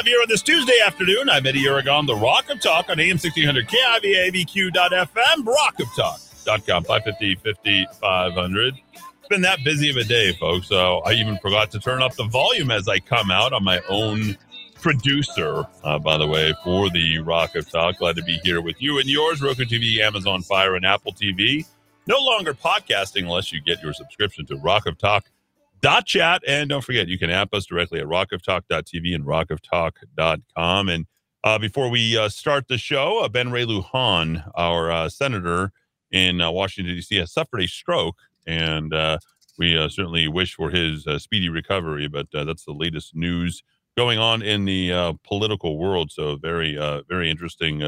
[0.00, 1.28] Five here on this Tuesday afternoon.
[1.28, 7.34] I'm Eddy Aragon, the Rock of Talk on AM sixteen hundred KIVA ABQ.FM, rockoftalk.com, 550
[7.34, 8.74] 5500
[9.28, 10.68] been that busy of a day, folks.
[10.68, 13.82] So I even forgot to turn up the volume as I come out on my
[13.90, 14.38] own
[14.80, 17.98] producer, uh, by the way, for the Rock of Talk.
[17.98, 21.66] Glad to be here with you and yours, Roku TV, Amazon Fire, and Apple TV.
[22.06, 25.26] No longer podcasting unless you get your subscription to Rock of Talk.
[25.80, 31.06] Dot chat and don't forget you can app us directly at rockoftalk.tv and rockoftalk.com and
[31.42, 35.72] uh, before we uh, start the show uh, ben ray lujan our uh, senator
[36.10, 39.16] in uh, washington d.c has suffered a stroke and uh,
[39.56, 42.08] we certainly wish for his speedy recovery.
[42.08, 43.62] But that's the latest news
[43.94, 46.10] going on in the political world.
[46.10, 46.76] So very,
[47.10, 47.80] very interesting.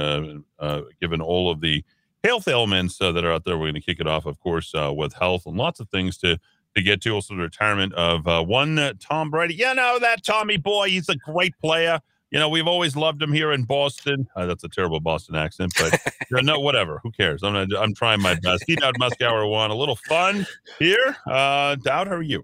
[1.00, 1.82] given all of the
[2.22, 5.14] health ailments that are out there, we're going to kick it off, of course, with
[5.14, 6.38] health and lots of things to
[6.74, 7.10] to get to.
[7.10, 9.54] Also, the retirement of uh, one Tom Brady.
[9.54, 10.88] You know that Tommy boy.
[10.88, 12.00] He's a great player
[12.32, 14.26] you know, we've always loved him here in Boston.
[14.34, 16.00] Uh, that's a terrible Boston accent, but
[16.30, 16.98] you no, whatever.
[17.02, 17.42] Who cares?
[17.42, 18.64] I'm I'm trying my best.
[18.66, 19.70] He Dowd Muskauer one.
[19.70, 20.46] A little fun
[20.78, 21.14] here.
[21.26, 22.42] Uh, Dowd, how are you?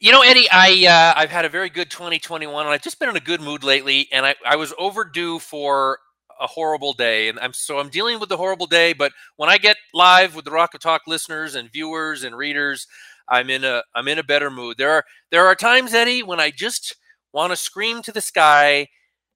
[0.00, 3.10] You know, Eddy, I uh, I've had a very good 2021, and I've just been
[3.10, 4.08] in a good mood lately.
[4.10, 5.98] And I, I was overdue for
[6.40, 8.94] a horrible day, and I'm so I'm dealing with the horrible day.
[8.94, 12.86] But when I get live with the Rock of Talk listeners and viewers and readers,
[13.28, 14.76] I'm in a I'm in a better mood.
[14.78, 16.96] There are there are times, Eddy, when I just
[17.32, 18.88] want to scream to the sky,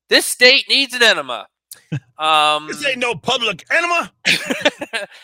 [0.09, 1.47] this state needs an enema.
[2.19, 4.13] Um, this ain't no public enema.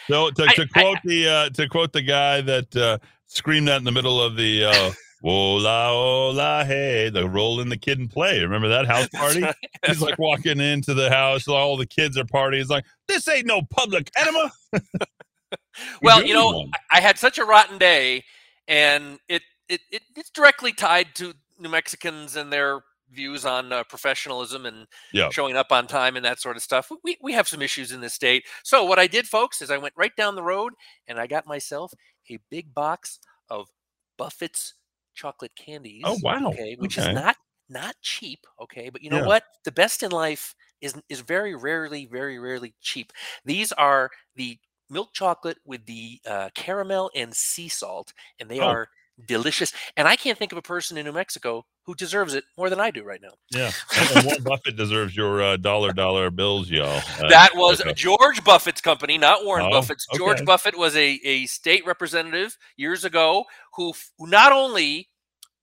[0.08, 3.68] so to, to I, quote I, the uh, to quote the guy that uh, screamed
[3.68, 7.98] that in the middle of the uh, "Hola, hola, hey," the roll in the kid
[7.98, 8.40] and play.
[8.40, 9.42] Remember that house party?
[9.42, 9.54] Right.
[9.86, 12.58] He's like walking into the house, all the kids are partying.
[12.58, 14.52] He's like, "This ain't no public enema."
[16.02, 16.70] well, you know, one.
[16.90, 18.24] I had such a rotten day,
[18.68, 22.80] and it, it, it it's directly tied to New Mexicans and their
[23.12, 25.28] views on uh, professionalism and yeah.
[25.30, 26.90] showing up on time and that sort of stuff.
[27.04, 28.44] We, we have some issues in this state.
[28.62, 30.72] So what I did, folks, is I went right down the road
[31.06, 31.92] and I got myself
[32.30, 33.68] a big box of
[34.16, 34.74] Buffett's
[35.14, 36.02] chocolate candies.
[36.04, 36.48] Oh wow!
[36.48, 37.10] Okay, which okay.
[37.10, 37.36] is not
[37.68, 38.40] not cheap.
[38.60, 39.26] Okay, but you know yeah.
[39.26, 39.44] what?
[39.64, 43.12] The best in life is is very rarely, very rarely cheap.
[43.44, 44.58] These are the
[44.90, 48.66] milk chocolate with the uh, caramel and sea salt, and they oh.
[48.66, 48.88] are
[49.26, 49.72] delicious.
[49.96, 52.80] And I can't think of a person in New Mexico who deserves it more than
[52.80, 53.32] I do right now.
[53.50, 57.02] Yeah, and Warren Buffett deserves your uh, dollar dollar bills, y'all.
[57.20, 57.92] Uh, that was okay.
[57.92, 60.06] George Buffett's company, not Warren oh, Buffett's.
[60.10, 60.18] Okay.
[60.18, 65.08] George Buffett was a, a state representative years ago who, who not only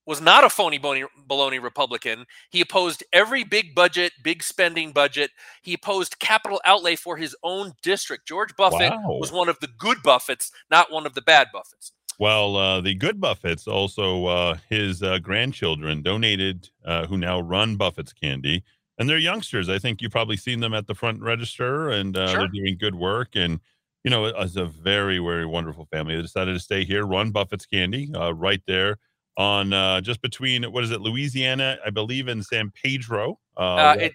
[0.06, 2.26] was not a phony baloney Republican.
[2.50, 5.32] He opposed every big budget, big spending budget.
[5.62, 8.28] He opposed capital outlay for his own district.
[8.28, 9.18] George Buffett wow.
[9.20, 11.92] was one of the good Buffetts, not one of the bad Buffetts.
[12.20, 17.78] Well, uh, the good Buffetts, also uh, his uh, grandchildren, donated, uh, who now run
[17.78, 18.64] Buffett's Candy,
[18.98, 19.70] and they're youngsters.
[19.70, 22.40] I think you've probably seen them at the front register, and uh, sure.
[22.40, 23.30] they're doing good work.
[23.36, 23.60] And
[24.04, 26.16] you know, it's a very, very wonderful family.
[26.16, 28.98] They decided to stay here, run Buffett's Candy, uh, right there
[29.41, 33.40] on just between what is it, Louisiana, I believe, in San Pedro.
[33.57, 34.13] It,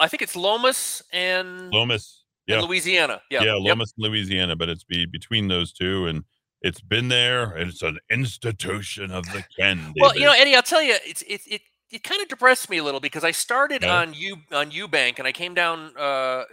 [0.00, 4.10] I think it's Lomas and Lomas, yeah, and Louisiana, yeah, yeah, Lomas, yep.
[4.10, 6.24] Louisiana, but it's be between those two and
[6.62, 7.56] it's been there.
[7.56, 10.00] It's an institution of the candy.
[10.00, 11.60] Well, you know, Eddy, I'll tell you, it's it it
[11.90, 14.00] it kind of depressed me a little because I started yeah.
[14.00, 16.44] on U on Eubank and I came down uh,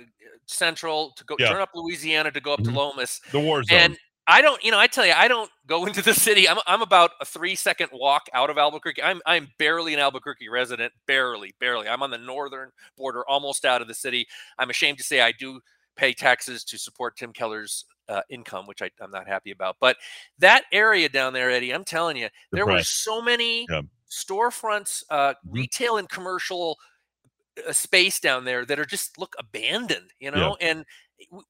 [0.45, 1.50] Central to go yeah.
[1.50, 2.74] turn up Louisiana to go up mm-hmm.
[2.74, 3.22] to Lomas.
[3.31, 3.78] The war zone.
[3.78, 6.48] And I don't, you know, I tell you, I don't go into the city.
[6.48, 9.04] I'm I'm about a three second walk out of Albuquerque.
[9.04, 11.88] I'm I'm barely an Albuquerque resident, barely, barely.
[11.88, 14.26] I'm on the northern border, almost out of the city.
[14.58, 15.60] I'm ashamed to say I do
[15.96, 19.78] pay taxes to support Tim Keller's uh, income, which I, am not happy about.
[19.80, 19.98] But
[20.40, 23.81] that area down there, Eddy, I'm telling you, there were so many yeah.
[24.10, 25.52] storefronts, uh, mm-hmm.
[25.52, 26.78] retail and commercial
[27.68, 30.69] uh, space down there that are just look abandoned, you know, yeah.
[30.69, 30.86] and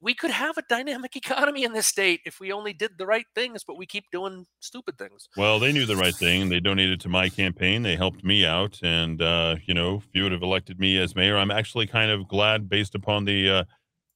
[0.02, 3.26] we could have a dynamic economy in this state if we only did the right
[3.36, 5.28] things, but we keep doing stupid things.
[5.38, 6.50] Well, they knew the right thing.
[6.50, 7.84] They donated to my campaign.
[7.84, 8.80] They helped me out.
[8.84, 12.12] And, uh, you know, if you would have elected me as mayor, I'm actually kind
[12.12, 13.64] of glad based upon the, uh,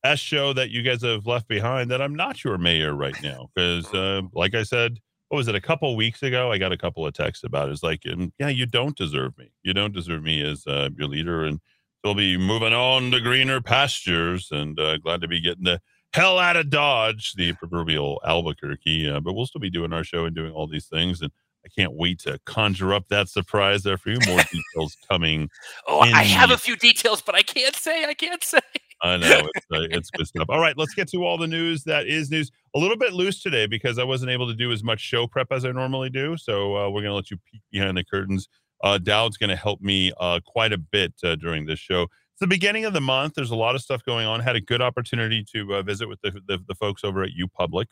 [0.03, 3.49] S show that you guys have left behind that I'm not your mayor right now.
[3.53, 4.99] Because, uh, like I said,
[5.29, 6.51] what was it, a couple weeks ago?
[6.51, 7.73] I got a couple of texts about it.
[7.73, 9.51] It's like, um, yeah, you don't deserve me.
[9.63, 11.43] You don't deserve me as uh, your leader.
[11.43, 11.59] And
[12.07, 15.81] we'll be moving on to greener pastures and uh, glad to be getting the
[16.13, 19.09] hell out of Dodge, the proverbial Albuquerque.
[19.09, 21.21] Uh, but we'll still be doing our show and doing all these things.
[21.21, 21.33] And
[21.65, 24.19] I can't wait to conjure up that surprise there for you.
[24.25, 24.39] More
[24.73, 25.49] details coming.
[25.85, 28.05] Oh, I have a few details, but I can't say.
[28.05, 28.59] I can't say.
[29.01, 30.45] I know it's, uh, it's good stuff.
[30.47, 32.51] All right, let's get to all the news that is news.
[32.73, 35.51] A little bit loose today because I wasn't able to do as much show prep
[35.51, 36.37] as I normally do.
[36.37, 38.47] So uh, we're going to let you peek behind the curtains.
[38.83, 42.03] Uh, Dowd's going to help me uh, quite a bit uh, during this show.
[42.03, 43.33] It's the beginning of the month.
[43.35, 44.39] There's a lot of stuff going on.
[44.41, 47.47] Had a good opportunity to uh, visit with the, the, the folks over at U
[47.47, 47.87] Public,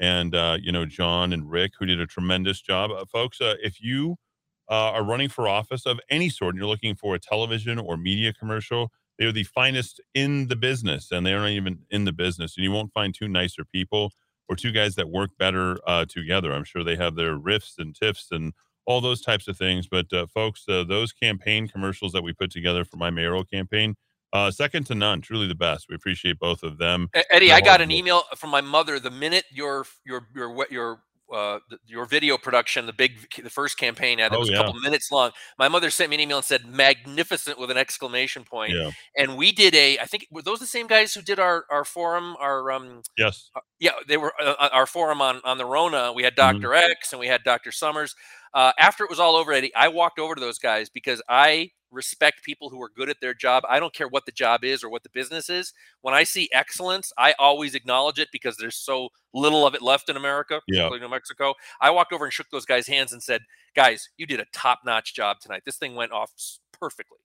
[0.00, 2.90] and you know John and Rick, who did a tremendous job.
[3.08, 4.16] folks, if you
[4.68, 8.32] are running for office of any sort and you're looking for a television or media
[8.32, 12.56] commercial they're the finest in the business, and they're not even in the business.
[12.56, 14.12] And you won't find two nicer people
[14.48, 16.52] or two guys that work better uh, together.
[16.52, 18.54] I'm sure they have their riffs and tiffs and
[18.90, 19.86] all those types of things.
[19.86, 23.94] But uh, folks, uh, those campaign commercials that we put together for my mayoral campaign,
[24.32, 25.86] uh, second to none, truly the best.
[25.88, 27.08] We appreciate both of them.
[27.30, 31.00] Eddy, I got an email from my mother the minute your your your your
[31.32, 34.74] uh, your video production, the big, the first campaign ad that oh, was a couple
[34.80, 35.30] minutes long.
[35.58, 38.72] My mother sent me an email and said "magnificent" with an exclamation point.
[38.72, 38.90] Yeah.
[39.16, 41.84] And we did a, I think were those the same guys who did our our
[41.84, 43.02] forum, our um.
[43.16, 43.50] Yes.
[43.54, 46.12] Uh, yeah, they were uh, uh our forum on on the Rona.
[46.12, 46.90] We had doctor mm-hmm.
[46.90, 48.14] X and we had Doctor Summers.
[48.52, 51.70] Uh, after it was all over, Eddy, I walked over to those guys because I
[51.90, 53.64] respect people who are good at their job.
[53.68, 55.72] I don't care what the job is or what the business is.
[56.02, 60.08] When I see excellence, I always acknowledge it because there's so little of it left
[60.08, 60.88] in America, yeah.
[60.88, 61.54] New Mexico.
[61.80, 63.42] I walked over and shook those guys' hands and said,
[63.74, 65.62] "Guys, you did a top-notch job tonight.
[65.64, 66.32] This thing went off
[66.72, 67.18] perfectly."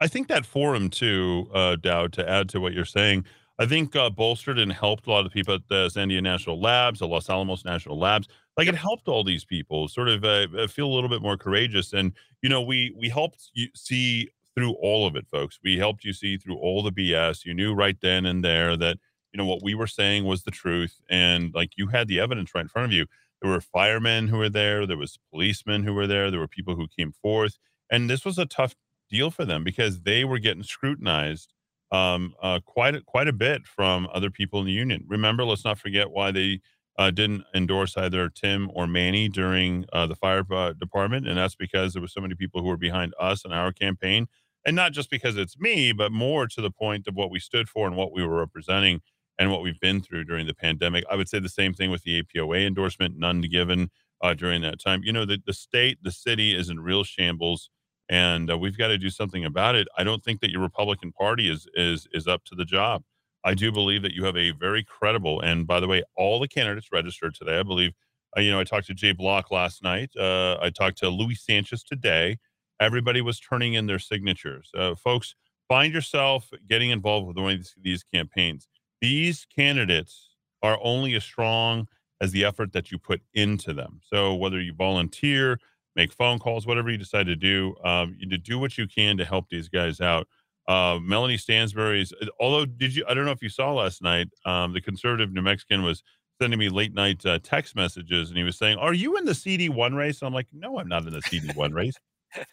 [0.00, 3.26] I think that forum too, uh, Dowd, to add to what you're saying,
[3.60, 7.00] I think uh, bolstered and helped a lot of people at the Sandia National Labs,
[7.00, 8.26] the Los Alamos National Labs.
[8.56, 11.36] Like it helped all these people sort of uh, uh, feel a little bit more
[11.36, 11.92] courageous.
[11.92, 15.58] And you know, we we helped you see through all of it, folks.
[15.62, 17.44] We helped you see through all the BS.
[17.44, 18.96] You knew right then and there that
[19.30, 22.54] you know what we were saying was the truth, and like you had the evidence
[22.54, 23.04] right in front of you.
[23.42, 24.86] There were firemen who were there.
[24.86, 26.30] There was policemen who were there.
[26.30, 27.58] There were people who came forth,
[27.90, 28.74] and this was a tough
[29.10, 31.52] deal for them because they were getting scrutinized
[31.92, 35.04] um, uh, quite a, quite a bit from other people in the union.
[35.08, 36.60] Remember, let's not forget why they
[36.98, 41.54] uh, didn't endorse either Tim or Manny during uh, the fire uh, department, and that's
[41.54, 44.26] because there were so many people who were behind us and our campaign,
[44.66, 47.68] and not just because it's me, but more to the point of what we stood
[47.68, 49.00] for and what we were representing
[49.38, 51.04] and what we've been through during the pandemic.
[51.10, 53.90] I would say the same thing with the APOA endorsement, none given
[54.20, 55.00] uh, during that time.
[55.02, 57.70] You know, the, the state, the city is in real shambles
[58.10, 59.88] and uh, we've got to do something about it.
[59.96, 63.04] I don't think that your Republican Party is is is up to the job.
[63.44, 66.48] I do believe that you have a very credible, and by the way, all the
[66.48, 67.58] candidates registered today.
[67.58, 67.92] I believe,
[68.36, 70.10] uh, you know, I talked to Jay Block last night.
[70.18, 72.36] Uh, I talked to Luis Sanchez today.
[72.80, 74.70] Everybody was turning in their signatures.
[74.76, 75.34] Uh, folks,
[75.68, 78.68] find yourself getting involved with one of these, these campaigns.
[79.00, 80.30] These candidates
[80.62, 81.88] are only as strong
[82.20, 84.00] as the effort that you put into them.
[84.02, 85.58] So whether you volunteer,
[85.96, 87.74] make phone calls, whatever you decide to do.
[87.84, 90.26] Um, to do what you can to help these guys out.
[90.68, 93.04] Uh, Melanie Stansbury's, uh, although did you?
[93.08, 94.28] I don't know if you saw last night.
[94.44, 96.02] Um, the conservative New Mexican was
[96.40, 99.34] sending me late night uh, text messages, and he was saying, "Are you in the
[99.34, 101.94] CD one race?" And I'm like, "No, I'm not in the CD one race."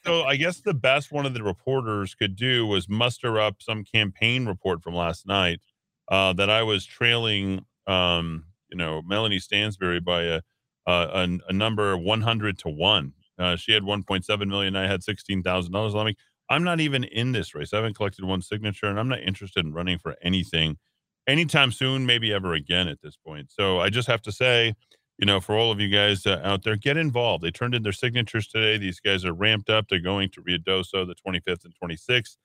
[0.05, 3.83] so I guess the best one of the reporters could do was muster up some
[3.83, 5.59] campaign report from last night
[6.09, 10.41] uh, that I was trailing, um, you know, Melanie Stansbury by a,
[10.87, 13.13] a, a number 100 to one.
[13.39, 14.75] Uh, she had 1.7 million.
[14.75, 15.75] I had $16,000.
[15.75, 16.17] I'm like,
[16.49, 17.73] I'm not even in this race.
[17.73, 20.77] I haven't collected one signature and I'm not interested in running for anything
[21.27, 23.51] anytime soon, maybe ever again at this point.
[23.51, 24.73] So I just have to say,
[25.17, 27.43] you know, for all of you guys uh, out there, get involved.
[27.43, 28.77] They turned in their signatures today.
[28.77, 29.87] These guys are ramped up.
[29.89, 32.37] They're going to Ruidoso the 25th and 26th.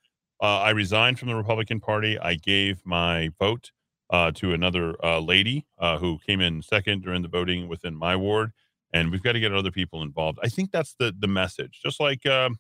[0.43, 2.19] Uh, I resigned from the Republican Party.
[2.19, 3.71] I gave my vote
[4.11, 8.17] uh, to another uh, lady uh, who came in second during the voting within my
[8.17, 8.53] ward
[8.93, 10.39] and we've got to get other people involved.
[10.43, 11.81] I think that's the the message.
[11.83, 12.51] Just like uh,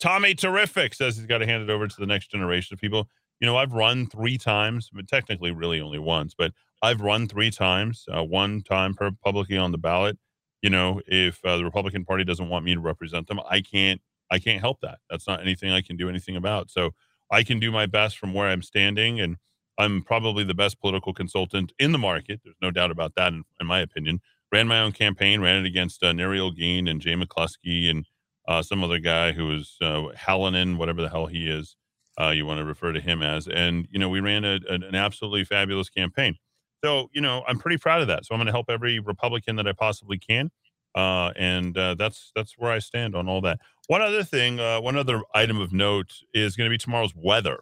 [0.00, 3.08] Tommy Terrific says, he's got to hand it over to the next generation of people.
[3.40, 7.50] You know, I've run three times, but technically, really only once, but I've run three
[7.50, 8.04] times.
[8.12, 10.18] Uh, one time per publicly on the ballot.
[10.62, 14.00] You know, if uh, the Republican Party doesn't want me to represent them, I can't.
[14.30, 14.98] I can't help that.
[15.10, 16.70] That's not anything I can do anything about.
[16.70, 16.92] So
[17.30, 19.36] I can do my best from where I'm standing, and
[19.76, 22.40] I'm probably the best political consultant in the market.
[22.42, 24.20] There's no doubt about that, in, in my opinion
[24.52, 28.06] ran my own campaign, ran it against uh, Neri Holguin and Jay McCluskey and
[28.48, 31.76] uh, some other guy who was uh, Hallinan, whatever the hell he is,
[32.20, 33.48] uh, you want to refer to him as.
[33.48, 36.36] And, you know, we ran a, a, an absolutely fabulous campaign.
[36.84, 38.26] So, you know, I'm pretty proud of that.
[38.26, 40.50] So I'm going to help every Republican that I possibly can.
[40.94, 43.60] Uh, and uh, that's that's where I stand on all that.
[43.88, 47.60] One other thing, uh, one other item of note is going to be tomorrow's weather.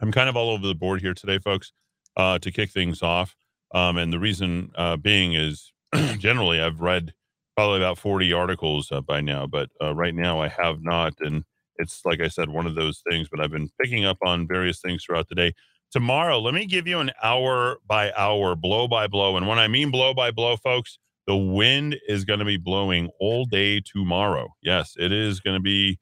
[0.00, 1.72] I'm kind of all over the board here today, folks.
[2.16, 3.36] uh, to kick things off.
[3.74, 5.72] Um, and the reason uh, being is
[6.18, 7.12] generally I've read
[7.56, 11.14] probably about 40 articles uh, by now, but uh, right now I have not.
[11.20, 11.44] And
[11.76, 14.80] it's like I said, one of those things, but I've been picking up on various
[14.80, 15.52] things throughout the day.
[15.90, 19.36] Tomorrow, let me give you an hour by hour, blow by blow.
[19.36, 23.10] And when I mean blow by blow, folks, the wind is going to be blowing
[23.18, 24.54] all day tomorrow.
[24.62, 25.98] Yes, it is going to be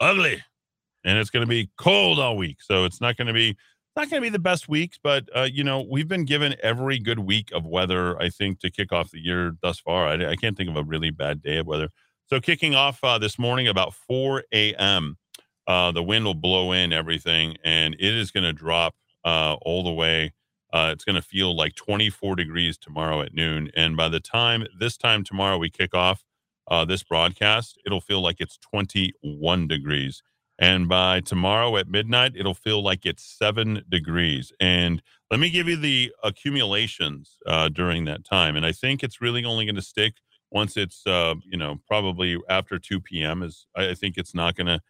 [0.00, 0.42] ugly
[1.04, 2.58] and it's going to be cold all week.
[2.60, 3.56] So it's not going to be
[3.98, 7.00] not going to be the best weeks, but uh, you know we've been given every
[7.00, 8.20] good week of weather.
[8.22, 10.06] I think to kick off the year thus far.
[10.06, 11.88] I, I can't think of a really bad day of weather.
[12.26, 15.16] So kicking off uh, this morning about 4 a.m.,
[15.66, 19.82] uh, the wind will blow in everything, and it is going to drop uh, all
[19.82, 20.32] the way.
[20.72, 24.64] Uh, it's going to feel like 24 degrees tomorrow at noon, and by the time
[24.78, 26.22] this time tomorrow we kick off
[26.70, 30.22] uh, this broadcast, it'll feel like it's 21 degrees.
[30.58, 34.52] And by tomorrow at midnight, it'll feel like it's seven degrees.
[34.60, 38.56] And let me give you the accumulations uh, during that time.
[38.56, 40.14] And I think it's really only going to stick
[40.50, 43.42] once it's, uh, you know, probably after 2 p.m.
[43.42, 44.80] Is I think it's not going to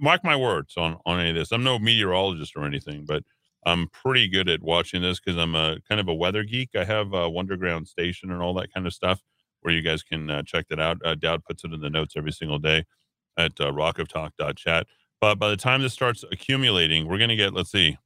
[0.00, 1.52] mark my words on on any of this.
[1.52, 3.24] I'm no meteorologist or anything, but
[3.66, 6.70] I'm pretty good at watching this because I'm a kind of a weather geek.
[6.76, 9.22] I have a Wunderground station and all that kind of stuff
[9.62, 10.98] where you guys can uh, check that out.
[11.04, 12.84] Uh, Dowd puts it in the notes every single day
[13.36, 14.86] at uh, rockoftalk.chat.
[15.20, 17.98] But by the time this starts accumulating, we're going to get, let's see,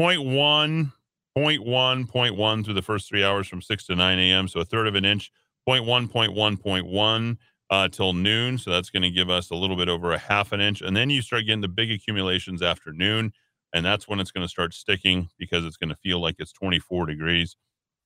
[0.00, 0.92] 0.1,
[1.36, 4.48] 0.1, 0.1 through the first three hours from 6 to 9 a.m.
[4.48, 5.30] So a third of an inch,
[5.68, 7.36] 0.1, 0.1, 0.1
[7.70, 8.56] uh, till noon.
[8.58, 10.80] So that's going to give us a little bit over a half an inch.
[10.80, 13.32] And then you start getting the big accumulations after noon.
[13.74, 16.52] And that's when it's going to start sticking because it's going to feel like it's
[16.52, 17.56] 24 degrees.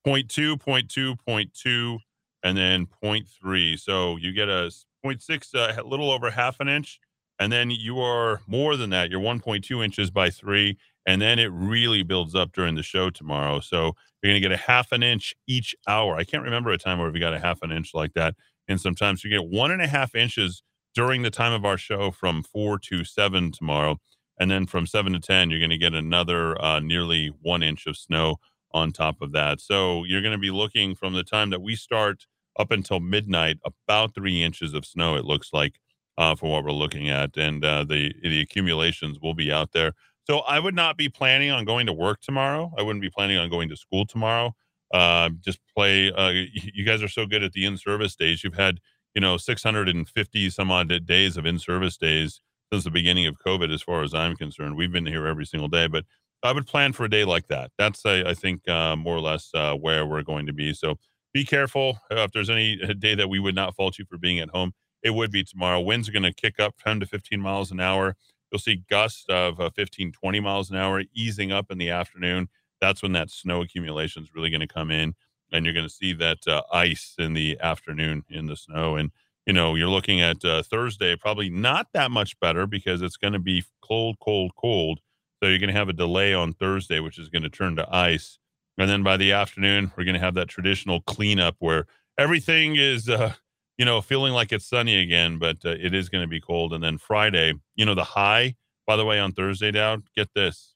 [0.05, 1.99] 0.2, 0.2, 0.2,
[2.43, 3.79] and then 0.3.
[3.79, 4.71] So you get a
[5.05, 6.99] 0.6, uh, a little over half an inch
[7.41, 9.09] and then you are more than that.
[9.09, 13.59] You're 1.2 inches by three, and then it really builds up during the show tomorrow.
[13.59, 16.15] So you're going to get a half an inch each hour.
[16.15, 18.35] I can't remember a time where we got a half an inch like that.
[18.67, 20.61] And sometimes you get one and a half inches
[20.93, 23.97] during the time of our show from four to seven tomorrow.
[24.39, 27.87] And then from seven to 10, you're going to get another uh, nearly one inch
[27.87, 28.35] of snow
[28.71, 29.61] on top of that.
[29.61, 32.27] So you're going to be looking from the time that we start
[32.59, 35.79] up until midnight, about three inches of snow, it looks like
[36.17, 39.93] uh, for what we're looking at, and uh, the the accumulations will be out there.
[40.25, 42.71] So I would not be planning on going to work tomorrow.
[42.77, 44.53] I wouldn't be planning on going to school tomorrow.
[44.93, 46.11] Uh, just play.
[46.11, 48.43] Uh, you guys are so good at the in-service days.
[48.43, 48.79] You've had
[49.15, 52.41] you know 650 some odd days of in-service days
[52.71, 54.75] since the beginning of COVID, as far as I'm concerned.
[54.75, 56.05] We've been here every single day, but
[56.43, 57.71] I would plan for a day like that.
[57.77, 60.73] That's I, I think uh, more or less uh, where we're going to be.
[60.73, 60.95] So
[61.33, 64.49] be careful if there's any day that we would not fault you for being at
[64.49, 65.79] home it would be tomorrow.
[65.79, 68.15] Winds are going to kick up 10 to 15 miles an hour.
[68.51, 72.49] You'll see gusts of uh, 15, 20 miles an hour easing up in the afternoon.
[72.79, 75.15] That's when that snow accumulation is really going to come in.
[75.51, 78.95] And you're going to see that uh, ice in the afternoon in the snow.
[78.95, 79.11] And,
[79.45, 83.33] you know, you're looking at uh, Thursday, probably not that much better because it's going
[83.33, 84.99] to be cold, cold, cold.
[85.41, 87.95] So you're going to have a delay on Thursday, which is going to turn to
[87.95, 88.37] ice.
[88.77, 93.09] And then by the afternoon, we're going to have that traditional cleanup where everything is
[93.09, 93.33] uh,
[93.81, 96.71] you know, feeling like it's sunny again, but uh, it is going to be cold.
[96.71, 98.53] And then Friday, you know, the high,
[98.85, 100.75] by the way, on Thursday, down, get this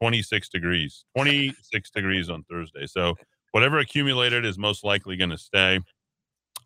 [0.00, 2.86] 26 degrees, 26 degrees on Thursday.
[2.86, 3.16] So
[3.52, 5.80] whatever accumulated is most likely going to stay.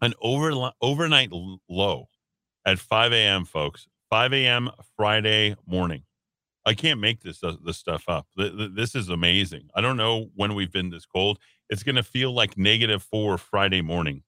[0.00, 1.32] An over, overnight
[1.68, 2.06] low
[2.64, 4.70] at 5 a.m., folks, 5 a.m.
[4.96, 6.04] Friday morning.
[6.64, 8.28] I can't make this uh, this stuff up.
[8.36, 9.68] This is amazing.
[9.74, 11.40] I don't know when we've been this cold.
[11.68, 14.22] It's going to feel like negative four Friday morning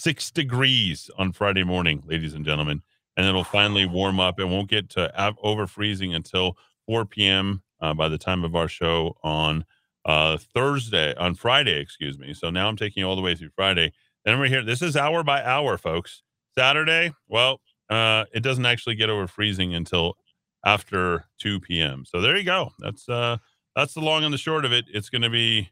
[0.00, 2.82] six degrees on Friday morning, ladies and gentlemen,
[3.16, 4.40] and it'll finally warm up.
[4.40, 7.62] It won't get to over freezing until 4 p.m.
[7.80, 9.64] Uh, by the time of our show on
[10.06, 12.32] uh, Thursday, on Friday, excuse me.
[12.32, 13.92] So now I'm taking you all the way through Friday.
[14.24, 14.64] Then we're here.
[14.64, 16.22] This is hour by hour, folks.
[16.56, 20.16] Saturday, well, uh, it doesn't actually get over freezing until
[20.64, 22.04] after 2 p.m.
[22.06, 22.72] So there you go.
[22.78, 23.36] That's uh,
[23.76, 24.86] that's the long and the short of it.
[24.92, 25.70] It's going to be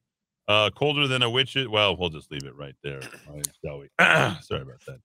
[0.49, 1.57] uh, colder than a witch.
[1.69, 3.01] Well, we'll just leave it right there,
[3.65, 3.89] shall we?
[3.99, 4.99] Sorry about that.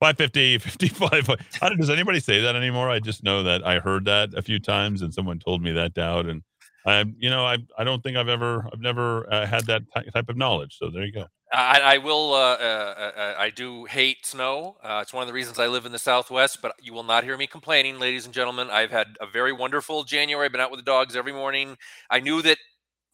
[0.00, 1.28] 550, 55.
[1.60, 2.88] How does anybody say that anymore?
[2.88, 5.98] I just know that I heard that a few times and someone told me that
[5.98, 6.26] out.
[6.26, 6.42] And
[6.86, 10.28] I, you know, I, I don't think I've ever, I've never uh, had that type
[10.28, 10.76] of knowledge.
[10.78, 11.26] So there you go.
[11.52, 12.34] I, I will.
[12.34, 14.76] Uh, uh, uh, I do hate snow.
[14.82, 16.60] Uh, it's one of the reasons I live in the Southwest.
[16.60, 18.68] But you will not hear me complaining, ladies and gentlemen.
[18.70, 20.44] I've had a very wonderful January.
[20.44, 21.76] I've been out with the dogs every morning.
[22.10, 22.58] I knew that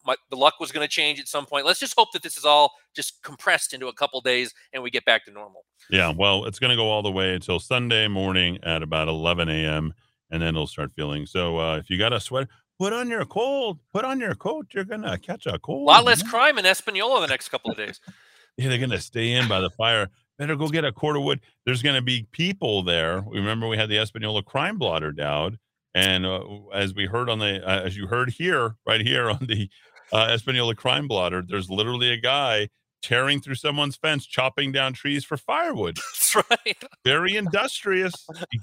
[0.05, 1.65] my, the luck was going to change at some point.
[1.65, 4.89] Let's just hope that this is all just compressed into a couple days and we
[4.89, 5.65] get back to normal.
[5.89, 9.49] Yeah, well, it's going to go all the way until Sunday morning at about 11
[9.49, 9.93] a.m.
[10.31, 11.25] and then it'll start feeling.
[11.25, 14.67] So uh, if you got a sweater, Put on your cold, Put on your coat.
[14.73, 15.83] You're gonna catch a cold.
[15.83, 17.99] A lot less crime in Espanola the next couple of days.
[18.57, 20.07] Yeah, they're gonna stay in by the fire.
[20.37, 21.41] Better go get a cord of wood.
[21.65, 23.21] There's gonna be people there.
[23.27, 25.59] Remember, we had the Espanola crime blotter down,
[25.93, 26.39] and uh,
[26.73, 29.69] as we heard on the, uh, as you heard here, right here on the
[30.13, 32.69] uh, Espanola crime blotter, there's literally a guy
[33.01, 35.97] tearing through someone's fence, chopping down trees for firewood.
[36.35, 36.83] That's right.
[37.03, 38.13] Very industrious.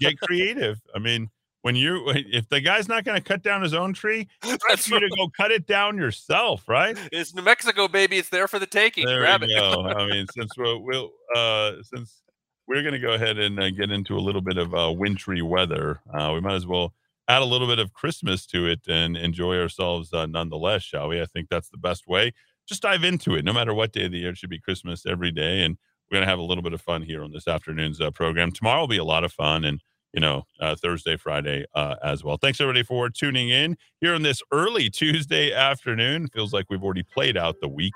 [0.01, 0.81] Get creative.
[0.95, 1.31] I mean,
[1.63, 4.29] when you if the guy's not going to cut down his own tree,
[4.69, 6.99] That's you to go cut it down yourself, right?
[7.13, 8.19] It's New Mexico, baby.
[8.19, 9.07] It's there for the taking.
[9.07, 9.59] There Grab we it.
[9.59, 9.87] go.
[9.87, 12.23] I mean, since we'll, we'll uh, since
[12.67, 15.41] we're going to go ahead and uh, get into a little bit of uh, wintry
[15.41, 16.93] weather, uh, we might as well
[17.33, 21.21] add a little bit of Christmas to it and enjoy ourselves uh, nonetheless, shall we?
[21.21, 22.33] I think that's the best way.
[22.69, 23.45] Just dive into it.
[23.45, 25.79] No matter what day of the year, it should be Christmas every day, and
[26.11, 28.53] we're going to have a little bit of fun here on this afternoon's uh, program.
[28.53, 29.81] Tomorrow will be a lot of fun, and
[30.13, 32.37] you know, uh, Thursday, Friday uh, as well.
[32.37, 36.29] Thanks everybody for tuning in here on this early Tuesday afternoon.
[36.29, 37.95] Feels like we've already played out the week.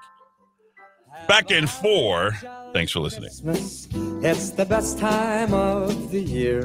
[1.28, 2.32] Back in four.
[2.72, 3.28] Thanks for listening.
[3.28, 3.88] Christmas,
[4.22, 6.64] it's the best time of the year.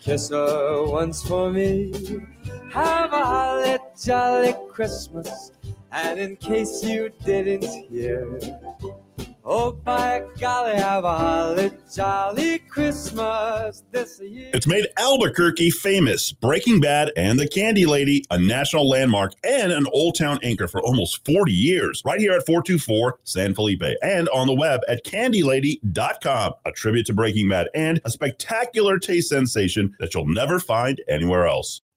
[0.00, 1.92] Kiss her once for me.
[2.72, 5.52] Have a holly jolly Christmas.
[5.90, 8.38] And in case you didn't hear,
[9.48, 14.50] oh by golly, have a holly jolly Christmas this year.
[14.52, 16.32] It's made Albuquerque famous.
[16.32, 20.82] Breaking Bad and The Candy Lady, a national landmark and an Old Town anchor for
[20.82, 22.02] almost 40 years.
[22.04, 26.52] Right here at 424 San Felipe and on the web at candylady.com.
[26.64, 31.46] A tribute to Breaking Bad and a spectacular taste sensation that you'll never find anywhere
[31.46, 31.80] else.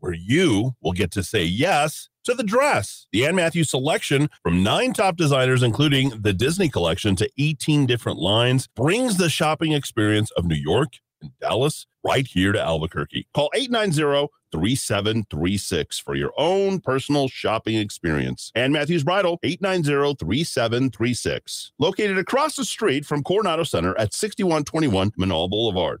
[0.00, 3.06] where you will get to say yes to the dress.
[3.12, 8.18] The Ann Matthews selection from nine top designers, including the Disney collection, to 18 different
[8.18, 13.26] lines, brings the shopping experience of New York and Dallas right here to Albuquerque.
[13.34, 18.50] Call 890 3736 for your own personal shopping experience.
[18.54, 21.72] Ann Matthews Bridal, 890 3736.
[21.78, 26.00] Located across the street from Coronado Center at 6121 Menaul Boulevard.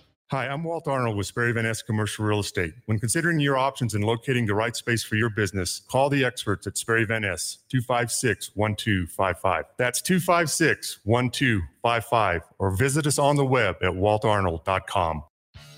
[0.31, 2.73] Hi, I'm Walt Arnold with Sperry Van Ness Commercial Real Estate.
[2.85, 6.65] When considering your options and locating the right space for your business, call the experts
[6.65, 9.65] at Sperry Van Ness, 256 1255.
[9.75, 15.23] That's 256 1255, or visit us on the web at waltarnold.com.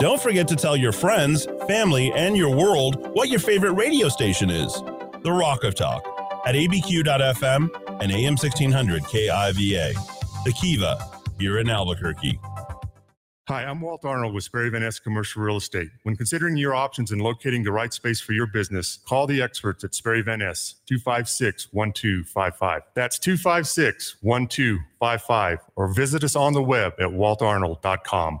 [0.00, 4.50] Don't forget to tell your friends, family, and your world what your favorite radio station
[4.50, 4.72] is.
[5.22, 6.04] The Rock of Talk
[6.46, 9.94] at abq.fm and AM 1600 KIVA.
[10.44, 10.98] The Kiva
[11.38, 12.38] here in Albuquerque.
[13.48, 15.90] Hi, I'm Walt Arnold with Sperry Van Ness Commercial Real Estate.
[16.02, 19.84] When considering your options and locating the right space for your business, call the experts
[19.84, 22.82] at Sperry Van Ness, 256 1255.
[22.94, 28.40] That's 256 1255, or visit us on the web at waltarnold.com.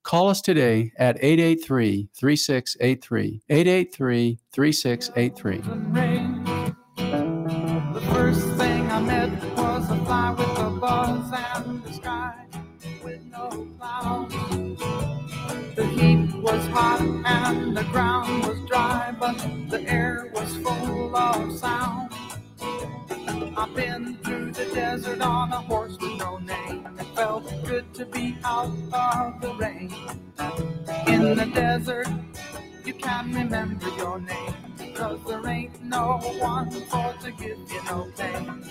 [0.03, 3.41] Call us today at 883 3683.
[3.49, 5.57] 883 3683.
[7.93, 12.45] The first thing I met was a fly with a buzz and the sky
[13.03, 14.33] with no clouds.
[15.75, 19.37] The heat was hot and the ground was dry, but
[19.69, 22.11] the air was full of sound.
[23.55, 26.80] I've been through the desert on a horse with no name.
[27.15, 29.93] Felt good to be out of the rain.
[31.07, 32.07] In the desert,
[32.85, 34.53] you can remember your name.
[34.95, 38.63] Cause there ain't no one for to give you no pain.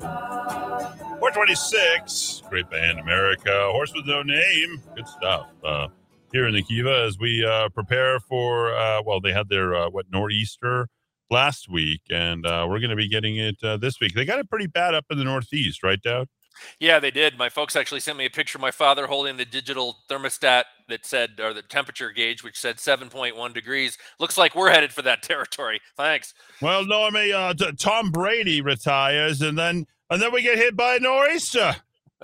[0.00, 3.68] 426, great band, America.
[3.70, 5.46] Horse with no name, good stuff.
[5.64, 5.88] Uh,
[6.32, 9.90] here in the Kiva, as we uh, prepare for, uh, well, they had their uh,
[9.90, 10.88] what nor'easter
[11.30, 14.14] last week, and uh, we're going to be getting it uh, this week.
[14.14, 16.28] They got it pretty bad up in the Northeast, right, Dowd?
[16.78, 17.38] Yeah, they did.
[17.38, 21.06] My folks actually sent me a picture of my father holding the digital thermostat that
[21.06, 23.96] said, or the temperature gauge, which said 7.1 degrees.
[24.18, 25.80] Looks like we're headed for that territory.
[25.96, 26.34] Thanks.
[26.60, 30.96] Well, Normie, uh, t- Tom Brady retires, and then and then we get hit by
[30.96, 31.76] a nor'easter.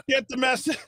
[0.08, 0.68] Get the mess.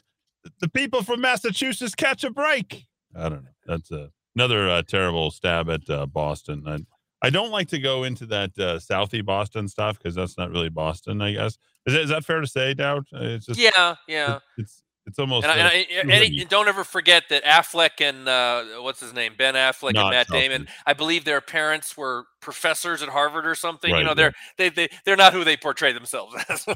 [0.61, 2.87] The people from Massachusetts catch a break.
[3.15, 3.51] I don't know.
[3.67, 6.63] That's uh, another uh, terrible stab at uh, Boston.
[6.67, 6.79] I,
[7.27, 10.71] I don't like to go into that uh, Southie Boston stuff because that's not really
[10.71, 11.21] Boston.
[11.21, 13.05] I guess is, that, is that fair to say, Dowd?
[13.13, 14.37] It's just Yeah, yeah.
[14.37, 15.47] it- it's it's almost.
[15.47, 19.33] And, I, and, I, and don't ever forget that Affleck and uh, what's his name,
[19.39, 20.33] Ben Affleck Not and Matt Southie.
[20.33, 20.69] Damon.
[20.85, 23.91] I believe their parents were professors at Harvard or something.
[23.91, 26.67] Right, you know, they're they they they're not who they portray themselves as.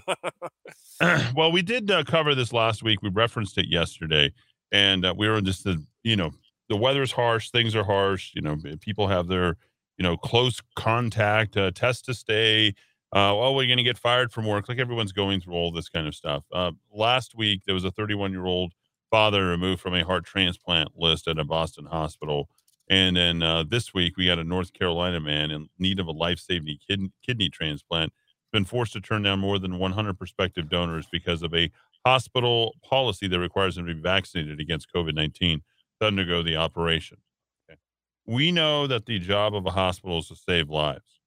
[1.36, 3.02] well, we did uh, cover this last week.
[3.02, 4.32] We referenced it yesterday,
[4.72, 6.30] and uh, we were just the you know
[6.70, 8.32] the weather's harsh, things are harsh.
[8.34, 9.58] You know, people have their
[9.98, 12.74] you know close contact, uh, test to stay.
[13.14, 14.68] Uh, oh, we're going to get fired from work.
[14.68, 16.44] Like everyone's going through all this kind of stuff.
[16.52, 18.72] Uh, last week, there was a 31 year old
[19.10, 22.48] father removed from a heart transplant list at a Boston hospital.
[22.88, 26.12] And then uh, this week, we got a North Carolina man in need of a
[26.12, 28.12] life saving kid- kidney transplant
[28.52, 31.70] been forced to turn down more than 100 prospective donors because of a
[32.04, 35.62] hospital policy that requires them to be vaccinated against COVID 19
[36.00, 37.18] to undergo the operation.
[37.68, 37.78] Okay.
[38.26, 41.21] We know that the job of a hospital is to save lives.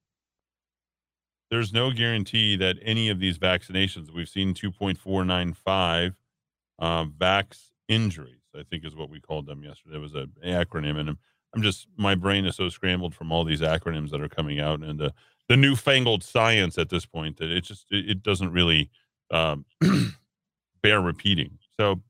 [1.56, 6.14] There's no guarantee that any of these vaccinations, we've seen 2.495
[6.80, 9.94] uh, vax injuries, I think is what we called them yesterday.
[9.94, 11.20] There was an acronym, and I'm,
[11.56, 14.82] I'm just, my brain is so scrambled from all these acronyms that are coming out
[14.82, 15.14] and the,
[15.48, 18.90] the newfangled science at this point that it just, it, it doesn't really
[19.32, 19.64] um,
[20.84, 21.58] bear repeating.
[21.80, 22.02] So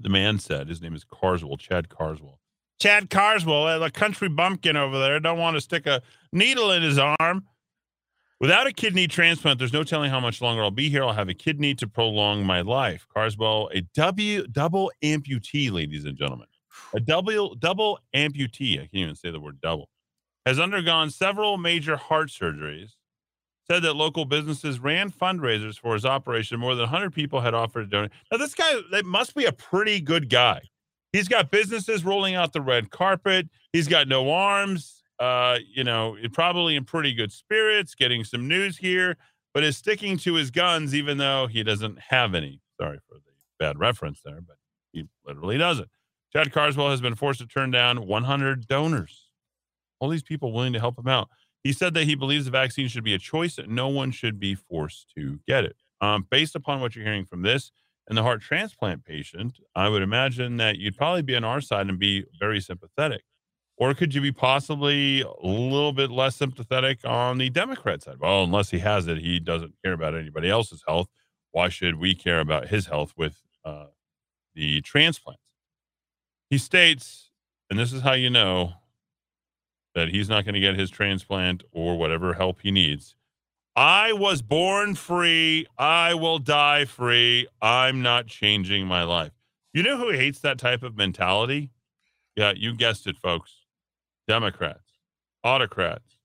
[0.00, 2.40] the man said, his name is Carswell, Chad Carswell.
[2.80, 6.00] Chad Carswell, the country bumpkin over there, don't want to stick a
[6.32, 7.44] needle in his arm.
[8.40, 11.04] Without a kidney transplant, there's no telling how much longer I'll be here.
[11.04, 13.06] I'll have a kidney to prolong my life.
[13.14, 16.48] Carswell, a W double amputee, ladies and gentlemen,
[16.94, 18.74] a double double amputee.
[18.74, 19.88] I can't even say the word double.
[20.44, 22.90] Has undergone several major heart surgeries.
[23.70, 26.60] Said that local businesses ran fundraisers for his operation.
[26.60, 28.10] More than 100 people had offered to donate.
[28.30, 30.60] Now, this guy that must be a pretty good guy.
[31.14, 33.48] He's got businesses rolling out the red carpet.
[33.72, 35.03] He's got no arms.
[35.18, 39.16] Uh, you know, probably in pretty good spirits, getting some news here,
[39.52, 42.60] but is sticking to his guns even though he doesn't have any.
[42.80, 44.56] Sorry for the bad reference there, but
[44.92, 45.88] he literally doesn't.
[46.32, 49.30] Chad Carswell has been forced to turn down 100 donors.
[50.00, 51.28] All these people willing to help him out.
[51.62, 54.40] He said that he believes the vaccine should be a choice and no one should
[54.40, 55.76] be forced to get it.
[56.00, 57.70] Um, based upon what you're hearing from this
[58.08, 61.88] and the heart transplant patient, I would imagine that you'd probably be on our side
[61.88, 63.22] and be very sympathetic.
[63.76, 68.18] Or could you be possibly a little bit less sympathetic on the Democrat side?
[68.20, 71.08] Well, unless he has it, he doesn't care about anybody else's health.
[71.50, 73.86] Why should we care about his health with uh,
[74.54, 75.42] the transplants?
[76.50, 77.30] He states,
[77.68, 78.74] and this is how you know
[79.94, 83.16] that he's not going to get his transplant or whatever help he needs.
[83.76, 85.66] I was born free.
[85.76, 87.48] I will die free.
[87.60, 89.32] I'm not changing my life.
[89.72, 91.70] You know who hates that type of mentality?
[92.36, 93.63] Yeah, you guessed it, folks.
[94.26, 94.92] Democrats,
[95.42, 96.18] autocrats,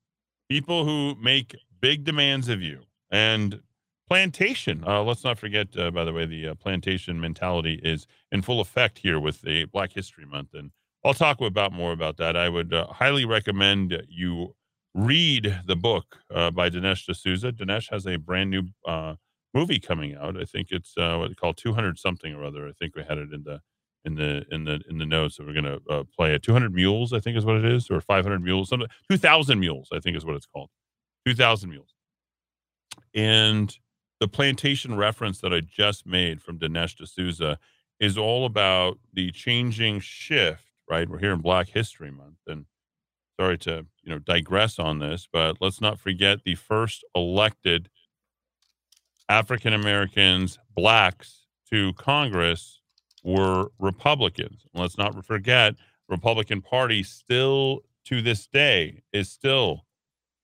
[0.48, 2.80] people who make big demands of you.
[3.10, 3.60] And
[4.08, 8.42] plantation, uh, let's not forget, uh, by the way, the uh, plantation mentality is in
[8.42, 10.54] full effect here with the Black History Month.
[10.54, 10.70] And
[11.04, 12.36] I'll talk about more about that.
[12.36, 14.54] I would uh, highly recommend you
[14.94, 17.52] read the book uh, by Dinesh D'Souza.
[17.52, 19.14] Dinesh has a brand new uh,
[19.54, 20.36] movie coming out.
[20.36, 22.66] I think it's uh, what call 200 something or other.
[22.68, 23.60] I think we had it in the
[24.04, 26.42] in the in the in the notes that we're going to uh, play it.
[26.42, 30.00] 200 mules, I think is what it is, or 500 mules, something 2,000 mules, I
[30.00, 30.70] think is what it's called.
[31.26, 31.94] 2,000 mules.
[33.14, 33.76] And
[34.20, 37.58] the plantation reference that I just made from Dinesh D'Souza
[37.98, 40.64] is all about the changing shift.
[40.88, 42.64] Right, we're here in Black History Month, and
[43.38, 47.88] sorry to you know digress on this, but let's not forget the first elected
[49.28, 52.79] African Americans, blacks to Congress
[53.22, 54.66] were Republicans.
[54.74, 55.74] Let's not forget
[56.08, 59.84] Republican Party still to this day is still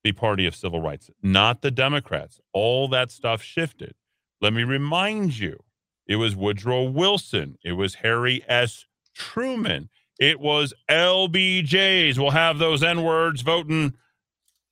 [0.05, 2.41] the party of civil rights, not the Democrats.
[2.53, 3.95] All that stuff shifted.
[4.41, 5.59] Let me remind you,
[6.07, 8.85] it was Woodrow Wilson, it was Harry S.
[9.15, 12.19] Truman, it was LBJs.
[12.19, 13.95] We'll have those N words voting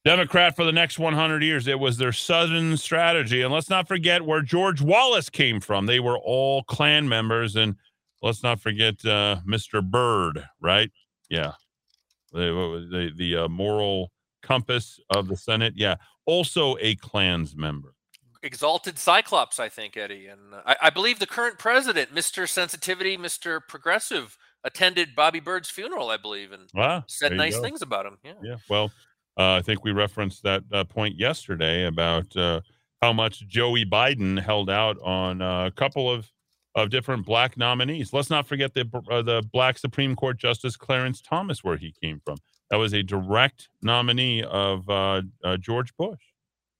[0.04, 1.66] Democrat for the next 100 years.
[1.66, 3.42] It was their Southern strategy.
[3.42, 5.86] And let's not forget where George Wallace came from.
[5.86, 7.56] They were all Klan members.
[7.56, 7.76] And
[8.24, 9.82] let's not forget uh, Mr.
[9.82, 10.90] Byrd, right?
[11.28, 11.52] Yeah.
[12.32, 14.10] The, the, the uh, moral
[14.42, 15.74] compass of the Senate.
[15.76, 15.96] Yeah.
[16.26, 17.94] Also a Klans member.
[18.42, 20.26] Exalted Cyclops, I think, Eddy.
[20.26, 22.48] And uh, I, I believe the current president, Mr.
[22.48, 23.60] Sensitivity, Mr.
[23.68, 27.62] Progressive, attended Bobby Byrd's funeral, I believe, and wow, said nice go.
[27.62, 28.18] things about him.
[28.24, 28.32] Yeah.
[28.42, 28.56] Yeah.
[28.68, 28.90] Well,
[29.38, 32.62] uh, I think we referenced that uh, point yesterday about uh,
[33.02, 36.30] how much Joey Biden held out on uh, a couple of
[36.74, 38.12] of different black nominees.
[38.12, 42.20] Let's not forget the uh, the black Supreme Court Justice Clarence Thomas, where he came
[42.24, 42.36] from.
[42.70, 45.22] That was a direct nominee of uh,
[45.60, 46.20] George Bush.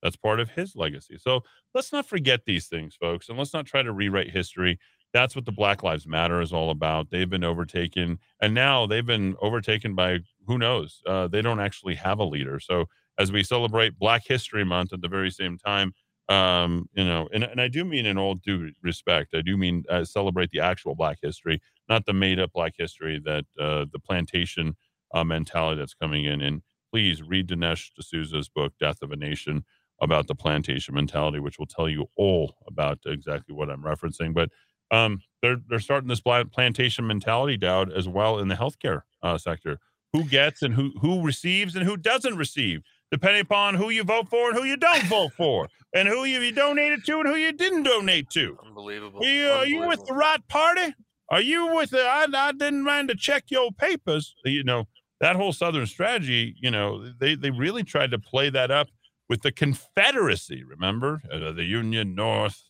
[0.02, 1.16] That's part of his legacy.
[1.18, 1.42] So
[1.74, 4.78] let's not forget these things, folks, and let's not try to rewrite history.
[5.14, 7.10] That's what the Black Lives Matter is all about.
[7.10, 11.00] They've been overtaken, and now they've been overtaken by who knows?
[11.06, 12.60] Uh, they don't actually have a leader.
[12.60, 12.86] So
[13.18, 15.94] as we celebrate Black History Month at the very same time,
[16.28, 19.84] um, you know, and, and I do mean in all due respect, I do mean
[19.90, 23.98] uh, celebrate the actual Black history, not the made up Black history that uh, the
[23.98, 24.76] plantation
[25.12, 26.40] uh, mentality that's coming in.
[26.40, 29.64] And please read Dinesh D'Souza's book, Death of a Nation,
[30.00, 34.34] about the plantation mentality, which will tell you all about exactly what I'm referencing.
[34.34, 34.50] But
[34.90, 39.78] um, they're they're starting this plantation mentality down as well in the healthcare uh, sector.
[40.12, 44.28] Who gets and who who receives and who doesn't receive, depending upon who you vote
[44.28, 47.36] for and who you don't vote for, and who you, you donated to and who
[47.36, 48.56] you didn't donate to.
[48.64, 49.20] Unbelievable.
[49.20, 50.94] Are you, are you with the right party?
[51.30, 52.02] Are you with the?
[52.02, 54.34] I, I didn't mind to check your papers.
[54.44, 54.84] You know
[55.20, 56.54] that whole Southern strategy.
[56.60, 58.88] You know they they really tried to play that up
[59.28, 60.64] with the Confederacy.
[60.64, 62.64] Remember uh, the Union North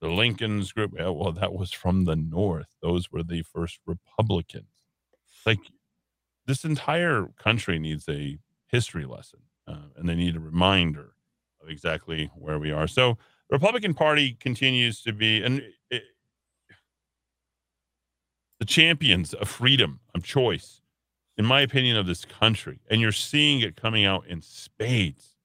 [0.00, 0.92] the Lincoln's group.
[0.96, 2.66] Yeah, well, that was from the North.
[2.82, 4.66] Those were the first Republicans.
[5.46, 5.60] Like
[6.46, 11.12] this entire country needs a history lesson, uh, and they need a reminder
[11.62, 12.86] of exactly where we are.
[12.86, 16.02] So, the Republican Party continues to be, and it,
[18.60, 20.82] the champions of freedom, of choice,
[21.36, 22.78] in my opinion, of this country.
[22.88, 25.36] And you're seeing it coming out in spades,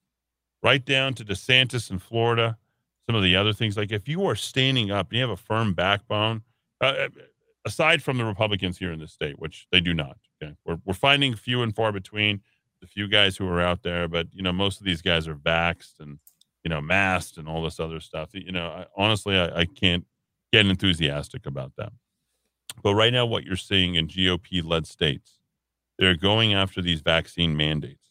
[0.62, 2.58] right down to DeSantis in Florida
[3.06, 3.76] some of the other things.
[3.76, 6.42] Like if you are standing up, and you have a firm backbone.
[6.80, 7.08] Uh, uh,
[7.64, 10.18] aside from the Republicans here in the state, which they do not.
[10.42, 12.40] Okay, we're we're finding few and far between
[12.80, 15.34] the few guys who are out there, but you know most of these guys are
[15.34, 16.18] vaxxed and
[16.64, 18.30] you know masked and all this other stuff.
[18.32, 20.04] You know, I, honestly, I, I can't
[20.52, 21.92] get enthusiastic about that.
[22.82, 25.38] But right now, what you're seeing in GOP-led states,
[25.98, 28.10] they're going after these vaccine mandates,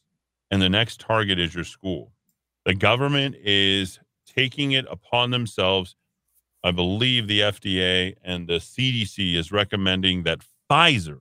[0.50, 2.12] and the next target is your school.
[2.66, 5.96] The government is taking it upon themselves.
[6.64, 11.20] I believe the FDA and the CDC is recommending that Pfizer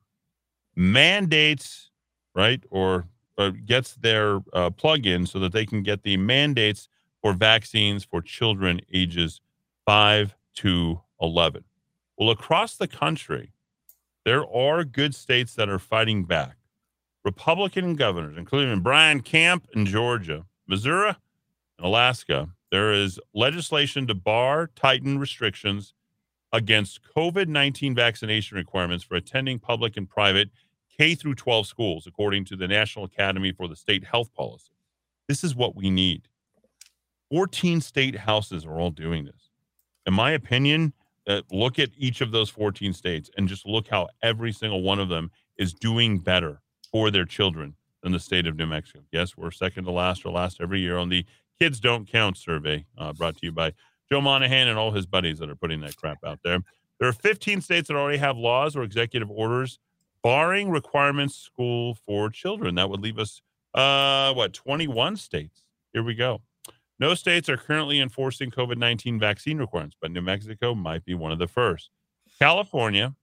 [0.75, 1.91] mandates,
[2.35, 6.89] right, or, or gets their uh, plug in so that they can get the mandates
[7.23, 9.41] for vaccines for children ages
[9.87, 11.65] 5 to 11.
[12.17, 13.53] Well, across the country,
[14.25, 16.57] there are good states that are fighting back.
[17.25, 21.17] Republican governors, including Brian Kemp in Georgia, Missouri,
[21.79, 25.95] and Alaska, there is legislation to bar, tighten restrictions
[26.53, 30.51] against COVID 19 vaccination requirements for attending public and private
[30.97, 34.73] K through 12 schools, according to the National Academy for the State Health Policy.
[35.29, 36.29] This is what we need.
[37.31, 39.51] 14 state houses are all doing this.
[40.07, 40.93] In my opinion,
[41.27, 45.01] uh, look at each of those 14 states and just look how every single one
[45.01, 46.61] of them is doing better
[46.93, 49.01] for their children than the state of New Mexico.
[49.11, 51.25] Yes, we're second to last or last every year on the
[51.59, 53.73] Kids Don't Count survey, uh, brought to you by
[54.11, 56.59] Joe Monahan and all his buddies that are putting that crap out there.
[57.01, 59.79] There are 15 states that already have laws or executive orders
[60.25, 62.75] barring requirements school for children.
[62.75, 63.43] That would leave us,
[63.75, 65.63] uh, what, 21 states.
[65.93, 66.41] Here we go.
[66.99, 71.31] No states are currently enforcing COVID 19 vaccine requirements, but New Mexico might be one
[71.31, 71.91] of the first.
[72.41, 73.15] California,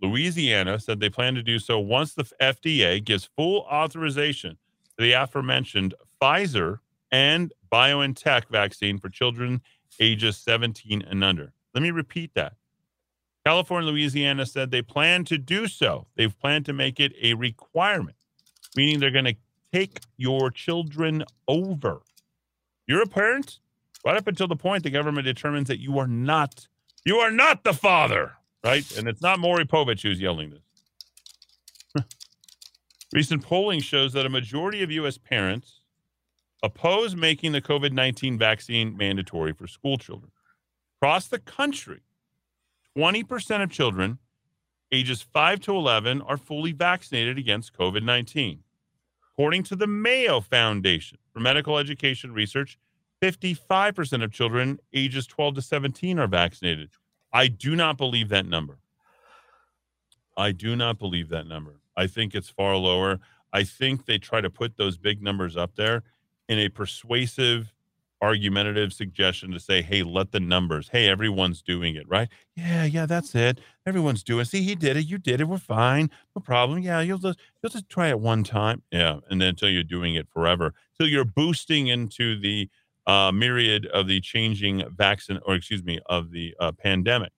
[0.00, 4.56] Louisiana said they plan to do so once the FDA gives full authorization
[4.96, 6.78] to the aforementioned Pfizer
[7.12, 9.60] and BioNTech vaccine for children
[10.00, 11.52] ages 17 and under.
[11.74, 12.54] Let me repeat that.
[13.44, 16.06] California Louisiana said they plan to do so.
[16.16, 18.16] They've planned to make it a requirement,
[18.76, 19.36] meaning they're going to
[19.72, 22.02] take your children over.
[22.86, 23.60] You're a parent
[24.04, 26.66] right up until the point the government determines that you are not
[27.04, 28.84] you are not the father, right?
[28.98, 30.50] And it's not Maury Povich who's yelling
[31.94, 32.04] this.
[33.12, 35.16] Recent polling shows that a majority of U.S.
[35.16, 35.80] parents
[36.62, 40.30] oppose making the COVID 19 vaccine mandatory for school children.
[40.98, 42.00] Across the country,
[42.96, 44.18] 20% of children
[44.92, 48.62] ages 5 to 11 are fully vaccinated against COVID 19.
[49.32, 52.78] According to the Mayo Foundation for Medical Education Research,
[53.22, 56.90] 55% of children ages 12 to 17 are vaccinated.
[57.32, 58.78] I do not believe that number.
[60.36, 61.80] I do not believe that number.
[61.96, 63.20] I think it's far lower.
[63.52, 66.02] I think they try to put those big numbers up there
[66.48, 67.72] in a persuasive,
[68.22, 72.28] argumentative suggestion to say, hey, let the numbers, hey, everyone's doing it, right?
[72.54, 73.60] Yeah, yeah, that's it.
[73.86, 74.46] Everyone's doing it.
[74.46, 75.06] See, he did it.
[75.06, 75.44] You did it.
[75.48, 76.10] We're fine.
[76.36, 76.80] No problem.
[76.80, 78.82] Yeah, you'll just you'll just try it one time.
[78.90, 79.20] Yeah.
[79.30, 80.74] And then until you're doing it forever.
[80.98, 82.68] Till you're boosting into the
[83.06, 87.32] uh, myriad of the changing vaccine, or excuse me, of the uh, pandemic.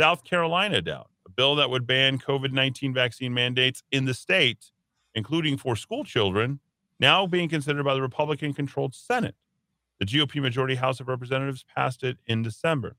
[0.00, 4.70] South Carolina down a bill that would ban COVID 19 vaccine mandates in the state,
[5.14, 6.60] including for school children,
[6.98, 9.34] now being considered by the Republican controlled Senate.
[9.98, 12.96] The GOP majority House of Representatives passed it in December.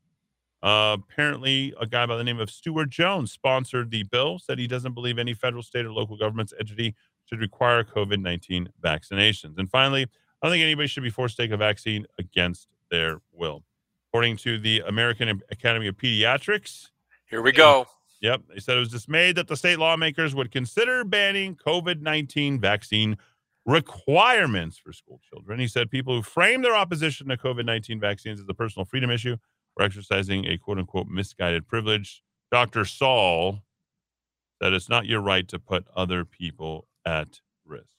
[0.61, 4.67] Uh, apparently, a guy by the name of Stewart Jones sponsored the bill, said he
[4.67, 9.57] doesn't believe any federal, state, or local government's entity should require COVID 19 vaccinations.
[9.57, 13.19] And finally, I don't think anybody should be forced to take a vaccine against their
[13.33, 13.63] will.
[14.09, 16.91] According to the American Academy of Pediatrics,
[17.29, 17.87] here we go.
[18.21, 18.43] Yep.
[18.53, 23.17] They said it was dismayed that the state lawmakers would consider banning COVID 19 vaccine
[23.65, 25.59] requirements for school children.
[25.59, 29.09] He said people who frame their opposition to COVID 19 vaccines as a personal freedom
[29.09, 29.37] issue
[29.77, 32.21] were exercising a quote unquote misguided privilege.
[32.51, 32.85] Dr.
[32.85, 33.59] Saul
[34.61, 37.95] said it's not your right to put other people at risk.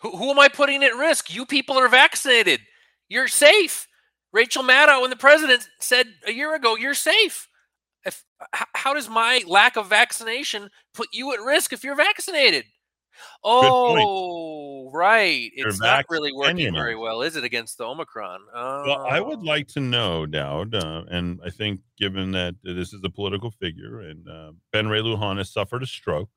[0.00, 1.34] Who, who am I putting at risk?
[1.34, 2.60] You people are vaccinated.
[3.08, 3.86] You're safe.
[4.32, 7.48] Rachel Maddow and the president said a year ago, you're safe.
[8.04, 12.64] If, how does my lack of vaccination put you at risk if you're vaccinated?
[13.42, 15.50] Oh, right.
[15.54, 18.40] It's not really working very well, is it, against the Omicron?
[18.54, 18.84] Oh.
[18.86, 23.00] Well, I would like to know, Dowd, uh, and I think given that this is
[23.04, 26.30] a political figure and uh, Ben Ray Lujan has suffered a stroke,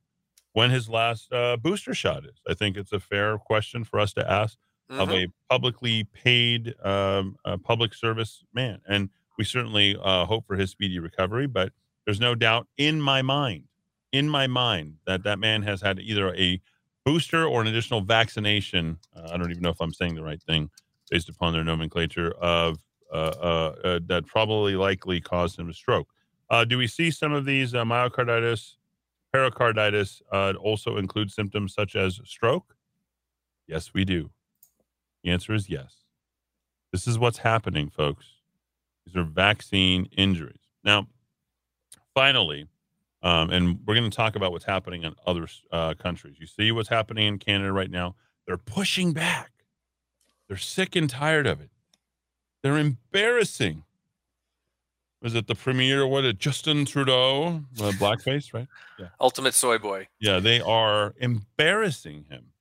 [0.54, 2.42] when his last uh, booster shot is.
[2.50, 4.58] I think it's a fair question for us to ask
[4.90, 5.26] of Mhm.
[5.26, 8.82] a publicly paid um, uh, public service man.
[8.88, 11.74] And we certainly uh, hope for his speedy recovery, but
[12.06, 13.66] there's no doubt in my mind,
[14.12, 16.62] in my mind, that that man has had either a
[17.06, 18.98] booster or an additional vaccination.
[19.16, 20.70] Uh, I don't even know if I'm saying the right thing
[21.10, 22.80] based upon their nomenclature of
[23.12, 26.10] uh, uh, uh, that probably likely caused him a stroke.
[26.50, 28.74] Uh, do we see some of these uh, myocarditis,
[29.32, 32.76] pericarditis also include symptoms such as stroke?
[33.66, 34.30] Yes, we do.
[35.24, 36.04] The answer is yes.
[36.92, 38.26] This is what's happening, folks.
[39.06, 40.60] These are vaccine injuries.
[40.84, 41.08] Now,
[42.14, 42.68] finally,
[43.24, 46.38] um, and we're going to talk about what's happening in other uh, countries.
[46.40, 48.16] You see what's happening in Canada right now.
[48.46, 49.52] They're pushing back.
[50.48, 51.70] They're sick and tired of it.
[52.64, 53.84] They're embarrassing.
[55.22, 56.06] Was it the premier?
[56.06, 56.26] What?
[56.26, 58.68] It Justin Trudeau, uh, blackface, right?
[59.00, 59.08] Yeah.
[59.20, 60.08] Ultimate soy boy.
[60.20, 62.52] Yeah, they are embarrassing him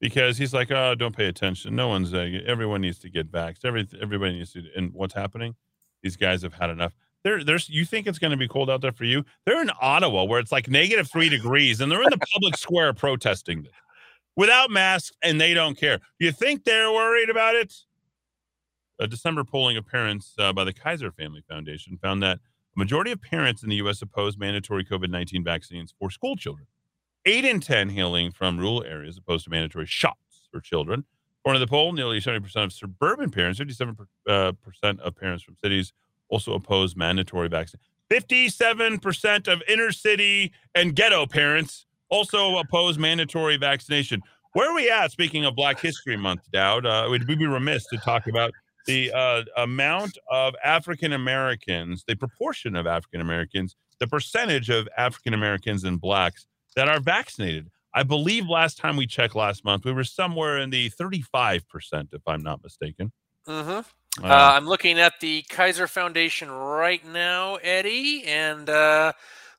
[0.00, 1.74] because he's like, oh, don't pay attention.
[1.74, 3.64] No one's, uh, everyone needs to get vaxxed.
[3.64, 4.62] Every, everybody needs to.
[4.76, 5.56] And what's happening?
[6.02, 6.92] These guys have had enough.
[7.24, 9.24] There, there's, you think it's going to be cold out there for you?
[9.44, 12.92] They're in Ottawa where it's like negative three degrees and they're in the public square
[12.92, 13.72] protesting this
[14.36, 15.98] without masks and they don't care.
[16.20, 17.74] You think they're worried about it?
[19.00, 23.10] A December polling of parents uh, by the Kaiser Family Foundation found that a majority
[23.10, 24.00] of parents in the U.S.
[24.00, 26.66] oppose mandatory COVID 19 vaccines for school children.
[27.26, 31.04] eight in 10 hailing from rural areas opposed to mandatory shots for children.
[31.42, 34.52] According to the poll, nearly 70% of suburban parents, 57% uh,
[35.02, 35.92] of parents from cities
[36.28, 37.80] also oppose mandatory vaccine.
[38.10, 44.22] 57% of inner city and ghetto parents also oppose mandatory vaccination.
[44.54, 45.12] Where are we at?
[45.12, 48.52] Speaking of Black History Month, Dowd, uh, we'd, we be remiss to talk about
[48.86, 55.34] the uh, amount of African Americans, the proportion of African Americans, the percentage of African
[55.34, 57.70] Americans and blacks that are vaccinated?
[57.94, 61.62] I believe last time we checked last month, we were somewhere in the 35%,
[62.12, 63.12] if I'm not mistaken.
[63.46, 63.80] Mm-hmm.
[64.22, 69.12] Uh, Uh, I'm looking at the Kaiser Foundation right now, Eddy, and uh,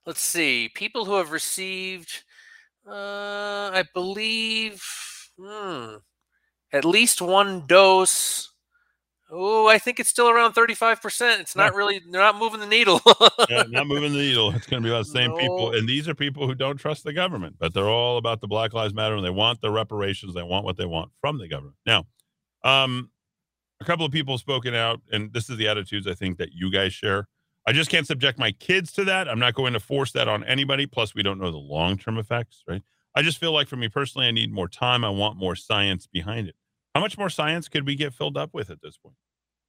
[0.06, 0.70] let's see.
[0.74, 2.24] People who have received,
[2.88, 4.84] uh, I believe,
[5.40, 5.96] hmm,
[6.74, 8.52] at least one dose.
[9.32, 11.40] Oh, I think it's still around 35%.
[11.40, 13.00] It's not really, they're not moving the needle.
[13.50, 14.52] yeah, not moving the needle.
[14.56, 15.72] It's going to be about the same people.
[15.74, 18.74] And these are people who don't trust the government, but they're all about the Black
[18.74, 20.34] Lives Matter and they want the reparations.
[20.34, 21.76] They want what they want from the government.
[21.86, 22.06] Now,
[22.64, 23.12] um,
[23.82, 26.54] a couple of people have spoken out, and this is the attitudes I think that
[26.54, 27.28] you guys share.
[27.68, 29.30] I just can't subject my kids to that.
[29.30, 30.86] I'm not going to force that on anybody.
[30.86, 32.82] Plus, we don't know the long term effects, right?
[33.16, 35.04] I just feel like for me personally, I need more time.
[35.04, 36.56] I want more science behind it.
[36.96, 39.16] How much more science could we get filled up with at this point?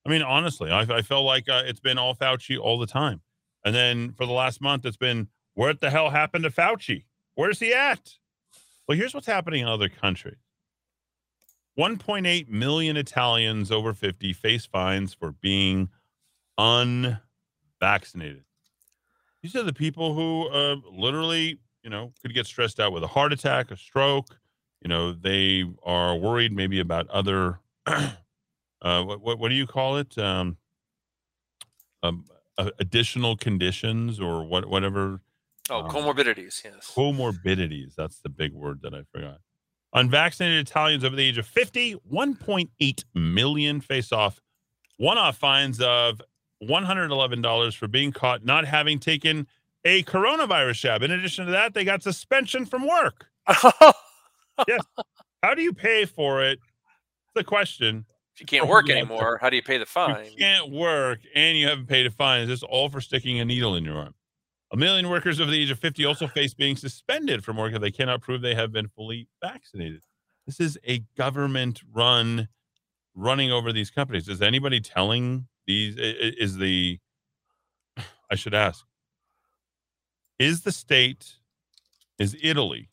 [0.07, 3.21] I mean, honestly, I, I felt like uh, it's been all Fauci all the time.
[3.65, 7.05] And then for the last month, it's been, what the hell happened to Fauci?
[7.35, 8.15] Where's he at?
[8.89, 10.39] Well, here's what's happening in other countries
[11.81, 15.89] 1.8 million Italians over 50 face fines for being
[16.59, 18.45] unvaccinated.
[19.43, 23.07] These are the people who uh, literally, you know, could get stressed out with a
[23.07, 24.37] heart attack, a stroke.
[24.83, 28.13] You know, they are worried maybe about other, uh,
[28.83, 30.19] what, what, what do you call it?
[30.19, 30.59] Um,
[32.03, 32.27] um,
[32.59, 35.23] uh, additional conditions or what, whatever.
[35.71, 36.93] oh, um, comorbidities, yes.
[36.95, 37.95] comorbidities.
[37.95, 39.39] That's the big word that I forgot.
[39.93, 44.41] Unvaccinated Italians over the age of 50, 1.8 million face off
[44.99, 46.21] one off fines of
[46.63, 49.47] $111 for being caught not having taken
[49.85, 51.03] a coronavirus jab.
[51.03, 53.27] In addition to that, they got suspension from work.
[54.69, 54.81] yes.
[55.43, 56.59] How do you pay for it?
[57.35, 58.05] The question.
[58.35, 60.27] If you can't work anymore, how do you pay the fine?
[60.27, 62.43] You can't work and you haven't paid a fine.
[62.43, 64.15] Is this all for sticking a needle in your arm?
[64.73, 67.81] A million workers over the age of 50 also face being suspended from work if
[67.81, 70.03] they cannot prove they have been fully vaccinated.
[70.47, 72.49] This is a government run
[73.15, 74.29] running over these companies.
[74.29, 75.97] Is anybody telling these?
[75.97, 76.99] Is the,
[78.31, 78.85] I should ask,
[80.39, 81.35] is the state,
[82.19, 82.89] is Italy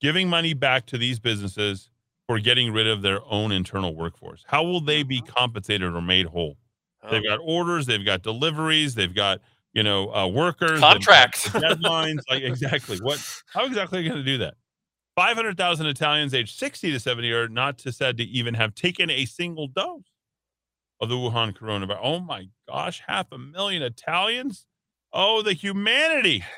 [0.00, 1.90] giving money back to these businesses
[2.26, 4.44] for getting rid of their own internal workforce?
[4.46, 5.32] How will they be uh-huh.
[5.36, 6.56] compensated or made whole?
[7.10, 7.36] They've oh.
[7.36, 9.40] got orders, they've got deliveries, they've got
[9.72, 11.48] you know uh, workers, Contracts.
[11.48, 12.20] deadlines.
[12.28, 13.24] like exactly what?
[13.46, 14.54] How exactly are you going to do that?
[15.14, 18.74] Five hundred thousand Italians aged sixty to seventy are not to said to even have
[18.74, 20.02] taken a single dose
[21.00, 22.00] of the Wuhan coronavirus.
[22.02, 24.66] Oh my gosh, half a million Italians!
[25.12, 26.44] Oh, the humanity!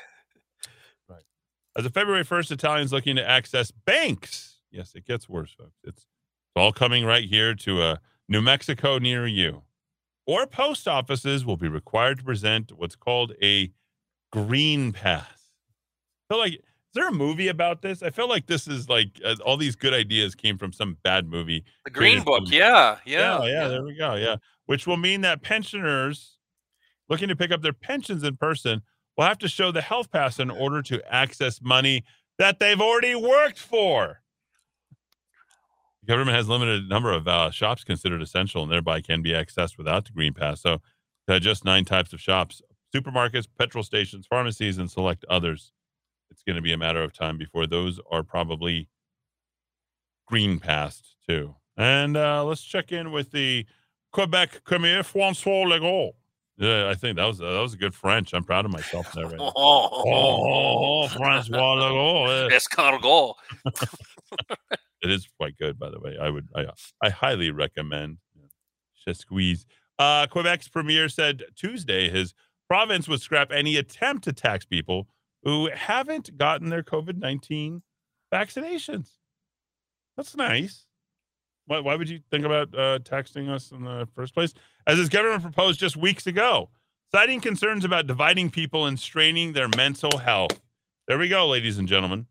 [1.09, 1.23] Right.
[1.77, 4.59] As of February first, Italians looking to access banks.
[4.71, 5.77] Yes, it gets worse, folks.
[5.83, 6.05] It's, it's
[6.55, 7.95] all coming right here to uh,
[8.29, 9.63] New Mexico near you
[10.25, 13.71] or post offices will be required to present what's called a
[14.31, 15.49] green pass.
[16.29, 16.61] Feel like, is
[16.95, 18.03] there a movie about this?
[18.03, 21.27] I feel like this is like uh, all these good ideas came from some bad
[21.27, 21.63] movie.
[21.85, 24.15] The Green Book, yeah, yeah, yeah, yeah, there we go.
[24.15, 24.37] Yeah.
[24.65, 26.37] Which will mean that pensioners
[27.09, 28.81] looking to pick up their pensions in person
[29.17, 32.03] will have to show the health pass in order to access money
[32.39, 34.21] that they've already worked for.
[36.05, 39.77] The government has limited number of uh, shops considered essential and thereby can be accessed
[39.77, 40.61] without the green pass.
[40.61, 40.81] So
[41.29, 42.61] are just nine types of shops
[42.93, 45.71] supermarkets, petrol stations, pharmacies, and select others.
[46.29, 48.87] It's going to be a matter of time before those are probably
[50.27, 51.55] green passed too.
[51.77, 53.65] And uh, let's check in with the
[54.11, 56.11] Quebec Premier Francois Legault.
[56.57, 58.33] Yeah, I think that was that was a good French.
[58.33, 59.25] I'm proud of myself there.
[59.25, 59.51] Right now.
[59.55, 62.51] Oh, Oh, Francois Legault.
[62.51, 63.33] escargot.
[65.03, 66.17] It is quite good, by the way.
[66.19, 66.65] I would, I,
[67.01, 68.17] I highly recommend.
[69.05, 69.65] Just squeeze.
[69.99, 72.33] Uh, Quebec's premier said Tuesday his
[72.69, 75.09] province would scrap any attempt to tax people
[75.43, 77.83] who haven't gotten their COVID nineteen
[78.33, 79.09] vaccinations.
[80.15, 80.85] That's nice.
[81.65, 84.53] Why, why would you think about uh, taxing us in the first place?
[84.87, 86.69] As his government proposed just weeks ago,
[87.13, 90.61] citing concerns about dividing people and straining their mental health.
[91.09, 92.27] There we go, ladies and gentlemen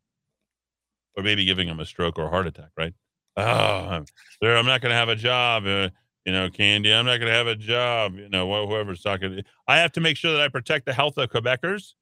[1.17, 2.95] or maybe giving them a stroke or a heart attack, right?
[3.37, 4.05] Oh, I'm,
[4.43, 5.67] I'm not going to have a job.
[5.67, 5.89] Uh,
[6.25, 8.17] you know, Candy, I'm not going to have a job.
[8.17, 9.43] You know, wh- whoever's talking.
[9.67, 11.95] I have to make sure that I protect the health of Quebecers.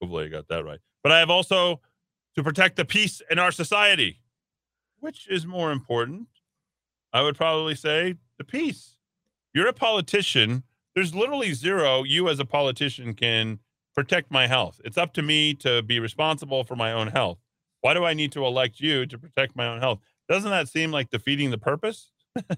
[0.00, 0.80] Hopefully, I got that right.
[1.02, 1.80] but I have also
[2.36, 4.20] to protect the peace in our society.
[5.00, 6.28] Which is more important?
[7.12, 8.96] I would probably say the peace.
[9.54, 10.62] You're a politician.
[10.94, 13.58] There's literally zero you as a politician can
[13.94, 14.80] protect my health.
[14.84, 17.38] It's up to me to be responsible for my own health.
[17.82, 20.00] Why do I need to elect you to protect my own health?
[20.28, 22.10] Doesn't that seem like defeating the purpose?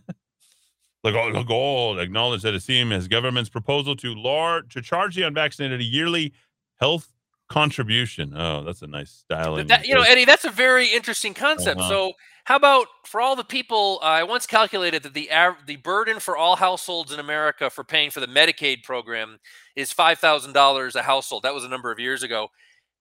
[1.04, 5.84] Legault acknowledged that it seemed as government's proposal to large to charge the unvaccinated a
[5.84, 6.32] yearly
[6.80, 7.12] health
[7.48, 8.32] contribution.
[8.34, 9.66] Oh, that's a nice styling.
[9.66, 11.80] That, you know, Eddy, that's a very interesting concept.
[11.80, 11.88] Uh-huh.
[11.88, 12.12] So,
[12.44, 13.98] how about for all the people?
[14.02, 17.84] Uh, I once calculated that the av- the burden for all households in America for
[17.84, 19.38] paying for the Medicaid program
[19.76, 21.42] is five thousand dollars a household.
[21.42, 22.48] That was a number of years ago.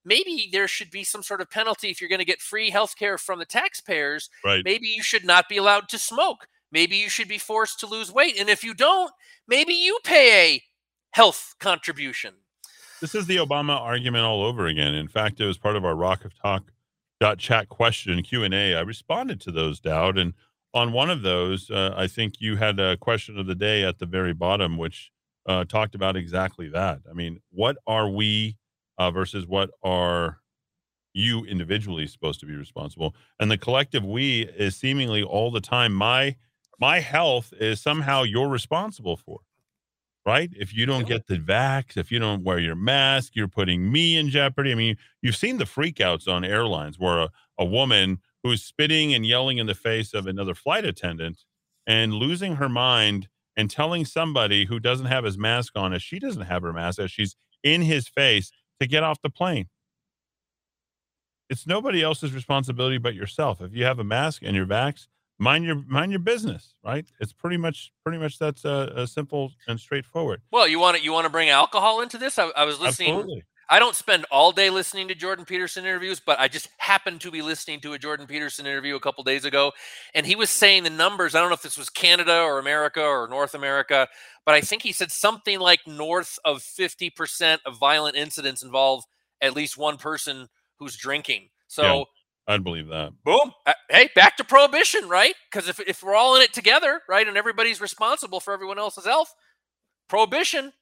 [0.05, 2.95] Maybe there should be some sort of penalty if you're going to get free health
[2.97, 4.29] care from the taxpayers.
[4.43, 4.63] Right.
[4.63, 6.47] Maybe you should not be allowed to smoke.
[6.71, 8.39] Maybe you should be forced to lose weight.
[8.39, 9.11] And if you don't,
[9.47, 10.63] maybe you pay a
[11.11, 12.33] health contribution.
[12.99, 14.93] This is the Obama argument all over again.
[14.93, 16.71] In fact, it was part of our Rock of Talk
[17.19, 18.75] dot chat question Q and A.
[18.75, 20.33] I responded to those, Dowd, and
[20.73, 23.99] on one of those, uh, I think you had a question of the day at
[23.99, 25.11] the very bottom, which
[25.45, 27.01] uh, talked about exactly that.
[27.09, 28.57] I mean, what are we
[28.97, 30.39] uh, versus what are
[31.13, 33.15] you individually supposed to be responsible?
[33.39, 35.93] And the collective we is seemingly all the time.
[35.93, 36.35] My
[36.79, 39.41] my health is somehow you're responsible for
[40.25, 40.49] right?
[40.53, 44.17] If you don't get the vax, if you don't wear your mask, you're putting me
[44.17, 44.71] in jeopardy.
[44.71, 49.25] I mean, you've seen the freakouts on airlines where a, a woman who's spitting and
[49.25, 51.43] yelling in the face of another flight attendant
[51.85, 56.19] and losing her mind and telling somebody who doesn't have his mask on as she
[56.19, 58.51] doesn't have her mask as she's in his face
[58.83, 59.67] to get off the plane.
[61.49, 63.61] It's nobody else's responsibility but yourself.
[63.61, 65.07] If you have a mask and you're vaxxed,
[65.39, 67.05] mind your mind your business, right?
[67.19, 70.41] It's pretty much pretty much that's uh, simple and straightforward.
[70.51, 72.39] Well, you want to you want to bring alcohol into this?
[72.39, 73.09] I, I was listening.
[73.09, 73.43] Absolutely.
[73.69, 77.31] I don't spend all day listening to Jordan Peterson interviews, but I just happened to
[77.31, 79.71] be listening to a Jordan Peterson interview a couple days ago,
[80.13, 81.35] and he was saying the numbers.
[81.35, 84.07] I don't know if this was Canada or America or North America,
[84.45, 89.03] but I think he said something like north of fifty percent of violent incidents involve
[89.41, 90.47] at least one person
[90.79, 91.49] who's drinking.
[91.67, 91.83] So.
[91.83, 92.03] Yeah.
[92.45, 93.13] I'd believe that.
[93.23, 93.53] Boom.
[93.65, 95.33] Uh, Hey, back to prohibition, right?
[95.49, 99.05] Because if, if we're all in it together, right, and everybody's responsible for everyone else's
[99.05, 99.33] health,
[100.09, 100.73] prohibition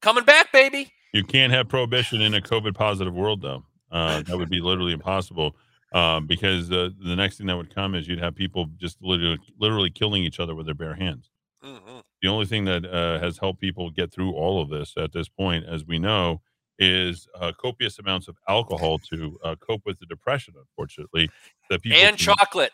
[0.00, 0.92] coming back, baby.
[1.14, 3.64] You can't have prohibition in a COVID positive world, though.
[3.90, 5.56] Uh, that would be literally impossible.
[5.92, 9.38] Um, because uh, the next thing that would come is you'd have people just literally,
[9.60, 11.30] literally killing each other with their bare hands.
[11.64, 12.02] Mhm.
[12.20, 15.28] The only thing that uh, has helped people get through all of this at this
[15.28, 16.40] point, as we know,
[16.80, 20.54] is uh, copious amounts of alcohol to uh, cope with the depression.
[20.58, 21.30] Unfortunately,
[21.70, 22.72] that people And can- chocolate.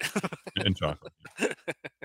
[0.57, 1.13] and chocolate.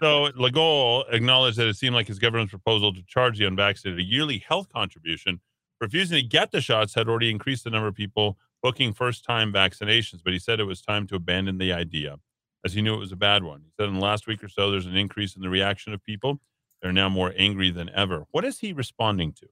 [0.04, 4.04] so Legault acknowledged that it seemed like his government's proposal to charge the unvaccinated a
[4.04, 5.40] yearly health contribution,
[5.82, 10.22] refusing to get the shots, had already increased the number of people booking first-time vaccinations.
[10.24, 12.20] But he said it was time to abandon the idea,
[12.64, 13.62] as he knew it was a bad one.
[13.64, 16.04] He said in the last week or so, there's an increase in the reaction of
[16.04, 16.40] people.
[16.82, 18.26] They're now more angry than ever.
[18.32, 19.48] What is he responding to?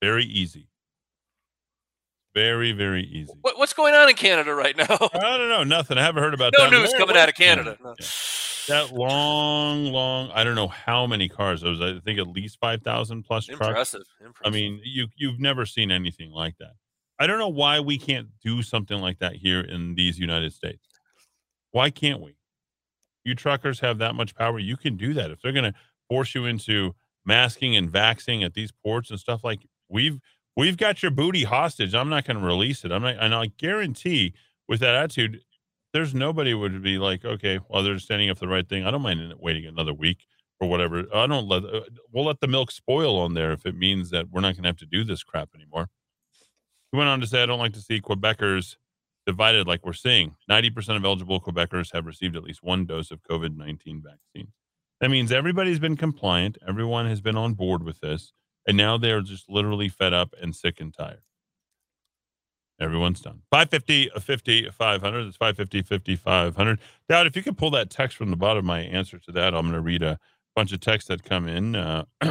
[0.00, 0.68] Very easy.
[2.34, 3.32] Very, very easy.
[3.40, 4.84] What, what's going on in Canada right now?
[5.14, 5.64] I don't know.
[5.64, 5.98] Nothing.
[5.98, 6.70] I haven't heard about that.
[6.70, 7.76] No news coming out of Canada.
[7.82, 8.06] Yeah, yeah.
[8.68, 10.30] That long, long.
[10.34, 11.62] I don't know how many cars.
[11.62, 11.80] It was.
[11.80, 13.62] I think at least five thousand plus trucks.
[13.94, 14.02] Impressive.
[14.44, 16.72] I mean, you you've never seen anything like that.
[17.18, 20.86] I don't know why we can't do something like that here in these United States.
[21.72, 22.36] Why can't we?
[23.24, 24.58] You truckers have that much power.
[24.58, 25.30] You can do that.
[25.30, 25.74] If they're going to
[26.08, 30.18] force you into masking and vaxing at these ports and stuff like we've
[30.58, 31.94] we've got your booty hostage.
[31.94, 32.90] I'm not going to release it.
[32.90, 34.34] I'm not, and I guarantee
[34.66, 35.40] with that attitude,
[35.94, 38.84] there's nobody would be like, okay, well, they're standing up the right thing.
[38.84, 40.26] I don't mind waiting another week
[40.60, 41.06] or whatever.
[41.14, 41.82] I don't let uh,
[42.12, 44.68] we'll let the milk spoil on there if it means that we're not going to
[44.68, 45.88] have to do this crap anymore.
[46.90, 48.76] He went on to say, I don't like to see Quebecers
[49.26, 50.34] divided like we're seeing.
[50.50, 54.52] 90% of eligible Quebecers have received at least one dose of COVID 19 vaccine.
[55.00, 58.32] That means everybody's been compliant, everyone has been on board with this,
[58.68, 61.22] and now they're just literally fed up and sick and tired.
[62.80, 63.40] Everyone's done.
[63.50, 65.26] 550, uh, 50, 500.
[65.26, 66.78] It's 550, 50, 500.
[67.08, 69.62] Dowd, if you could pull that text from the bottom my answer to that, I'm
[69.62, 70.18] going to read a
[70.54, 71.74] bunch of texts that come in.
[71.74, 72.04] Uh,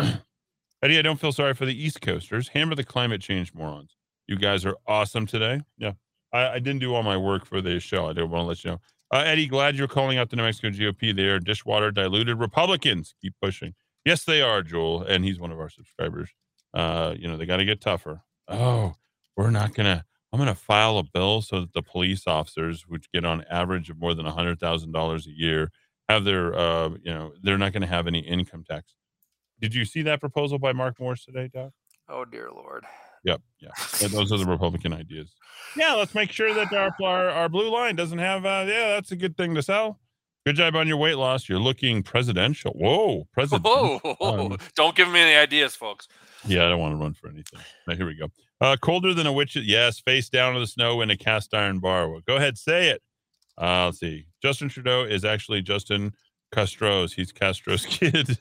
[0.84, 2.50] Eddy, I don't feel sorry for the East Coasters.
[2.50, 3.98] Hammer the climate change morons.
[4.28, 5.62] You guys are awesome today.
[5.78, 5.94] Yeah.
[6.32, 8.08] I, I didn't do all my work for this show.
[8.08, 8.82] I did want to let you know.
[9.12, 11.16] Uh, Eddy, glad you're calling out the New Mexico GOP.
[11.16, 13.16] They are dishwater diluted Republicans.
[13.22, 13.74] Keep pushing.
[14.08, 15.04] Yes, they are, Joel.
[15.04, 16.30] And he's one of our subscribers.
[16.74, 18.22] Uh, you know, they got to get tougher.
[18.48, 18.96] Oh,
[19.36, 20.06] we're not going to.
[20.32, 23.90] I'm going to file a bill so that the police officers, which get on average
[23.90, 25.72] of more than a $100,000 a year,
[26.08, 28.94] have their, uh, you know, they're not going to have any income tax.
[29.60, 31.72] Did you see that proposal by Mark Moores today, Doc?
[32.10, 32.86] oh dear lord.
[33.26, 33.42] Yep.
[33.60, 33.70] Yeah.
[34.00, 35.36] Yeah, Those are the Republican ideas.
[35.76, 35.96] Yeah.
[35.96, 38.46] Let's make sure that our our, our blue line doesn't have.
[38.46, 40.00] Uh, yeah, that's a good thing to sell.
[40.48, 41.50] Good job on your weight loss.
[41.50, 42.72] You're looking presidential.
[42.72, 44.00] Whoa, presidential.
[44.00, 44.46] Whoa!
[44.50, 46.08] Um, Don't give me any ideas, folks.
[46.46, 47.60] Yeah, I don't want to run for anything.
[47.86, 48.30] Now, here we go.
[48.62, 49.58] Uh, colder than a witch.
[49.58, 52.10] Yes, face down in the snow in a cast iron bar.
[52.10, 53.02] Well, go ahead, say it.
[53.62, 54.28] Uh, let's see.
[54.42, 56.14] Justin Trudeau is actually Justin
[56.54, 57.12] Castro's.
[57.12, 58.40] He's Castro's kid.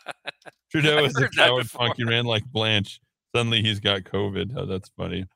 [0.70, 3.02] Trudeau is a coward funky man like Blanche.
[3.36, 4.54] Suddenly he's got COVID.
[4.56, 5.26] Oh, that's funny.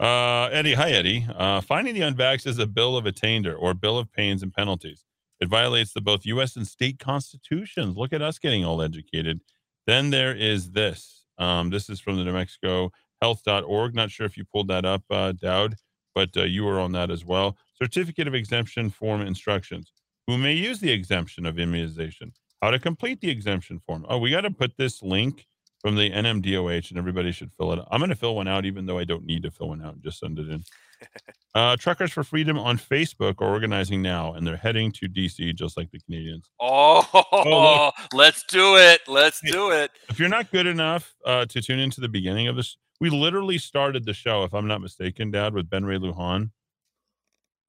[0.00, 1.26] Uh, Eddy, hi Eddy.
[1.28, 5.04] Uh, finding the unvaxxed is a bill of attainder or bill of pains and penalties.
[5.40, 6.56] It violates the both U.S.
[6.56, 7.96] and state constitutions.
[7.96, 9.40] Look at us getting all educated.
[9.86, 11.24] Then there is this.
[11.38, 12.90] Um, this is from the New Mexico
[13.22, 13.94] Health.org.
[13.94, 15.76] Not sure if you pulled that up, uh, Dowd,
[16.14, 17.56] but uh, you were on that as well.
[17.80, 19.92] Certificate of exemption form instructions.
[20.26, 22.32] Who may use the exemption of immunization?
[22.60, 24.04] How to complete the exemption form?
[24.08, 25.46] Oh, we got to put this link
[25.80, 27.78] from the NMDOH, and everybody should fill it.
[27.78, 27.88] Out.
[27.90, 29.94] I'm going to fill one out, even though I don't need to fill one out.
[29.94, 30.64] and Just send it in.
[31.54, 35.76] Uh, Truckers for Freedom on Facebook are organizing now, and they're heading to DC just
[35.76, 36.48] like the Canadians.
[36.60, 39.00] Oh, let's do it.
[39.08, 39.90] Let's do it.
[40.08, 43.58] If you're not good enough uh, to tune into the beginning of this, we literally
[43.58, 46.50] started the show, if I'm not mistaken, Dowd, with Ben Ray Lujan.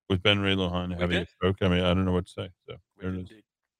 [0.10, 1.57] With Ben Ray Lujan having a stroke.
[1.62, 2.49] I mean, I don't know what to say.
[2.68, 3.32] So there it is.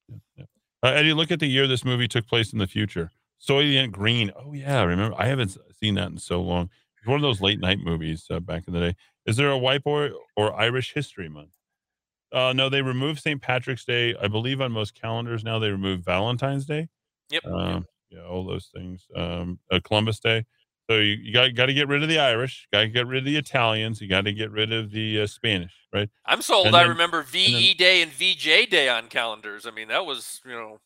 [0.08, 0.46] Yeah, yeah.
[0.82, 3.12] Uh, Eddy, look at the year this movie took place in the future.
[3.40, 4.32] Soylent Green.
[4.36, 5.16] Oh yeah, I remember.
[5.20, 6.70] I haven't seen that in so long.
[6.98, 8.96] It's one of those late night movies uh, back in the day.
[9.26, 11.54] Is there a white boy or Irish History Month?
[12.32, 13.42] Uh, no, they removed St.
[13.42, 14.16] Patrick's Day.
[14.22, 16.88] I believe on most calendars now they remove Valentine's Day.
[17.32, 17.46] Yep.
[17.46, 19.08] Um, yeah, all those things.
[19.16, 20.46] Um, uh, Columbus Day.
[20.90, 22.68] So you, you got got to get rid of the Irish.
[22.74, 24.02] Got to get rid of the Italians.
[24.02, 26.10] You got to get rid of the uh, Spanish, right?
[26.26, 26.66] I'm sold.
[26.66, 29.68] and I remember VE Day and VJ Day on calendars.
[29.68, 30.80] I mean, that was you know,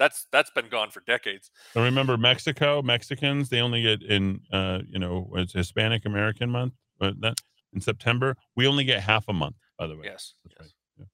[0.00, 1.50] that's that's been gone for decades.
[1.76, 6.72] And remember Mexico, Mexicans, they only get in uh, you know, it's Hispanic American month,
[6.98, 7.34] but that
[7.72, 10.06] in September, we only get half a month, by the way.
[10.06, 10.34] Yes.
[10.48, 10.58] Yes.
[10.58, 10.70] right.
[10.98, 11.04] Yeah.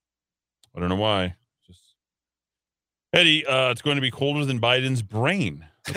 [0.74, 1.34] I don't know why.
[1.66, 1.82] Just
[3.12, 5.66] Eddy, uh, it's going to be colder than Biden's brain.
[5.89, 5.93] Uh,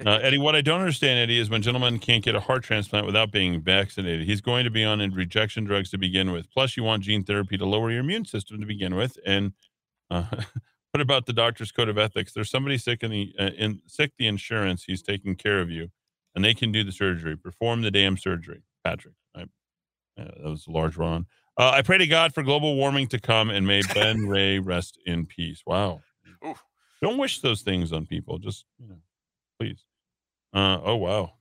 [0.22, 3.30] Eddy, what I don't understand, Eddy, is when gentlemen can't get a heart transplant without
[3.30, 4.26] being vaccinated.
[4.26, 6.50] He's going to be on rejection drugs to begin with.
[6.50, 9.18] Plus, you want gene therapy to lower your immune system to begin with.
[9.26, 9.52] And
[10.10, 10.24] uh,
[10.92, 12.32] what about the doctor's code of ethics?
[12.32, 14.84] There's somebody sick in the uh, in sick the insurance.
[14.84, 15.90] He's taking care of you,
[16.34, 17.36] and they can do the surgery.
[17.36, 19.14] Perform the damn surgery, Patrick.
[19.34, 19.44] I, uh,
[20.16, 21.26] that was a large run.
[21.56, 24.98] Uh, I pray to God for global warming to come, and may Ben Ray rest
[25.06, 25.62] in peace.
[25.66, 26.00] Wow.
[26.44, 26.54] Ooh.
[27.02, 28.38] Don't wish those things on people.
[28.38, 28.98] Just you know,
[29.58, 29.84] please.
[30.52, 31.32] Uh, oh wow.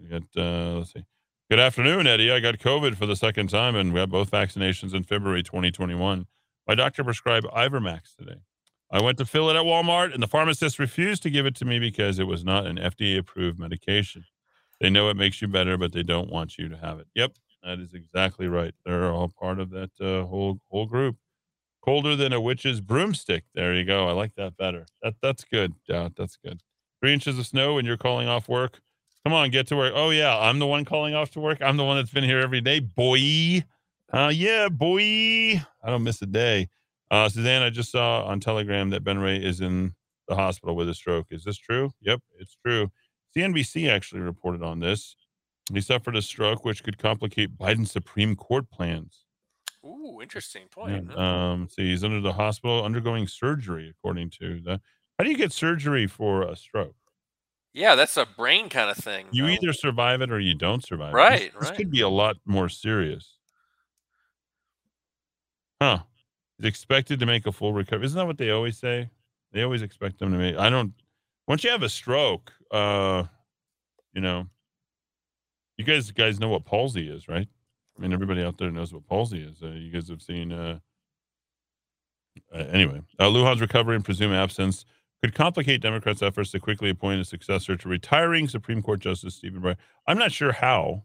[0.00, 1.04] We got uh, let's see.
[1.48, 2.32] Good afternoon, Eddy.
[2.32, 6.26] I got COVID for the second time, and we had both vaccinations in February 2021.
[6.66, 8.40] My doctor prescribed Ivermax today.
[8.90, 11.64] I went to fill it at Walmart, and the pharmacist refused to give it to
[11.64, 14.24] me because it was not an FDA approved medication.
[14.80, 17.08] They know it makes you better, but they don't want you to have it.
[17.14, 17.32] Yep,
[17.62, 18.74] that is exactly right.
[18.84, 21.16] They're all part of that uh, whole whole group.
[21.82, 23.44] Colder than a witch's broomstick.
[23.54, 24.08] There you go.
[24.08, 24.86] I like that better.
[25.02, 25.74] That that's good.
[25.88, 26.60] Yeah, that's good.
[27.00, 28.80] Three inches of snow, and you're calling off work.
[29.24, 29.92] Come on, get to work.
[29.96, 31.58] Oh yeah, I'm the one calling off to work.
[31.60, 33.64] I'm the one that's been here every day, boy.
[34.12, 35.00] Uh, yeah, boy.
[35.82, 36.68] I don't miss a day.
[37.10, 39.94] Uh, Suzanne, I just saw on Telegram that Ben Ray is in
[40.28, 41.26] the hospital with a stroke.
[41.30, 41.92] Is this true?
[42.00, 42.90] Yep, it's true.
[43.36, 45.14] CNBC actually reported on this.
[45.72, 49.24] He suffered a stroke, which could complicate Biden's Supreme Court plans.
[49.84, 51.10] Ooh, interesting point.
[51.12, 51.20] huh?
[51.20, 54.80] Um, see, he's under the hospital undergoing surgery, according to the.
[55.18, 56.94] How do you get surgery for a stroke?
[57.72, 59.26] yeah, that's a brain kind of thing.
[59.32, 59.48] You though.
[59.50, 61.12] either survive it or you don't survive.
[61.12, 61.76] Right, This, this right.
[61.76, 63.36] could be a lot more serious.
[65.80, 65.98] Huh.
[66.58, 68.06] He's expected to make a full recovery.
[68.06, 69.10] Isn't that what they always say?
[69.52, 70.56] They always expect them to make.
[70.56, 70.92] I don't.
[71.46, 73.24] Once you have a stroke, uh,
[74.12, 74.46] you know,
[75.76, 77.48] you guys guys know what palsy is, right?
[77.96, 79.62] I mean, everybody out there knows what palsy is.
[79.62, 80.52] Uh, you guys have seen.
[80.52, 80.78] Uh,
[82.54, 84.84] uh, anyway, uh, Lujan's recovery and presumed absence
[85.22, 89.62] could complicate Democrats' efforts to quickly appoint a successor to retiring Supreme Court Justice Stephen
[89.62, 89.76] Breyer.
[90.06, 91.04] I'm not sure how,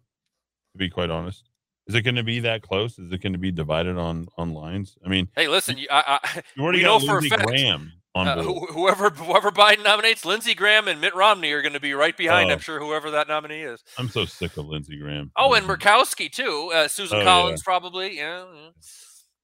[0.74, 1.51] to be quite honest.
[1.88, 2.97] Is it going to be that close?
[2.99, 4.97] Is it going to be divided on on lines?
[5.05, 7.45] I mean, Hey, listen, you, I, I, you already got know for a Lindsey fact,
[7.47, 11.73] Graham on uh, who- whoever whoever Biden nominates, Lindsey Graham and Mitt Romney are going
[11.73, 12.49] to be right behind.
[12.49, 12.53] Oh.
[12.53, 13.84] I'm sure whoever that nominee is.
[13.97, 15.32] I'm so sick of Lindsey Graham.
[15.36, 15.65] Oh, and.
[15.65, 16.69] Murkowski too.
[16.73, 17.25] Uh, Susan Oh, yeah.
[17.25, 18.17] Collins probably.
[18.17, 18.45] Yeah.
[18.53, 18.69] yeah.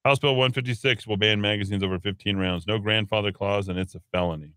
[0.04, 2.66] House Bill 156 will ban magazines over 15 rounds.
[2.66, 4.52] No grandfather clause, and it's a felony.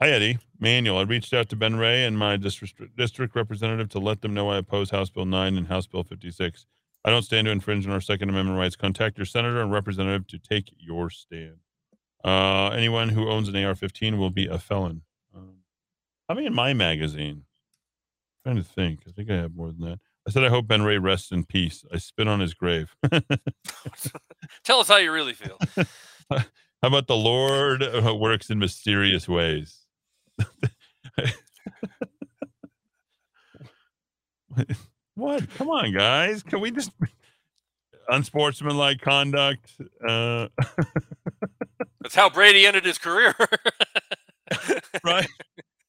[0.00, 0.38] Hi, Eddy.
[0.58, 0.98] Manuel.
[0.98, 4.50] I reached out to Ben Ray and my district, district representative to let them know
[4.50, 6.66] I oppose House Bill 9 and House Bill 56.
[7.04, 8.76] I don't stand to infringe on our Second Amendment rights.
[8.76, 11.58] Contact your senator and representative to take your stand.
[12.24, 15.02] Uh, anyone who owns an AR 15 will be a felon.
[15.34, 15.58] Um,
[16.28, 17.44] how many in my magazine?
[18.44, 19.00] trying to think.
[19.08, 20.00] I think I have more than that.
[20.26, 21.84] I said I hope Ben Ray rests in peace.
[21.92, 22.94] I spit on his grave.
[24.64, 25.58] Tell us how you really feel.
[26.30, 29.83] How about the Lord uh, works in mysterious ways?
[35.14, 35.48] what?
[35.54, 36.42] Come on, guys.
[36.42, 36.90] Can we just
[38.08, 39.72] unsportsmanlike conduct?
[40.06, 40.48] Uh,
[42.00, 43.34] That's how Brady ended his career.
[45.04, 45.28] right?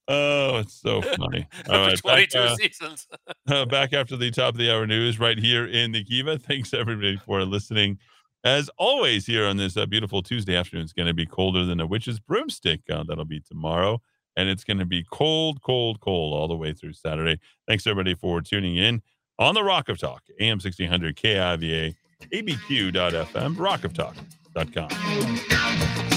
[0.07, 1.47] Oh, it's so funny.
[1.67, 3.07] All right, back, 22 uh, seasons.
[3.47, 6.37] uh, back after the top of the hour news right here in the Kiva.
[6.37, 7.97] Thanks everybody for listening.
[8.43, 11.79] As always, here on this uh, beautiful Tuesday afternoon, it's going to be colder than
[11.79, 12.81] a witch's broomstick.
[12.89, 13.99] Uh, that'll be tomorrow.
[14.37, 17.39] And it's going to be cold, cold, cold all the way through Saturday.
[17.67, 19.01] Thanks everybody for tuning in
[19.39, 21.95] on the Rock of Talk, AM 1600 KIVA,
[22.31, 26.14] abq.fm, rockoftalk.com.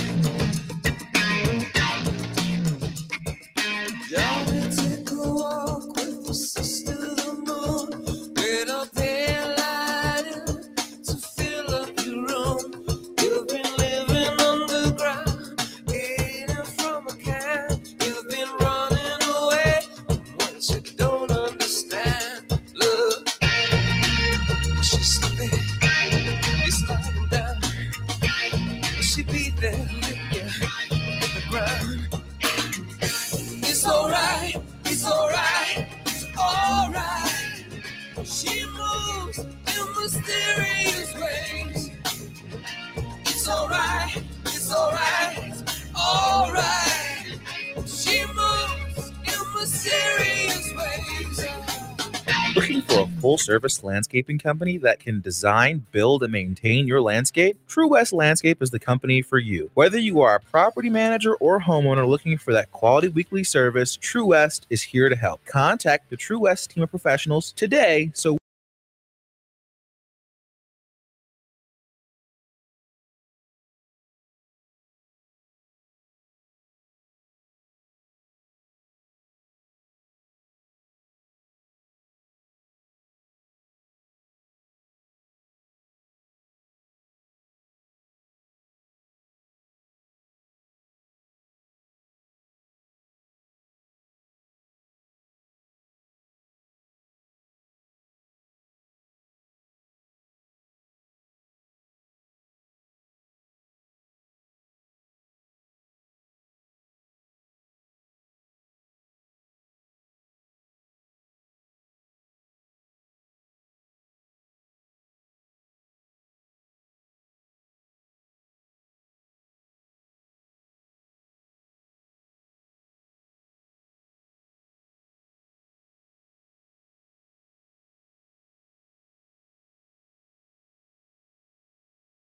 [53.28, 57.58] full service landscaping company that can design, build, and maintain your landscape?
[57.66, 59.70] True West Landscape is the company for you.
[59.74, 64.24] Whether you are a property manager or homeowner looking for that quality weekly service, True
[64.24, 65.44] West is here to help.
[65.44, 68.38] Contact the True West team of professionals today so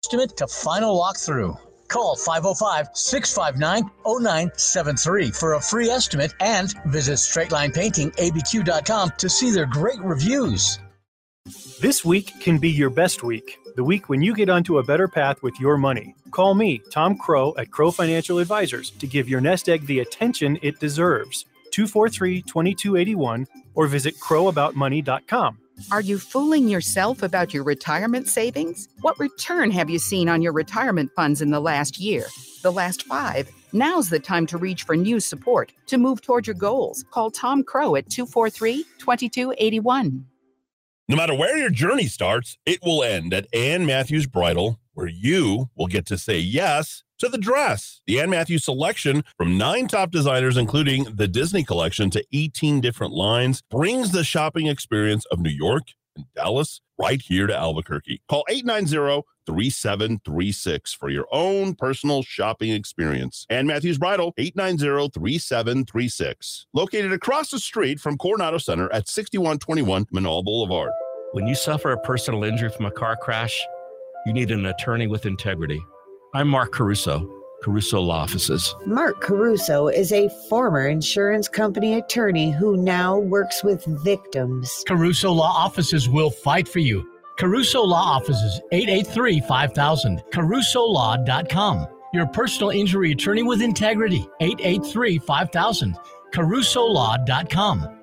[0.08, 1.54] estimate to final walkthrough.
[1.88, 10.00] Call 505 659 0973 for a free estimate and visit straightlinepaintingabq.com to see their great
[10.00, 10.78] reviews.
[11.82, 15.08] This week can be your best week, the week when you get onto a better
[15.08, 16.14] path with your money.
[16.30, 20.58] Call me, Tom Crow at Crow Financial Advisors, to give your nest egg the attention
[20.62, 21.44] it deserves.
[21.72, 25.58] 243 2281 or visit crowaboutmoney.com.
[25.90, 28.88] Are you fooling yourself about your retirement savings?
[29.00, 32.26] What return have you seen on your retirement funds in the last year?
[32.62, 33.50] The last five?
[33.72, 37.04] Now's the time to reach for new support to move toward your goals.
[37.10, 40.26] Call Tom Crow at 243 2281.
[41.08, 45.70] No matter where your journey starts, it will end at Ann Matthews Bridal, where you
[45.76, 48.00] will get to say yes to the dress.
[48.08, 53.12] The Ann Matthews selection from nine top designers, including the Disney collection, to 18 different
[53.12, 55.84] lines, brings the shopping experience of New York
[56.16, 58.22] and Dallas right here to Albuquerque.
[58.28, 63.46] Call 890 3736 for your own personal shopping experience.
[63.48, 66.66] Ann Matthews Bridal, 890 3736.
[66.74, 70.90] Located across the street from Coronado Center at 6121 Menaul Boulevard.
[71.30, 73.64] When you suffer a personal injury from a car crash,
[74.28, 75.82] you need an attorney with integrity.
[76.34, 77.26] I'm Mark Caruso,
[77.62, 78.74] Caruso Law Offices.
[78.84, 84.84] Mark Caruso is a former insurance company attorney who now works with victims.
[84.86, 87.10] Caruso Law Offices will fight for you.
[87.38, 91.86] Caruso Law Offices, 883 5000, carusolaw.com.
[92.12, 95.96] Your personal injury attorney with integrity, 883 5000,
[96.34, 97.97] carusolaw.com.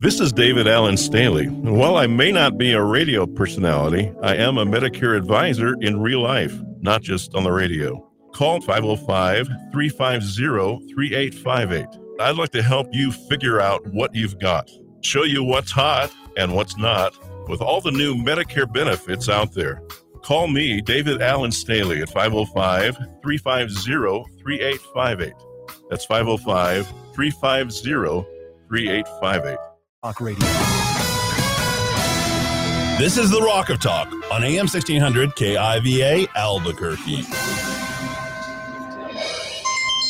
[0.00, 1.46] This is David Allen Staley.
[1.46, 6.22] While I may not be a radio personality, I am a Medicare advisor in real
[6.22, 8.08] life, not just on the radio.
[8.32, 11.86] Call 505 350 3858.
[12.20, 14.70] I'd like to help you figure out what you've got,
[15.00, 17.12] show you what's hot and what's not
[17.48, 19.82] with all the new Medicare benefits out there.
[20.22, 25.32] Call me, David Allen Staley, at 505 350 3858.
[25.90, 26.86] That's 505
[27.16, 28.28] 350
[28.68, 29.67] 3858.
[30.04, 30.46] Talk Radio.
[32.98, 37.22] This is the Rock of Talk on AM 1600 KIVA Albuquerque.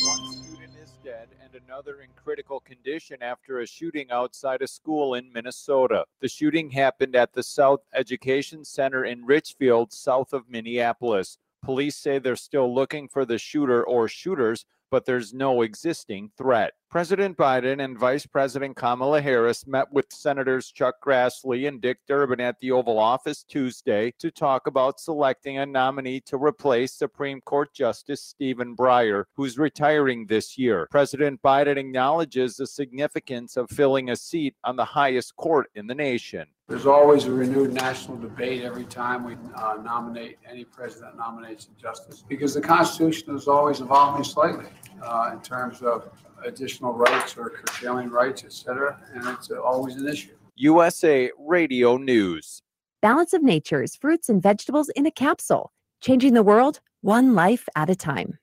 [0.03, 5.15] One student is dead and another in critical condition after a shooting outside a school
[5.15, 6.05] in Minnesota.
[6.21, 11.39] The shooting happened at the South Education Center in Richfield, south of Minneapolis.
[11.63, 16.73] Police say they're still looking for the shooter or shooters, but there's no existing threat.
[16.89, 22.41] President Biden and Vice President Kamala Harris met with Senators Chuck Grassley and Dick Durbin
[22.41, 27.71] at the Oval Office Tuesday to talk about selecting a nominee to replace Supreme Court
[27.75, 30.87] Justice Stephen Breyer, who's retiring this year.
[30.89, 35.93] President Biden acknowledges the significance of filling a seat on the highest court in the
[35.93, 36.47] nation.
[36.67, 41.81] There's always a renewed national debate every time we uh, nominate any president nominates a
[41.81, 44.65] justice because the Constitution is always evolving slightly
[45.01, 46.09] uh, in terms of
[46.45, 50.35] additional rights or curtailing rights, et cetera, and it's uh, always an issue.
[50.55, 52.61] USA Radio News.
[53.01, 55.71] Balance of Nature's fruits and vegetables in a capsule,
[56.01, 58.37] changing the world one life at a time.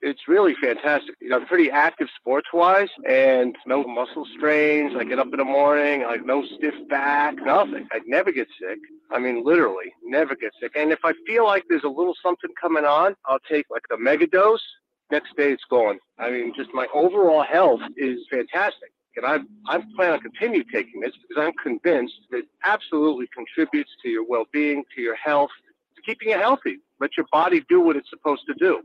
[0.00, 1.16] It's really fantastic.
[1.20, 4.94] You know, I'm pretty active sports wise and no muscle strains.
[4.96, 7.88] I get up in the morning, like no stiff back, nothing.
[7.90, 8.78] I never get sick.
[9.10, 10.72] I mean, literally, never get sick.
[10.76, 13.98] And if I feel like there's a little something coming on, I'll take like a
[13.98, 14.62] mega dose.
[15.10, 15.98] Next day it's gone.
[16.18, 18.92] I mean, just my overall health is fantastic.
[19.16, 23.90] And I, I plan on continue taking this because I'm convinced that it absolutely contributes
[24.02, 25.50] to your well being, to your health,
[25.96, 26.78] to keeping you healthy.
[27.00, 28.82] Let your body do what it's supposed to do.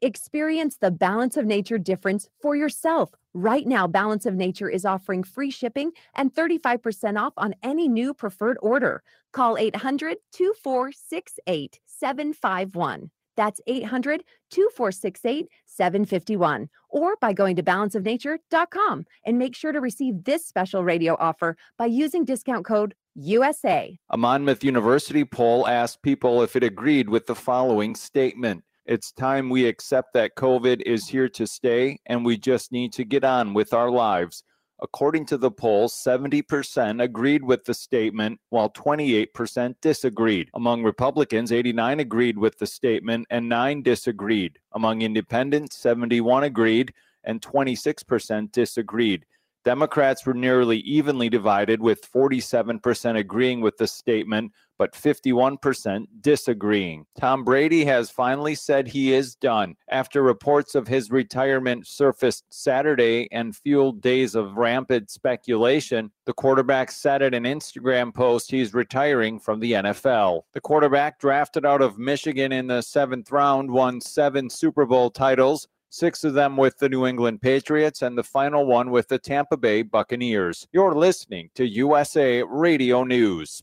[0.00, 3.14] Experience the Balance of Nature difference for yourself.
[3.32, 8.12] Right now, Balance of Nature is offering free shipping and 35% off on any new
[8.12, 9.02] preferred order.
[9.32, 13.10] Call 800 2468 751.
[13.36, 16.68] That's 800 2468 751.
[16.88, 21.86] Or by going to balanceofnature.com and make sure to receive this special radio offer by
[21.86, 23.98] using discount code USA.
[24.10, 28.64] A Monmouth University poll asked people if it agreed with the following statement.
[28.86, 33.04] It's time we accept that COVID is here to stay and we just need to
[33.04, 34.42] get on with our lives.
[34.84, 40.50] According to the poll, 70% agreed with the statement, while 28% disagreed.
[40.52, 44.58] Among Republicans, 89 agreed with the statement and 9 disagreed.
[44.72, 46.92] Among independents, 71 agreed
[47.24, 49.24] and 26% disagreed.
[49.64, 57.06] Democrats were nearly evenly divided, with 47% agreeing with the statement, but 51% disagreeing.
[57.18, 59.76] Tom Brady has finally said he is done.
[59.88, 66.90] After reports of his retirement surfaced Saturday and fueled days of rampant speculation, the quarterback
[66.90, 70.42] said in an Instagram post he's retiring from the NFL.
[70.52, 75.68] The quarterback, drafted out of Michigan in the seventh round, won seven Super Bowl titles
[75.94, 79.56] six of them with the New England Patriots, and the final one with the Tampa
[79.56, 80.66] Bay Buccaneers.
[80.72, 83.62] You're listening to USA Radio News.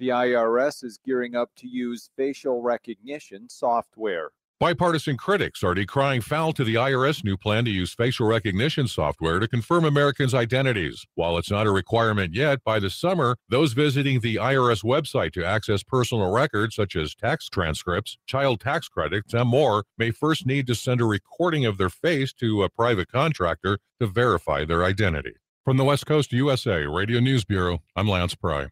[0.00, 4.30] The IRS is gearing up to use facial recognition software.
[4.58, 9.38] Bipartisan critics are decrying foul to the IRS new plan to use facial recognition software
[9.38, 11.04] to confirm Americans' identities.
[11.16, 15.44] While it's not a requirement yet, by the summer, those visiting the IRS website to
[15.44, 20.66] access personal records such as tax transcripts, child tax credits, and more may first need
[20.68, 25.34] to send a recording of their face to a private contractor to verify their identity.
[25.62, 28.68] From the West Coast USA Radio News Bureau, I'm Lance Pry.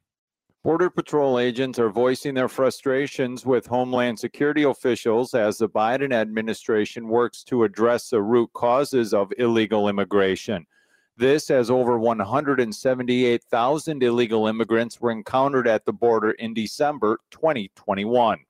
[0.64, 7.06] Border Patrol agents are voicing their frustrations with Homeland Security officials as the Biden administration
[7.06, 10.66] works to address the root causes of illegal immigration.
[11.16, 18.40] This, as over 178,000 illegal immigrants were encountered at the border in December 2021.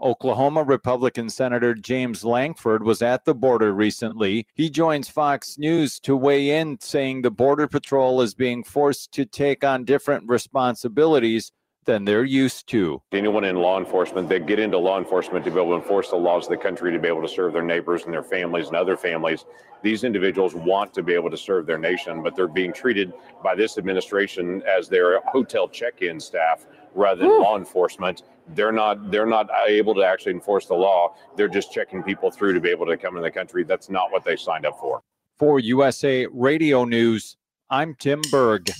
[0.00, 4.46] Oklahoma Republican Senator James Lankford was at the border recently.
[4.54, 9.24] He joins Fox News to weigh in, saying the Border Patrol is being forced to
[9.24, 11.50] take on different responsibilities
[11.84, 13.02] than they're used to.
[13.12, 16.16] Anyone in law enforcement, they get into law enforcement to be able to enforce the
[16.16, 18.76] laws of the country, to be able to serve their neighbors and their families and
[18.76, 19.46] other families.
[19.82, 23.54] These individuals want to be able to serve their nation, but they're being treated by
[23.54, 28.22] this administration as their hotel check-in staff rather than law enforcement.
[28.54, 31.14] They're not they're not able to actually enforce the law.
[31.36, 33.64] They're just checking people through to be able to come in the country.
[33.64, 35.02] That's not what they signed up for.
[35.36, 37.36] For USA Radio News,
[37.70, 38.70] I'm Tim Berg.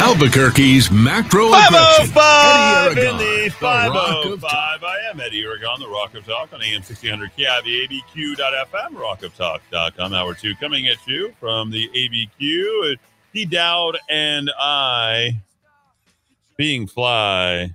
[0.00, 2.06] Albuquerque's macro aggression.
[2.14, 4.97] 505 in the Aragon, the Rock of 505.
[5.28, 10.14] Eddy the Rock of Talk on AM 1600 KIVABQ.FM, rockoftalk.com.
[10.14, 12.96] Hour two coming at you from the ABQ.
[13.34, 15.38] D Dowd and I
[16.56, 17.74] being fly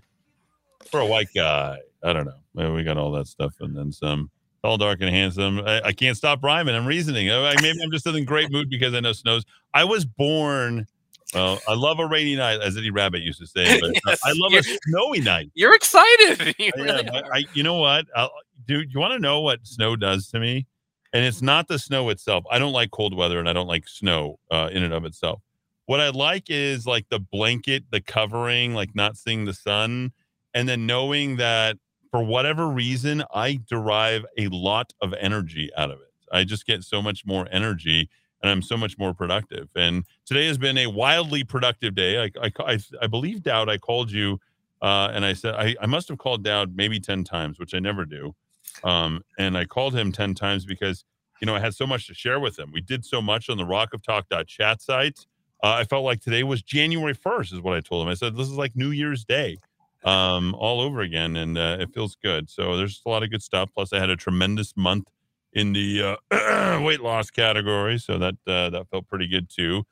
[0.89, 1.77] for a white guy.
[2.01, 2.25] I don't
[2.55, 2.73] know.
[2.73, 4.31] We got all that stuff and then some.
[4.63, 5.59] Tall, dark, and handsome.
[5.59, 6.73] I, I can't stop rhyming.
[6.73, 7.29] I'm reasoning.
[7.29, 9.43] I, maybe I'm just in great mood because I know snows.
[9.75, 10.87] I was born.
[11.33, 13.79] Well, I love a rainy night, as Eddie Rabbitt used to say.
[13.79, 15.51] But Yes, I love a snowy night.
[15.53, 16.55] You're excited.
[16.59, 17.33] You really are.
[17.33, 18.31] I, you know what, I'll,
[18.67, 18.93] dude?
[18.93, 20.67] You want to know what snow does to me?
[21.13, 22.43] And it's not the snow itself.
[22.49, 25.41] I don't like cold weather, and I don't like snow uh, in and of itself.
[25.85, 30.13] What I like is like the blanket, the covering, like not seeing the sun,
[30.53, 31.77] and then knowing that
[32.11, 36.13] for whatever reason, I derive a lot of energy out of it.
[36.31, 38.09] I just get so much more energy
[38.43, 39.69] and I'm so much more productive.
[39.75, 42.21] And today has been a wildly productive day.
[42.23, 44.39] I, I, I, believe, Dowd, I called you
[44.81, 47.79] uh, and I said, I, I must have called Dowd maybe 10 times, which I
[47.79, 48.35] never do.
[48.83, 51.05] Um, and I called him 10 times because,
[51.41, 52.71] you know, I had so much to share with him.
[52.73, 55.25] We did so much on the Rock of Talk chat site.
[55.63, 58.11] Uh, I felt like today was January 1st, is what I told him.
[58.11, 59.59] I said, this is like New Year's Day
[60.03, 62.49] um, all over again, and uh, it feels good.
[62.49, 63.69] So there's a lot of good stuff.
[63.73, 65.07] Plus, I had a tremendous month
[65.53, 69.83] in the uh, weight loss category, so that uh, that felt pretty good too.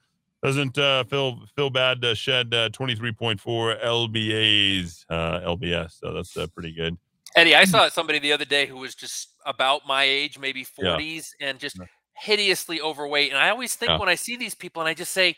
[0.44, 3.40] Doesn't uh, feel feel bad to shed uh, 23.4
[3.84, 6.98] lbas uh, lbs, so that's uh, pretty good.
[7.36, 10.98] Eddy, I saw somebody the other day who was just about my age, maybe Yeah.
[10.98, 11.78] 40s, and just
[12.18, 13.32] hideously overweight.
[13.32, 13.98] And I always think Yeah.
[14.00, 15.38] when I see these people, and I just say,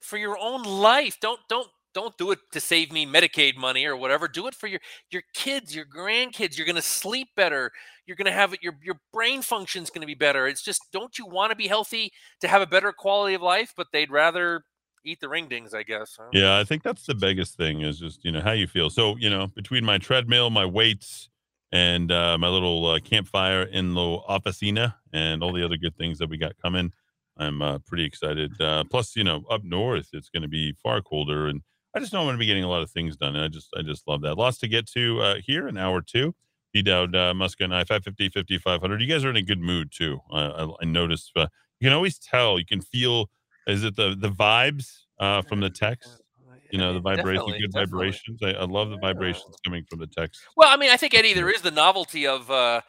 [0.00, 3.96] for your own life, don't don't don't do it to save me Medicaid money or
[3.96, 4.28] whatever.
[4.28, 4.80] Do it for your
[5.10, 6.56] your kids, your grandkids.
[6.56, 7.70] You're going to sleep better.
[8.06, 8.62] You're going to have it.
[8.62, 10.46] Your your brain function's going to be better.
[10.46, 13.72] It's just don't you want to be healthy to have a better quality of life?
[13.76, 14.62] But they'd rather
[15.04, 16.16] eat the ring dings, I guess.
[16.18, 16.40] I don't know.
[16.40, 18.90] Yeah, I think that's the biggest thing is just you know how you feel.
[18.90, 21.28] So you know between my treadmill, my weights,
[21.70, 26.18] and uh, my little uh, campfire in the officina, and all the other good things
[26.18, 26.92] that we got coming,
[27.36, 28.60] I'm uh, pretty excited.
[28.60, 31.62] Uh, plus, you know, up north it's going to be far colder, and
[31.94, 33.36] I just know I'm going to be getting a lot of things done.
[33.36, 34.36] And I just I just love that.
[34.36, 36.34] Lots to get to uh, here in hour two.
[36.72, 39.02] D Dowd, uh, Muska, and I, 550, 5500.
[39.02, 40.20] You guys are in a good mood too.
[40.32, 41.32] Uh, I, I noticed.
[41.36, 41.46] Uh,
[41.80, 42.58] you can always tell.
[42.58, 43.28] You can feel.
[43.66, 46.22] Is it the the vibes uh, from the text?
[46.70, 47.86] You know, the vibration, Definitely, good definitely.
[47.86, 48.42] vibrations.
[48.42, 50.40] I, I love the vibrations coming from the text.
[50.56, 52.80] Well, I mean, I think Eddy, there is the novelty of uh,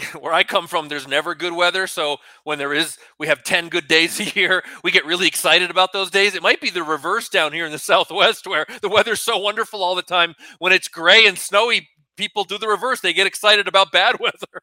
[0.20, 0.88] where I come from.
[0.88, 4.62] There's never good weather, so when there is, we have ten good days a year.
[4.84, 6.34] We get really excited about those days.
[6.34, 9.82] It might be the reverse down here in the Southwest, where the weather's so wonderful
[9.82, 10.34] all the time.
[10.58, 13.00] When it's gray and snowy, people do the reverse.
[13.00, 14.62] They get excited about bad weather.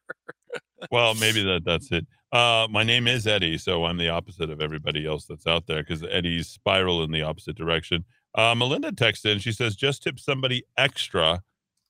[0.90, 2.06] Well, maybe that that's it.
[2.30, 5.82] Uh, my name is Eddy, so I'm the opposite of everybody else that's out there
[5.82, 8.04] because Eddie's spiral in the opposite direction.
[8.34, 9.38] Uh, Melinda texted in.
[9.38, 11.42] She says, "Just tip somebody extra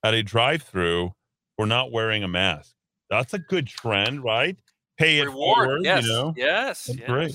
[0.05, 1.13] at a drive-through
[1.59, 2.73] for not wearing a mask.
[3.11, 4.57] That's a good trend, right?
[4.99, 5.81] Pay it Reward, forward.
[5.85, 7.09] yes, You know, yes, That's yes.
[7.09, 7.35] great.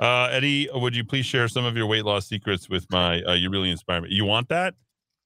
[0.00, 3.20] Uh, Eddy, would you please share some of your weight loss secrets with my?
[3.22, 4.08] Uh, you really inspire me.
[4.12, 4.74] You want that?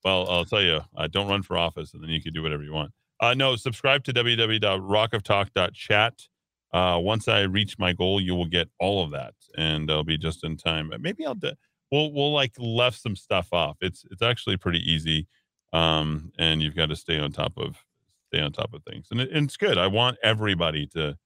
[0.05, 0.81] Well, I'll tell you.
[0.97, 2.93] Uh, don't run for office, and then you can do whatever you want.
[3.21, 6.15] Uh, no, subscribe to www.rockoftalk.chat.
[6.73, 10.17] Uh, once I reach my goal, you will get all of that, and I'll be
[10.17, 10.89] just in time.
[10.91, 11.53] But Maybe I'll do.
[11.91, 13.77] We'll we'll like left some stuff off.
[13.83, 15.27] It's it's actually pretty easy,
[15.75, 17.77] um, and you've got to stay on top of
[18.33, 19.79] stay on top of things, and, it, and it's good.
[19.79, 21.17] I want everybody to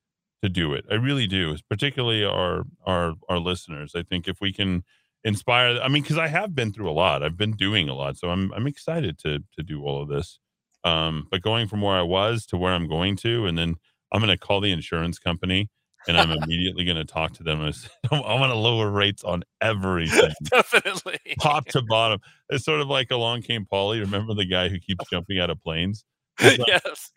[0.43, 0.85] to do it.
[0.91, 3.93] I really do, particularly our our our listeners.
[3.95, 4.85] I think if we can
[5.25, 7.23] inspire, I mean, because I have been through a lot.
[7.23, 10.39] I've been doing a lot, so I'm I'm excited to to do all of this.
[10.85, 13.75] Um, but going from where I was to where I'm going to, and then
[14.13, 15.69] I'm going to call the insurance company.
[16.09, 17.73] And I'm immediately going to talk to them.
[17.73, 21.19] say, I want to lower rates on everything, Definitely.
[21.43, 22.21] top to bottom.
[22.51, 23.99] It's sort of like Along Came Polly.
[23.99, 26.05] Remember the guy who keeps jumping out of planes?
[26.67, 27.13] Yes.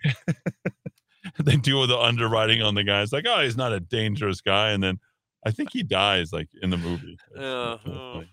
[1.39, 3.01] they do with the underwriting on the guy.
[3.01, 4.99] It's like, oh, he's not a dangerous guy, and then
[5.45, 7.17] I think he dies like in the movie.
[7.37, 8.23] Uh, oh.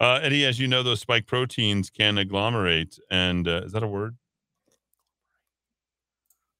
[0.00, 3.86] Uh, Eddy, as you know, those spike proteins can agglomerate, and uh, is that a
[3.86, 4.16] word?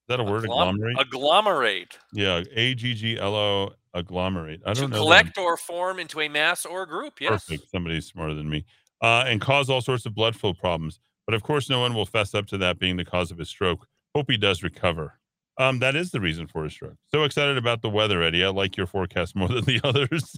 [0.05, 0.45] Is that a word?
[0.45, 0.99] Glom- Agglomerate?
[0.99, 1.99] agglomerate.
[2.13, 4.61] yeah, A G G L O agglomerate.
[4.67, 4.97] I don't know.
[4.97, 5.03] that.
[5.03, 7.21] collect or form into a mass or group.
[7.21, 7.47] Yes.
[7.47, 7.71] Perfect.
[7.71, 8.65] Somebody's smarter than me.
[9.01, 11.01] Uh, and cause all sorts of blood flow problems.
[11.27, 13.49] But of course, no one will fess up to that being the cause of his
[13.49, 13.87] stroke.
[14.15, 15.19] Hope he does recover.
[15.57, 16.97] Um, that is the reason for his stroke.
[17.13, 18.45] So excited about the weather, Eddy.
[18.45, 20.37] I like your forecast more than the others.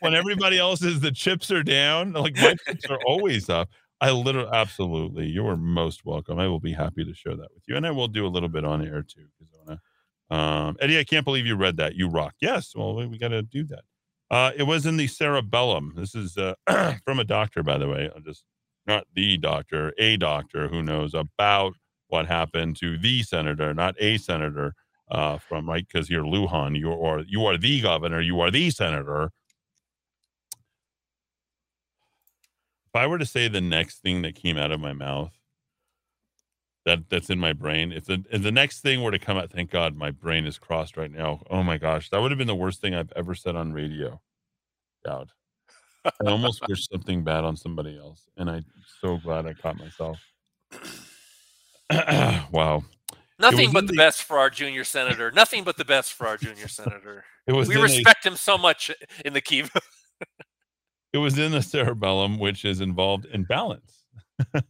[0.00, 2.12] when everybody else is, the chips are down.
[2.12, 3.70] Like my chips are always up.
[4.00, 5.26] I literally, absolutely.
[5.28, 6.38] You are most welcome.
[6.38, 8.48] I will be happy to share that with you, and I will do a little
[8.48, 9.26] bit on air too.
[9.40, 9.78] Kazona.
[10.36, 11.94] Um, Eddy, I can't believe you read that.
[11.94, 12.34] You rock.
[12.40, 12.72] Yes.
[12.74, 13.82] Well, we, we got to do that.
[14.30, 15.92] Uh, it was in the cerebellum.
[15.94, 16.54] This is uh,
[17.04, 18.10] from a doctor, by the way.
[18.14, 18.44] I'll just
[18.86, 21.74] not the doctor, a doctor who knows about
[22.08, 24.74] what happened to the senator, not a senator
[25.10, 28.70] uh, from right because you're Lujan, you are you are the governor, you are the
[28.70, 29.30] senator.
[32.86, 35.32] If I were to say the next thing that came out of my mouth,
[36.84, 39.50] that that's in my brain, if the if the next thing were to come out,
[39.50, 41.42] thank God my brain is crossed right now.
[41.50, 44.20] Oh my gosh, that would have been the worst thing I've ever said on radio.
[45.04, 45.30] Dowd.
[46.04, 48.64] I almost wished something bad on somebody else, and I'm
[49.00, 50.18] so glad I caught myself.
[52.50, 52.82] wow.
[53.38, 55.30] Nothing but in the best for our junior senator.
[55.32, 57.24] Nothing but the best for our junior senator.
[57.44, 58.92] It was we in a- respect him so much
[59.24, 59.80] in the Kiva.
[61.12, 64.04] It was in the cerebellum, which is involved in balance.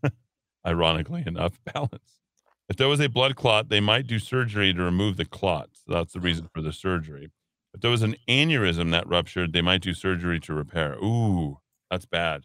[0.66, 2.18] Ironically enough, balance.
[2.68, 5.68] If there was a blood clot, they might do surgery to remove the clot.
[5.74, 7.30] So that's the reason for the surgery.
[7.74, 10.94] If there was an aneurysm that ruptured, they might do surgery to repair.
[11.02, 11.58] Ooh,
[11.90, 12.42] that's bad.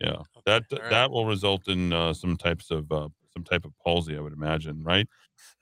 [0.00, 4.16] Yeah, that that will result in uh, some types of uh, some type of palsy,
[4.16, 5.06] I would imagine, right?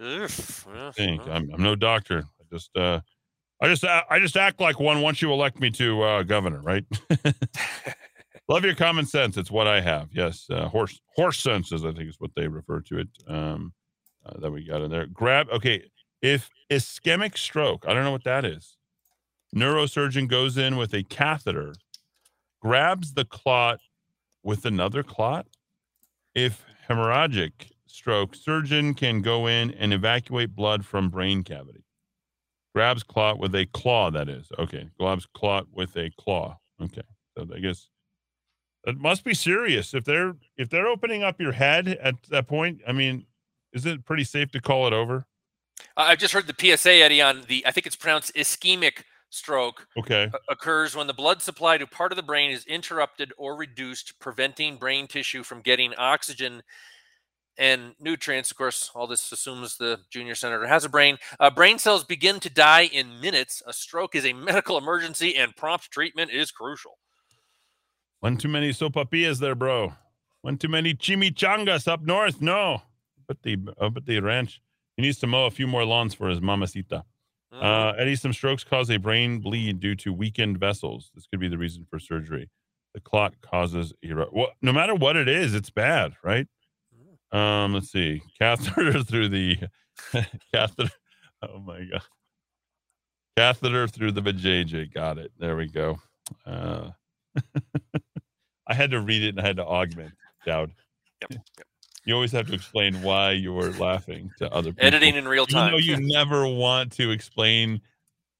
[0.02, 2.24] Oof, I think I'm, I'm no doctor.
[2.40, 3.00] I just uh,
[3.60, 6.60] I just a- I just act like one once you elect me to uh, governor,
[6.60, 6.84] right?
[8.48, 9.36] Love your common sense.
[9.36, 10.08] It's what I have.
[10.12, 11.84] Yes, uh, horse horse senses.
[11.84, 13.08] I think is what they refer to it.
[13.26, 13.72] Um,
[14.24, 15.06] uh, that we got in there.
[15.06, 15.48] Grab.
[15.50, 15.84] Okay,
[16.22, 18.75] if ischemic stroke, I don't know what that is.
[19.56, 21.74] Neurosurgeon goes in with a catheter,
[22.60, 23.80] grabs the clot
[24.42, 25.46] with another clot.
[26.34, 27.52] If hemorrhagic
[27.86, 31.84] stroke, surgeon can go in and evacuate blood from brain cavity.
[32.74, 34.10] Grabs clot with a claw.
[34.10, 34.90] That is okay.
[35.00, 36.58] Grabs clot with a claw.
[36.82, 37.02] Okay,
[37.34, 37.88] so I guess
[38.86, 42.82] it must be serious if they're if they're opening up your head at that point.
[42.86, 43.24] I mean,
[43.72, 45.26] is it pretty safe to call it over?
[45.96, 49.86] I've just heard the PSA, Eddy, on the, I think it's pronounced ischemic stroke.
[49.96, 50.30] Okay.
[50.48, 54.76] Occurs when the blood supply to part of the brain is interrupted or reduced, preventing
[54.76, 56.62] brain tissue from getting oxygen
[57.58, 58.50] and nutrients.
[58.50, 61.18] Of course, all this assumes the junior senator has a brain.
[61.40, 63.62] Uh, brain cells begin to die in minutes.
[63.66, 66.98] A stroke is a medical emergency, and prompt treatment is crucial.
[68.20, 69.94] One too many sopapillas there, bro.
[70.42, 72.40] One too many chimichangas up north.
[72.40, 72.82] No,
[73.26, 74.60] but the uh, but the ranch.
[74.96, 77.04] He needs to mow a few more lawns for his mamacita.
[77.60, 81.10] Uh, Eddy, some strokes cause a brain bleed due to weakened vessels.
[81.14, 82.50] This could be the reason for surgery.
[82.94, 86.46] The clot causes ero- well, no matter what it is, it's bad, right?
[87.32, 89.56] Um, let's see, catheter through the
[90.54, 90.90] catheter.
[91.42, 92.02] Oh my god,
[93.36, 94.92] catheter through the vajayjay.
[94.92, 95.32] Got it.
[95.38, 95.98] There we go.
[96.46, 96.90] Uh,
[98.66, 100.14] I had to read it and I had to augment.
[100.46, 100.72] Dowd.
[102.06, 104.86] You always have to explain why you were laughing to other people.
[104.86, 105.72] Editing in real time.
[105.72, 105.86] though time.
[105.86, 107.80] you never want to explain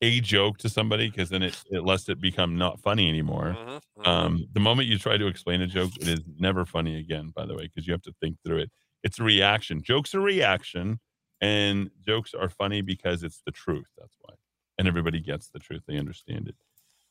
[0.02, 3.56] a joke to somebody because then it, it lets it become not funny anymore.
[3.58, 7.32] Mhm, Um, the moment you try to explain a joke, it is never funny again,
[7.34, 8.70] by the way, because you have to think through it.
[9.02, 9.82] It's a reaction.
[9.82, 11.00] Jokes are reaction,
[11.40, 13.88] and jokes are funny because it's the truth.
[13.98, 14.34] That's why.
[14.78, 15.82] And everybody gets the truth.
[15.88, 16.54] They understand it.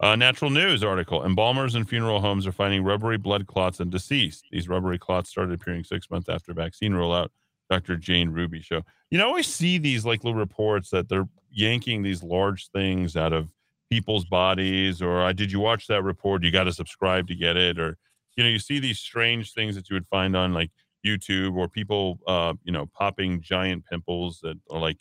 [0.02, 4.46] Natural News article Embalmers and funeral homes are finding rubbery blood clots in deceased.
[4.52, 7.30] These rubbery clots started appearing six months after vaccine rollout.
[7.70, 7.96] Dr.
[7.98, 8.82] Jane Ruby show.
[9.10, 13.34] You know, I see these like little reports that they're yanking these large things out
[13.34, 13.50] of
[13.90, 16.44] people's bodies, or I did you watch that report?
[16.44, 17.98] You got to subscribe to get it, or
[18.36, 20.72] you know, you see these strange things that you would find on like
[21.06, 24.98] YouTube, or people, uh, you know, popping giant pimples that are like,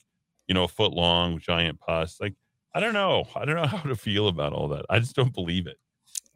[0.47, 2.21] you know, a foot long, giant pus.
[2.21, 2.35] Like,
[2.75, 3.27] I don't know.
[3.37, 4.87] I don't know how to feel about all that.
[4.91, 5.79] I just don't believe it.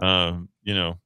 [0.05, 0.98] Um, you know,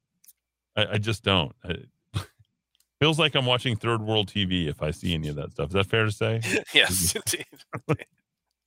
[0.76, 1.52] I, I just don't.
[1.64, 1.84] I-
[3.00, 5.68] feels like I'm watching third world TV if I see any of that stuff.
[5.68, 6.40] Is that fair to say?
[6.74, 7.46] yes, indeed.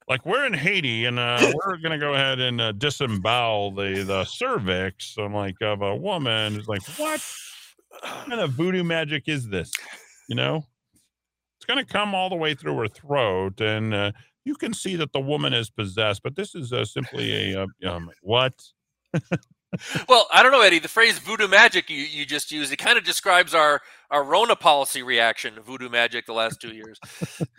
[0.07, 4.25] like we're in Haiti and uh, we're gonna go ahead and uh, disembowel the the
[4.25, 5.15] cervix.
[5.17, 6.55] I'm like of a woman.
[6.55, 7.23] It's like what
[8.03, 9.71] kind of voodoo magic is this?
[10.27, 10.65] You know,
[11.57, 14.11] it's gonna come all the way through her throat, and uh,
[14.45, 16.21] you can see that the woman is possessed.
[16.23, 18.53] But this is uh, simply a uh, um, what?
[20.07, 20.79] well, I don't know, Eddy.
[20.79, 23.81] The phrase voodoo magic you, you just used, it kind of describes our,
[24.11, 26.99] our Rona policy reaction to voodoo magic the last two years.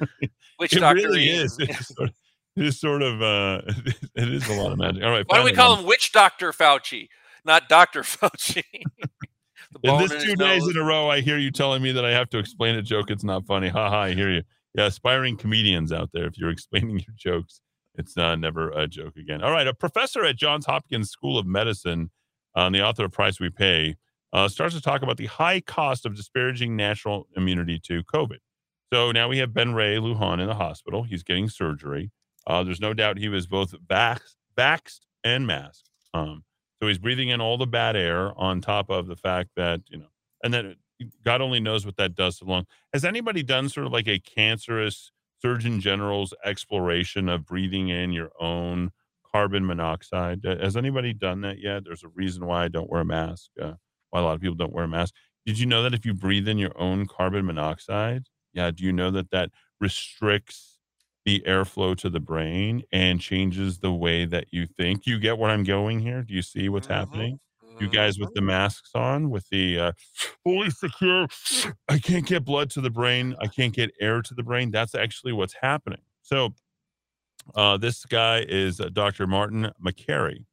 [0.58, 1.02] Witch it doctor.
[1.02, 1.54] really is.
[1.54, 2.14] Sort of,
[2.56, 3.60] it is sort of uh,
[4.14, 5.02] it is a lot of magic.
[5.02, 5.24] All right.
[5.26, 5.80] Why don't we call one.
[5.80, 7.08] him Witch Doctor Fauci,
[7.44, 8.62] not Doctor Fauci?
[9.82, 12.30] In this two days in a row, I hear you telling me that I have
[12.30, 13.10] to explain a joke.
[13.10, 13.68] It's not funny.
[13.68, 14.02] Ha ha.
[14.02, 14.42] I hear you.
[14.76, 16.26] Yeah, aspiring comedians out there.
[16.26, 17.60] If you're explaining your jokes,
[17.94, 19.42] it's uh, never a joke again.
[19.42, 19.66] All right.
[19.66, 22.10] A professor at Johns Hopkins School of Medicine,
[22.56, 23.96] uh, and the author of Price We Pay,
[24.32, 28.38] uh, starts to talk about the high cost of disparaging natural immunity to COVID.
[28.92, 31.04] So now we have Ben Ray Lujan in the hospital.
[31.04, 32.10] He's getting surgery.
[32.46, 35.90] Uh, there's no doubt he was both vax- vaxxed and masked.
[36.12, 36.44] Um,
[36.80, 39.98] so he's breathing in all the bad air on top of the fact that, you
[39.98, 40.06] know,
[40.44, 40.76] and then
[41.24, 42.66] God only knows what that does to the lung.
[42.92, 45.12] Has anybody done sort of like a cancerous
[45.42, 48.90] Surgeon General's exploration of breathing in your own
[49.30, 50.44] carbon monoxide?
[50.46, 51.84] Uh, Has anybody done that yet?
[51.84, 53.74] There's a reason why I don't wear a mask, uh,
[54.10, 55.14] why a lot of people don't wear a mask.
[55.44, 58.92] Did you know that if you breathe in your own carbon monoxide, yeah, do you
[58.92, 59.50] know that that
[59.80, 60.78] restricts
[61.24, 65.06] the airflow to the brain and changes the way that you think?
[65.06, 66.22] You get what I'm going here?
[66.22, 67.40] Do you see what's happening?
[67.80, 69.92] You guys with the masks on, with the uh,
[70.44, 71.26] fully secure,
[71.88, 73.34] I can't get blood to the brain.
[73.40, 74.70] I can't get air to the brain.
[74.70, 76.00] That's actually what's happening.
[76.22, 76.54] So,
[77.54, 79.26] uh, this guy is uh, Dr.
[79.26, 80.44] Martin Makary.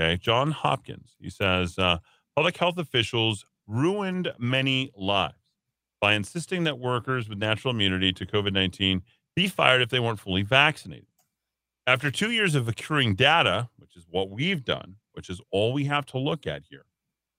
[0.00, 1.16] Okay, John Hopkins.
[1.20, 1.98] He says uh,
[2.36, 5.34] public health officials ruined many lives
[6.00, 9.02] by insisting that workers with natural immunity to COVID 19
[9.36, 11.06] be fired if they weren't fully vaccinated.
[11.90, 15.86] After two years of accruing data, which is what we've done, which is all we
[15.86, 16.84] have to look at here,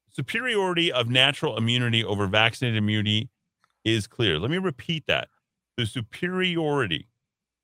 [0.09, 3.29] superiority of natural immunity over vaccinated immunity
[3.85, 4.37] is clear.
[4.37, 5.29] Let me repeat that.
[5.77, 7.07] The superiority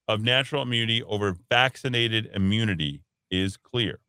[0.08, 4.00] of natural immunity over vaccinated immunity is clear.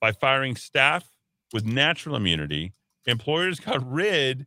[0.00, 1.08] By firing staff
[1.52, 2.72] with natural immunity,
[3.06, 4.44] employers got rid.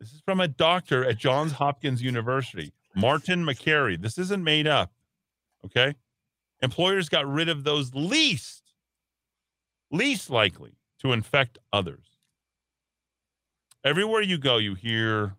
[0.00, 4.00] This is from a doctor at Johns Hopkins University, Martin Makary.
[4.00, 4.90] This isn't made up.
[5.66, 5.94] Okay.
[6.60, 8.74] Employers got rid of those least,
[9.90, 12.18] least likely to infect others.
[13.84, 15.36] Everywhere you go, you hear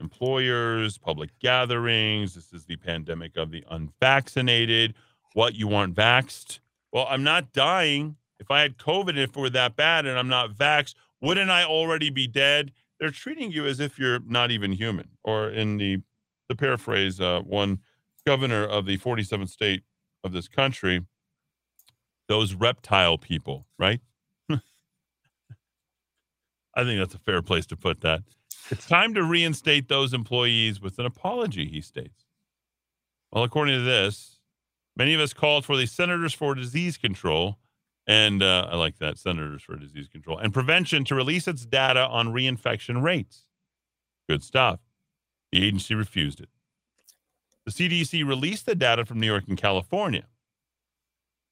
[0.00, 2.34] employers, public gatherings.
[2.34, 4.94] This is the pandemic of the unvaccinated.
[5.32, 6.60] What you aren't vaxxed?
[6.92, 8.16] Well, I'm not dying.
[8.38, 11.64] If I had COVID, if it were that bad and I'm not vaxxed, wouldn't I
[11.64, 12.72] already be dead?
[13.00, 15.08] They're treating you as if you're not even human.
[15.24, 16.02] Or in the
[16.48, 17.80] the paraphrase, uh, one
[18.26, 19.82] governor of the 47th state
[20.24, 21.02] of this country,
[22.26, 24.00] those reptile people, right?
[24.50, 24.58] I
[26.82, 28.22] think that's a fair place to put that.
[28.70, 32.24] It's time to reinstate those employees with an apology, he states.
[33.30, 34.38] Well, according to this,
[34.96, 37.58] many of us called for the Senators for Disease Control,
[38.06, 42.06] and uh, I like that, Senators for Disease Control, and Prevention to release its data
[42.06, 43.44] on reinfection rates.
[44.28, 44.80] Good stuff.
[45.52, 46.48] The agency refused it.
[47.64, 50.24] The CDC released the data from New York and California.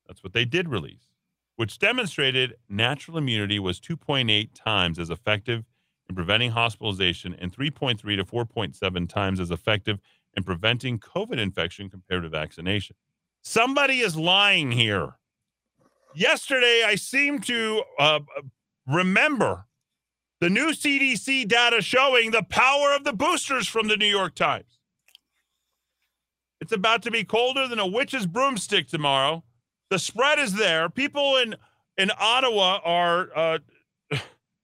[0.07, 1.09] That's what they did release,
[1.57, 5.65] which demonstrated natural immunity was 2.8 times as effective
[6.09, 9.99] in preventing hospitalization and 3.3 to 4.7 times as effective
[10.35, 12.97] in preventing COVID infection compared to vaccination.
[13.41, 15.15] Somebody is lying here.
[16.15, 18.21] Yesterday, I seem to uh,
[18.87, 19.67] remember
[20.41, 24.82] the new CDC data showing the power of the boosters from the New York Times.
[26.63, 29.43] It's about to be colder than a witch's broomstick tomorrow.
[29.91, 30.89] The spread is there.
[30.89, 31.57] People in
[31.99, 33.59] in Ottawa are uh,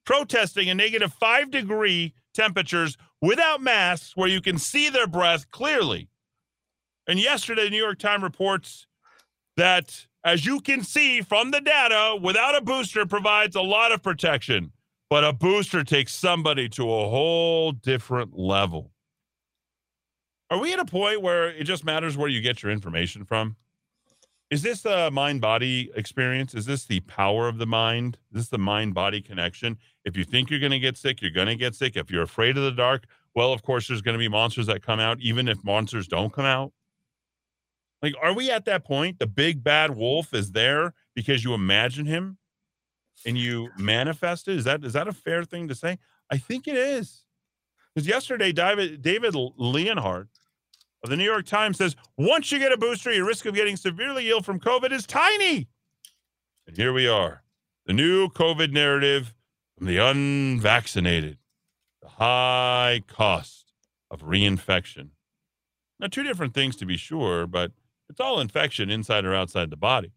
[0.07, 6.09] protesting a negative five degree temperatures without masks, where you can see their breath clearly.
[7.09, 8.87] And yesterday, the New York Times reports
[9.57, 14.05] that, as you can see from the data, without a booster provides a lot of
[14.05, 14.71] protection,
[15.11, 18.93] but a booster takes somebody to a whole different level.
[20.51, 23.57] Are we at a point where it just matters where you get your information from?
[24.51, 26.55] Is this a mind body experience?
[26.55, 28.17] Is this the power of the mind?
[28.33, 29.77] Is this the mind body connection?
[30.07, 31.97] If you think you're going to get sick, you're going to get sick.
[31.97, 33.05] If you're afraid of the dark,
[33.35, 36.33] well, of course, there's going to be monsters that come out, even if monsters don't
[36.33, 36.73] come out.
[38.01, 39.19] Like, are we at that point?
[39.19, 42.39] The big bad wolf is there because you imagine him
[43.27, 44.57] and you manifest it.
[44.57, 45.99] Is that is that a fair thing to say?
[46.31, 47.25] I think it is.
[47.95, 50.29] Because yesterday, David David Leonhardt
[51.03, 53.77] of the New York Times says once you get a booster, your risk of getting
[53.77, 55.69] severely ill from COVID is tiny.
[56.67, 57.43] And here we are,
[57.87, 59.35] the new COVID narrative
[59.77, 61.39] from the unvaccinated,
[62.03, 63.73] the high cost
[64.11, 65.11] of reinfection.
[66.01, 67.73] Now, two different things to be sure, but
[68.09, 70.13] it's all infection inside or outside the body.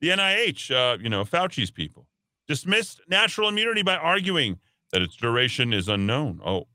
[0.00, 2.06] The NIH, uh, you know, Fauci's people
[2.46, 4.58] dismissed natural immunity by arguing
[4.92, 6.40] that its duration is unknown.
[6.44, 6.66] Oh,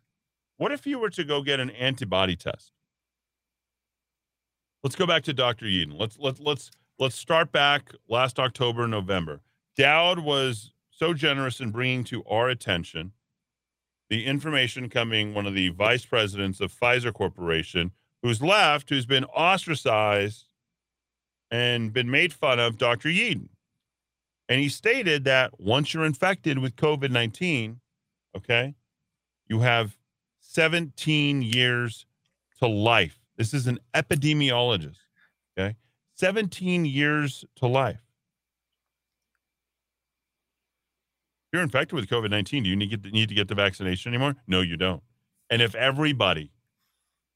[0.58, 2.73] what if you were to go get an antibody test?
[4.84, 5.66] Let's go back to Dr.
[5.66, 5.98] Yeadon.
[5.98, 6.70] Let's let's let's
[7.00, 9.40] let's start back last October, November.
[9.78, 13.14] Dowd was so generous in bringing to our attention
[14.10, 17.92] the information coming one of the vice presidents of Pfizer Corporation,
[18.22, 20.48] who's left, who's been ostracized
[21.50, 23.08] and been made fun of, Dr.
[23.08, 23.48] Yeadon.
[24.50, 27.80] And he stated that once you're infected with COVID 19,
[28.36, 28.76] okay,
[29.48, 29.96] you have
[30.42, 32.06] 17 years
[32.60, 33.23] to life.
[33.38, 34.98] This is an epidemiologist,
[35.58, 35.76] okay?
[36.16, 38.00] 17 years to life.
[41.48, 43.56] If you're infected with COVID 19, do you need to, get, need to get the
[43.56, 44.36] vaccination anymore?
[44.48, 45.04] No, you don't.
[45.50, 46.52] And if everybody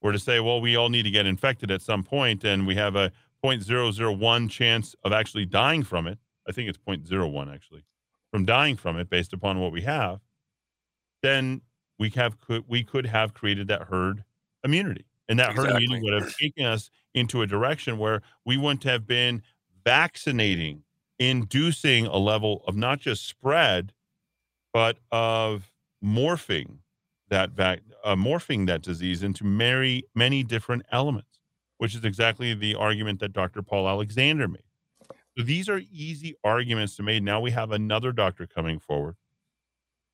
[0.02, 2.76] were to say, well, we all need to get infected at some point and we
[2.76, 3.12] have a
[3.44, 6.18] 0.001 chance of actually dying from it,
[6.48, 7.84] I think it's 0.01 actually,
[8.32, 10.20] from dying from it based upon what we have,
[11.22, 11.62] then
[12.00, 14.24] we have could we could have created that herd
[14.64, 15.06] immunity.
[15.30, 19.06] And that herd immunity would have taken us into a direction where we wouldn't have
[19.06, 19.44] been
[19.84, 20.84] vaccinating,
[21.20, 23.94] inducing a level of not just spread,
[24.74, 25.72] but of
[26.04, 26.78] morphing
[27.30, 31.40] that vac- uh, morphing that disease into many many different elements,
[31.78, 33.62] which is exactly the argument that Dr.
[33.62, 34.62] Paul Alexander made.
[35.38, 37.22] So these are easy arguments to make.
[37.22, 39.16] Now we have another doctor coming forward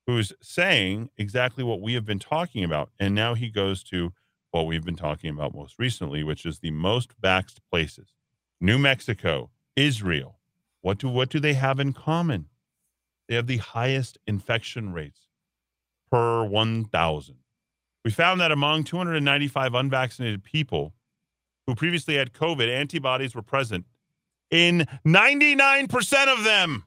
[0.06, 2.90] who's saying exactly what we have been talking about.
[2.98, 4.12] And now he goes to
[4.54, 8.12] what we've been talking about most recently, which is the most vaxxed places.
[8.60, 10.38] New Mexico, Israel.
[10.80, 12.46] What do what do they have in common?
[13.28, 15.22] They have the highest infection rates
[16.08, 17.34] per 1,000.
[18.04, 20.94] We found that among 295 unvaccinated people
[21.66, 23.86] who previously had COVID, antibodies were present
[24.52, 26.84] in 99% of them.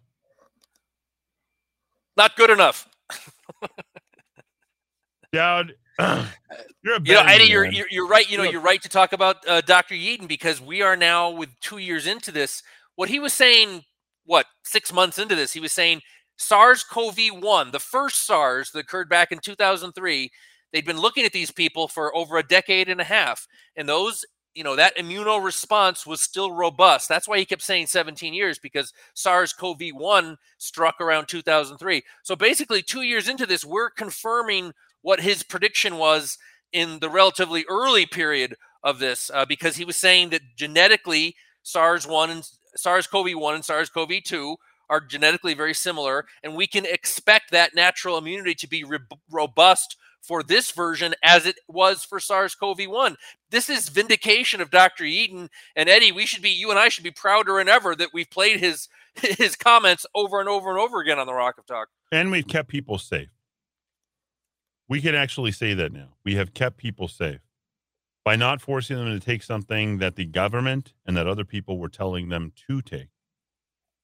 [2.15, 2.87] Not good enough.
[5.33, 5.73] Dowd,
[6.83, 7.73] You know, betting Eddy, you're, man.
[7.73, 8.29] you're you're right.
[8.29, 8.53] You know, Look.
[8.53, 9.95] you're right to talk about uh, Dr.
[9.95, 12.63] Yeadon because we are now with two years into this.
[12.95, 13.83] What he was saying,
[14.25, 16.01] what six months into this, he was saying
[16.37, 20.31] SARS-CoV-1, the first SARS that occurred back in 2003.
[20.71, 24.25] They'd been looking at these people for over a decade and a half, and those,
[24.53, 27.09] you know, that immuno response was still robust.
[27.09, 32.03] That's why he kept saying 17 years because SARS-CoV-1 struck around 2003.
[32.23, 36.37] So basically, two years into this, we're confirming what his prediction was
[36.73, 42.29] in the relatively early period of this uh, because he was saying that genetically SARS-1
[42.29, 44.57] and SARS-CoV-1 and SARS-CoV-2
[44.89, 48.99] are genetically very similar and we can expect that natural immunity to be re-
[49.29, 53.15] robust for this version as it was for SARS-CoV-1.
[53.49, 55.03] This is vindication of Dr.
[55.05, 56.11] Yeadon and Eddy.
[56.11, 58.89] We should be you and I should be prouder than ever that we've played his
[59.15, 61.87] his comments over and over and over again on the Rock of Talk.
[62.11, 63.29] and we've kept people safe.
[64.89, 66.09] We can actually say that now.
[66.23, 67.41] We have kept people safe
[68.23, 71.89] by not forcing them to take something that the government and that other people were
[71.89, 73.09] telling them to take.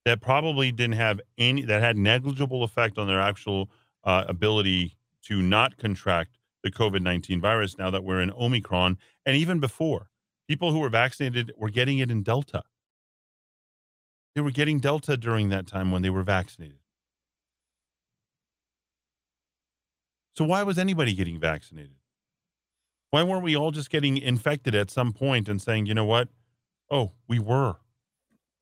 [0.06, 3.70] That probably didn't have any, that had negligible effect on their actual
[4.04, 8.98] uh, ability to not contract the COVID 19 virus now that we're in Omicron.
[9.26, 10.10] And even before,
[10.48, 12.64] people who were vaccinated were getting it in Delta.
[14.36, 16.80] They were getting Delta during that time when they were vaccinated.
[20.36, 21.96] So why was anybody getting vaccinated?
[23.12, 26.30] Why weren't we all just getting infected at some point and saying, you know what?
[26.90, 27.76] Oh, we were.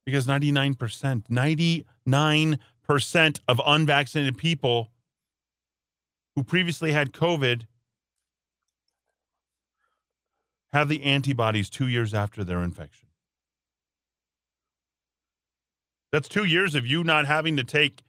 [0.05, 4.91] Because 99%, 99% of unvaccinated people
[6.35, 7.63] who previously had COVID
[10.73, 13.07] have the antibodies two years after their infection.
[16.11, 18.01] That's two years of you not having to take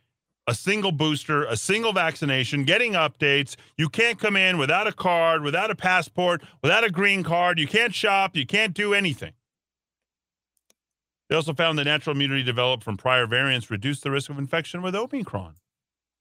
[0.47, 3.56] a single booster, a single vaccination, getting updates.
[3.77, 7.59] You can't come in without a card, without a passport, without a green card.
[7.59, 8.36] You can't shop.
[8.36, 9.32] You can't do anything.
[11.28, 14.82] They also found that natural immunity developed from prior variants reduced the risk of infection
[14.82, 15.55] with Omicron.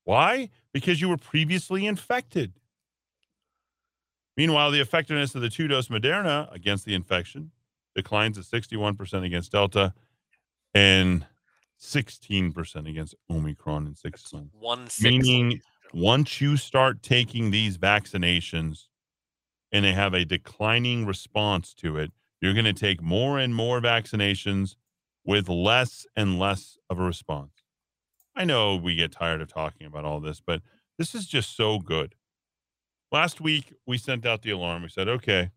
[0.03, 0.49] Why?
[0.72, 2.53] Because you were previously infected.
[4.38, 7.52] Meanwhile, the effectiveness of the two dose Moderna against the infection
[7.95, 9.93] declines at 61% against Delta
[10.73, 11.26] and
[11.82, 14.56] 16% against Omicron in six months.
[14.60, 14.88] One.
[15.02, 15.62] Meaning,
[15.94, 18.88] once you start taking these vaccinations
[19.72, 23.82] and they have a declining response to it, you're going to take more and more
[23.82, 24.76] vaccinations
[25.26, 27.52] with less and less of a response.
[28.36, 30.62] I know we get tired of talking about all this, but
[30.98, 32.16] this is just so good.
[33.12, 34.84] Last week, we sent out the alarm.
[34.84, 35.49] We said, okay,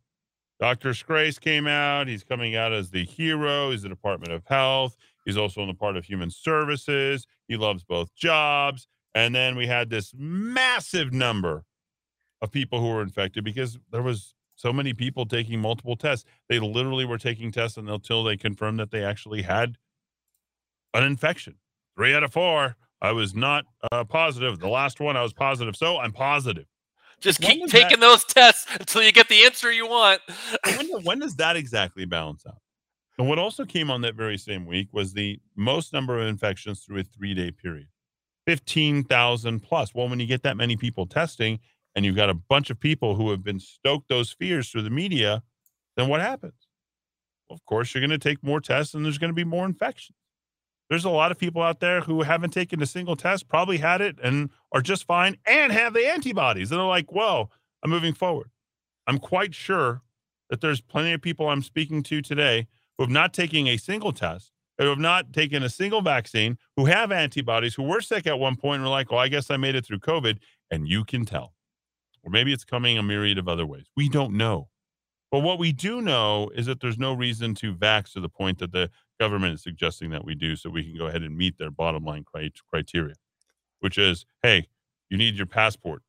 [0.58, 0.90] Dr.
[0.90, 2.08] Scrase came out.
[2.08, 3.70] He's coming out as the hero.
[3.70, 4.96] He's the Department of Health.
[5.24, 7.26] He's also in the part of Human Services.
[7.48, 8.86] He loves both jobs.
[9.14, 11.64] And then we had this massive number
[12.42, 16.24] of people who were infected because there was so many people taking multiple tests.
[16.48, 19.76] They literally were taking tests until they confirmed that they actually had
[20.92, 21.56] an infection.
[21.96, 22.76] Three out of four.
[23.00, 24.58] I was not uh, positive.
[24.58, 25.76] The last one I was positive.
[25.76, 26.66] So I'm positive.
[27.20, 30.20] Just When keep taking that- those tests until you get the answer you want.
[30.76, 32.58] when, when does that exactly balance out?
[33.18, 36.80] And what also came on that very same week was the most number of infections
[36.80, 37.88] through a three day period
[38.46, 39.94] 15,000 plus.
[39.94, 41.60] Well, when you get that many people testing
[41.94, 44.90] and you've got a bunch of people who have been stoked those fears through the
[44.90, 45.42] media,
[45.96, 46.68] then what happens?
[47.48, 49.64] Well, of course, you're going to take more tests and there's going to be more
[49.64, 50.18] infections.
[50.90, 54.00] There's a lot of people out there who haven't taken a single test, probably had
[54.00, 56.70] it and are just fine and have the antibodies.
[56.70, 57.48] And they're like, whoa,
[57.82, 58.50] I'm moving forward.
[59.06, 60.02] I'm quite sure
[60.50, 62.66] that there's plenty of people I'm speaking to today
[62.96, 66.86] who have not taken a single test, who have not taken a single vaccine, who
[66.86, 69.56] have antibodies, who were sick at one point and were like, well, I guess I
[69.56, 70.38] made it through COVID.
[70.70, 71.54] And you can tell.
[72.22, 73.84] Or maybe it's coming a myriad of other ways.
[73.96, 74.68] We don't know.
[75.30, 78.58] But what we do know is that there's no reason to vax to the point
[78.60, 81.58] that the government is suggesting that we do so we can go ahead and meet
[81.58, 82.24] their bottom line
[82.70, 83.16] criteria,
[83.80, 84.68] which is hey,
[85.10, 86.02] you need your passport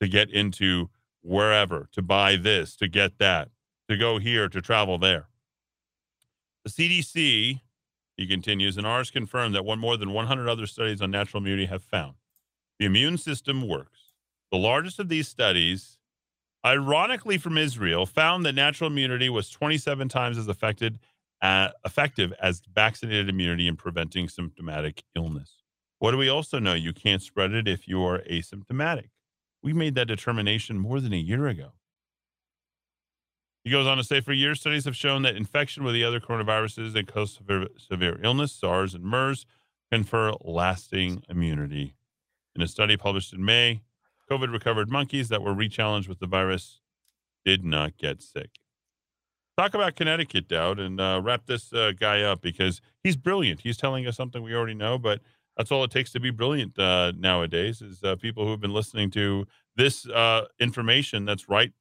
[0.00, 0.90] to get into
[1.22, 3.48] wherever, to buy this, to get that,
[3.88, 5.29] to go here, to travel there.
[6.64, 7.60] The CDC,
[8.16, 11.66] he continues, and ours confirmed that one more than 100 other studies on natural immunity
[11.66, 12.14] have found
[12.78, 14.14] the immune system works.
[14.50, 15.98] The largest of these studies,
[16.64, 20.98] ironically from Israel, found that natural immunity was 27 times as affected,
[21.42, 25.58] uh, effective as vaccinated immunity in preventing symptomatic illness.
[25.98, 26.74] What do we also know?
[26.74, 29.10] You can't spread it if you are asymptomatic.
[29.62, 31.72] We made that determination more than a year ago.
[33.64, 36.20] He goes on to say, for years, studies have shown that infection with the other
[36.20, 39.44] coronaviruses that cause severe, severe illness, SARS and MERS,
[39.92, 41.94] confer lasting immunity.
[42.56, 43.82] In a study published in May,
[44.30, 46.80] COVID recovered monkeys that were rechallenged with the virus
[47.44, 48.50] did not get sick.
[49.58, 53.60] Talk about Connecticut, Dowd, and uh, wrap this uh, guy up because he's brilliant.
[53.60, 55.20] He's telling us something we already know, but
[55.56, 58.72] that's all it takes to be brilliant uh, nowadays is uh, people who have been
[58.72, 59.46] listening to
[59.76, 61.72] this uh, information that's right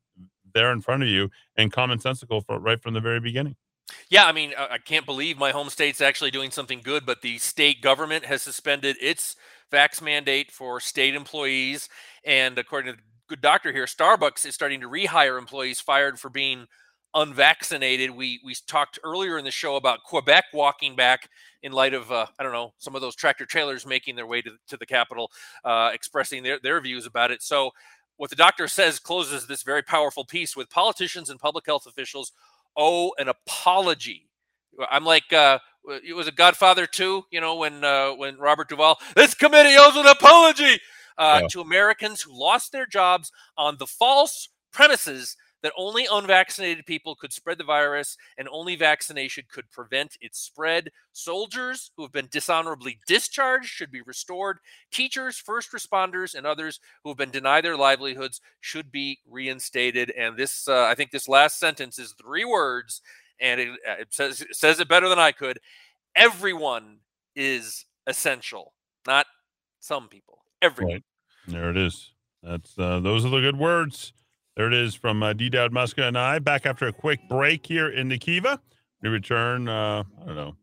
[0.53, 3.55] there in front of you and commonsensical for, right from the very beginning.
[4.09, 7.21] Yeah, I mean, I I can't believe my home state's actually doing something good, but
[7.21, 9.35] the state government has suspended its
[9.71, 11.89] vax mandate for state employees.
[12.23, 16.29] And according to the good doctor here, Starbucks is starting to rehire employees fired for
[16.29, 16.67] being
[17.13, 18.11] unvaccinated.
[18.11, 21.29] We we talked earlier in the show about Quebec walking back
[21.63, 24.41] in light of uh, I don't know some of those tractor trailers making their way
[24.41, 25.31] to, to the capital,
[25.63, 27.41] uh, expressing their their views about it.
[27.41, 27.71] So
[28.19, 32.33] what the doctor says closes this very powerful piece with politicians and public health officials
[32.75, 34.29] owe an apology.
[34.91, 35.59] I'm like, uh,
[36.05, 39.95] it was a Godfather too, you know, when uh, when Robert Duvall, this committee owes
[39.95, 40.81] an apology
[41.17, 41.47] uh, Yeah.
[41.51, 47.33] to Americans who lost their jobs on the false premises that only unvaccinated people could
[47.33, 50.89] spread the virus and only vaccination could prevent its spread.
[51.11, 54.59] Soldiers who have been dishonorably discharged should be restored.
[54.91, 60.11] Teachers, first responders, and others who have been denied their livelihoods should be reinstated.
[60.11, 63.01] And this, uh, I think, this last sentence is three words,
[63.39, 65.59] and it, uh, it says it says it better than I could.
[66.15, 66.97] Everyone
[67.35, 68.73] is essential,
[69.05, 69.25] not
[69.79, 70.39] some people.
[70.61, 70.93] Everyone.
[70.93, 71.03] Right.
[71.47, 72.11] There it is.
[72.43, 74.13] That's uh, those are the good words.
[74.59, 75.47] There it is from uh, D.
[75.47, 76.39] Dowd Muska and I.
[76.39, 78.59] Back after a quick break here in the Kiva.
[79.01, 79.69] We return.
[79.69, 80.57] Uh, I don't know.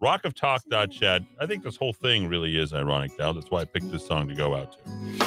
[0.02, 1.22] rockoftalk.chat.
[1.38, 3.36] I think this whole thing really is ironic, Dowd.
[3.36, 4.78] That's why I picked this song to go out to.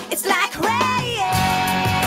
[0.09, 2.00] It's like rain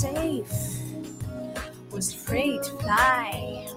[0.00, 0.80] safe,
[1.92, 3.68] was afraid to fly.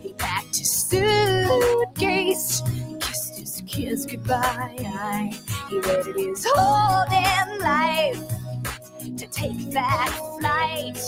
[0.00, 2.62] He packed his suitcase,
[3.00, 5.32] kissed his kids goodbye.
[5.68, 8.22] He waited his whole damn life
[9.00, 11.00] to take that flight.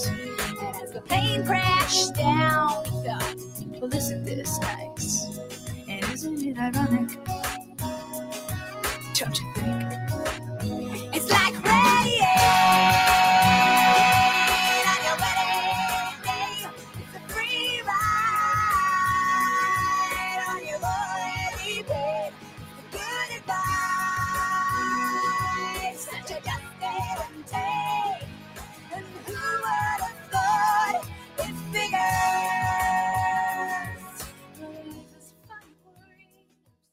[0.58, 3.36] And as the plane crashed down, he thought,
[3.80, 5.38] well, isn't this nice?
[5.88, 7.10] And isn't it ironic?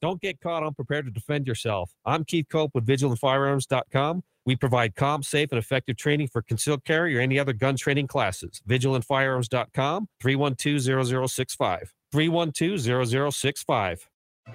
[0.02, 1.94] Don't get caught unprepared to defend yourself.
[2.06, 4.24] I'm Keith Cope with VigilantFirearms.com.
[4.46, 8.08] We provide calm, safe, and effective training for concealed carry or any other gun training
[8.08, 8.64] classes.
[8.68, 11.84] VigilantFirearms.com, 312-0065.
[12.14, 14.00] 312-0065.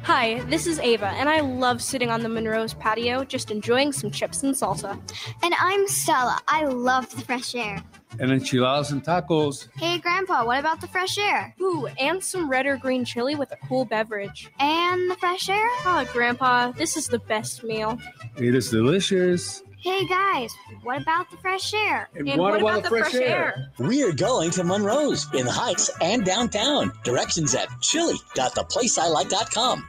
[0.03, 4.11] Hi, this is Ava, and I love sitting on the Monroe's patio just enjoying some
[4.11, 4.99] chips and salsa.
[5.43, 6.39] And I'm Stella.
[6.47, 7.83] I love the fresh air.
[8.21, 9.69] And enchiladas and tacos.
[9.77, 11.55] Hey, Grandpa, what about the fresh air?
[11.61, 14.51] Ooh, and some red or green chili with a cool beverage.
[14.61, 15.69] And the fresh air?
[15.85, 17.99] Oh, Grandpa, this is the best meal.
[18.37, 19.63] It is delicious.
[19.87, 20.53] Hey, guys,
[20.83, 22.09] what about the fresh air?
[22.17, 23.55] And, and what, what, about, about the, fresh, fresh air?
[23.57, 23.73] air?
[23.79, 26.91] We're going to Monroe's in the Heights and downtown.
[27.05, 29.89] Directions at chili.theplaceilike.com.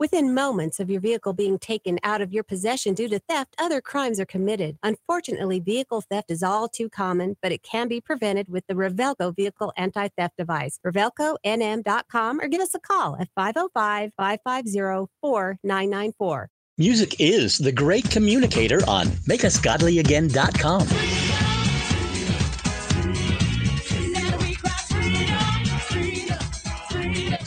[0.00, 3.80] Within moments of your vehicle being taken out of your possession due to theft, other
[3.80, 4.78] crimes are committed.
[4.84, 9.34] Unfortunately, vehicle theft is all too common, but it can be prevented with the Revelco
[9.34, 10.78] vehicle anti theft device.
[10.86, 16.48] RevelcoNM.com or give us a call at 505 550 4994.
[16.80, 21.27] Music is the great communicator on MakeUsGodlyAgain.com.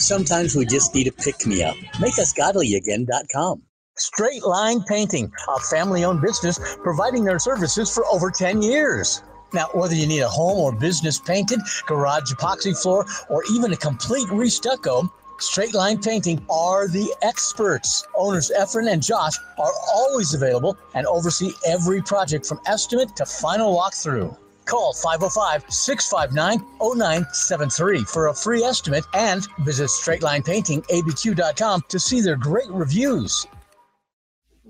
[0.02, 1.76] Sometimes we just need a pick me up.
[1.94, 3.62] MakeUsGodlyAgain.com.
[3.96, 9.22] Straight Line Painting, a family owned business providing their services for over 10 years.
[9.52, 13.76] Now, whether you need a home or business painted, garage epoxy floor, or even a
[13.76, 15.08] complete restucco,
[15.38, 18.04] Straight Line Painting are the experts.
[18.16, 23.76] Owners Efren and Josh are always available and oversee every project from estimate to final
[23.76, 24.36] walkthrough.
[24.64, 32.68] Call 505 659 0973 for a free estimate and visit straightlinepaintingabq.com to see their great
[32.70, 33.46] reviews.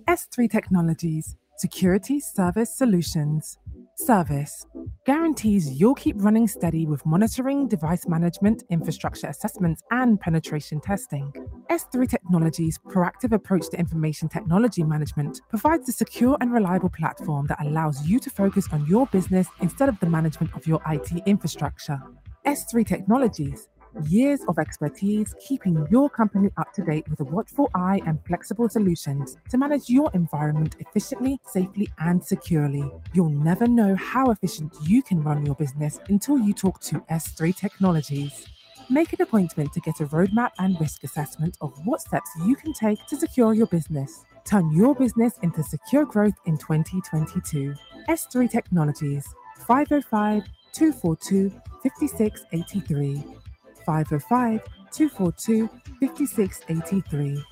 [0.09, 3.59] S3 Technologies Security Service Solutions.
[4.07, 4.67] Service
[5.07, 11.33] guarantees you'll keep running steady with monitoring, device management, infrastructure assessments, and penetration testing.
[11.71, 17.65] S3 Technologies' proactive approach to information technology management provides a secure and reliable platform that
[17.65, 22.01] allows you to focus on your business instead of the management of your IT infrastructure.
[22.45, 23.69] S3 Technologies
[24.09, 28.69] years of expertise keeping your company up to date with a watchful eye and flexible
[28.69, 32.85] solutions to manage your environment efficiently, safely, and securely.
[33.13, 37.55] You'll never know how efficient you can run your business until you talk to S3
[37.57, 38.47] Technologies.
[38.91, 42.73] Make an appointment to get a roadmap and risk assessment of what steps you can
[42.73, 44.25] take to secure your business.
[44.45, 47.75] Turn your business into secure growth in 2022.
[48.09, 49.27] S3 Technologies,
[49.67, 51.51] 505 242
[51.83, 53.42] 5683.
[53.85, 55.69] 505 242
[56.01, 57.45] 5683.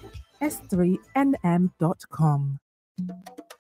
[0.43, 2.59] S3NM.com.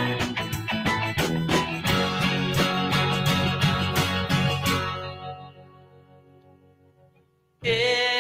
[7.61, 8.18] Yeah.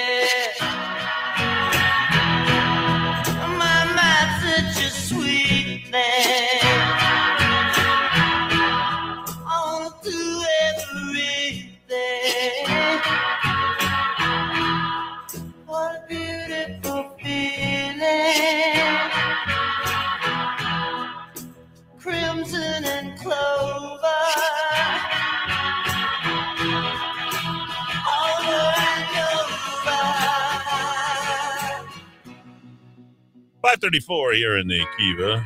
[33.61, 35.45] 534 here in the Kiva.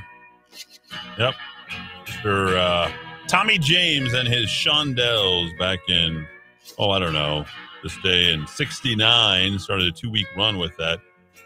[1.17, 1.33] Yep.
[2.21, 2.91] For uh,
[3.27, 6.27] Tommy James and his Shondells back in,
[6.77, 7.45] oh, I don't know,
[7.81, 9.57] this day in 69.
[9.57, 10.99] Started a two week run with that.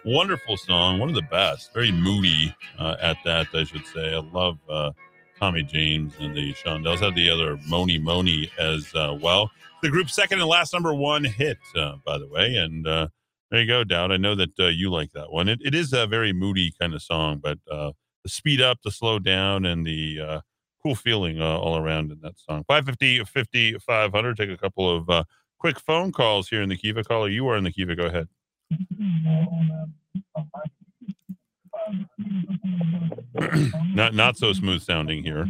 [0.04, 1.74] Wonderful song, one of the best.
[1.74, 4.14] Very moody uh, at that, I should say.
[4.14, 4.92] I love uh,
[5.40, 7.00] Tommy James and the Shondells.
[7.00, 9.52] Had the other Mony Mony as uh, well.
[9.82, 12.56] The group's second and last number one hit, uh, by the way.
[12.56, 13.08] And uh,
[13.52, 14.12] there you go, Dowd.
[14.12, 15.48] I know that uh, you like that one.
[15.48, 17.92] It, it is a very moody kind of song, but uh,
[18.24, 20.42] the speed up, the slow down, and the uh,
[20.84, 22.64] cool feeling uh, all around in that song.
[22.68, 24.38] 550 50 500.
[24.38, 25.24] Take a couple of uh,
[25.60, 27.04] quick phone calls here in the Kiva.
[27.04, 27.96] Caller, you are in the Kiva.
[27.96, 28.28] Go ahead.
[33.94, 35.48] not not so smooth sounding here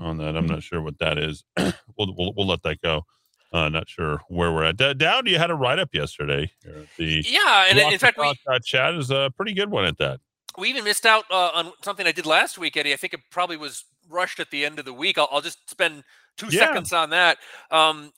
[0.00, 0.36] on that.
[0.36, 1.44] I'm not sure what that is.
[1.56, 3.04] we'll, we'll we'll let that go.
[3.52, 4.76] Uh, not sure where we're at.
[4.78, 6.50] D- Dowd, you had a write up yesterday.
[6.96, 9.84] The Yeah, and in fact, we, Rock the Talk chat is a pretty good one
[9.84, 10.20] at that.
[10.58, 12.92] we even missed out uh, on something I did last week, Eddie.
[12.92, 15.18] I think it probably was rushed at the end of the week.
[15.18, 16.02] I'll, I'll just spend
[16.38, 16.66] two Yeah.
[16.66, 17.38] seconds on that.
[17.70, 18.12] Um,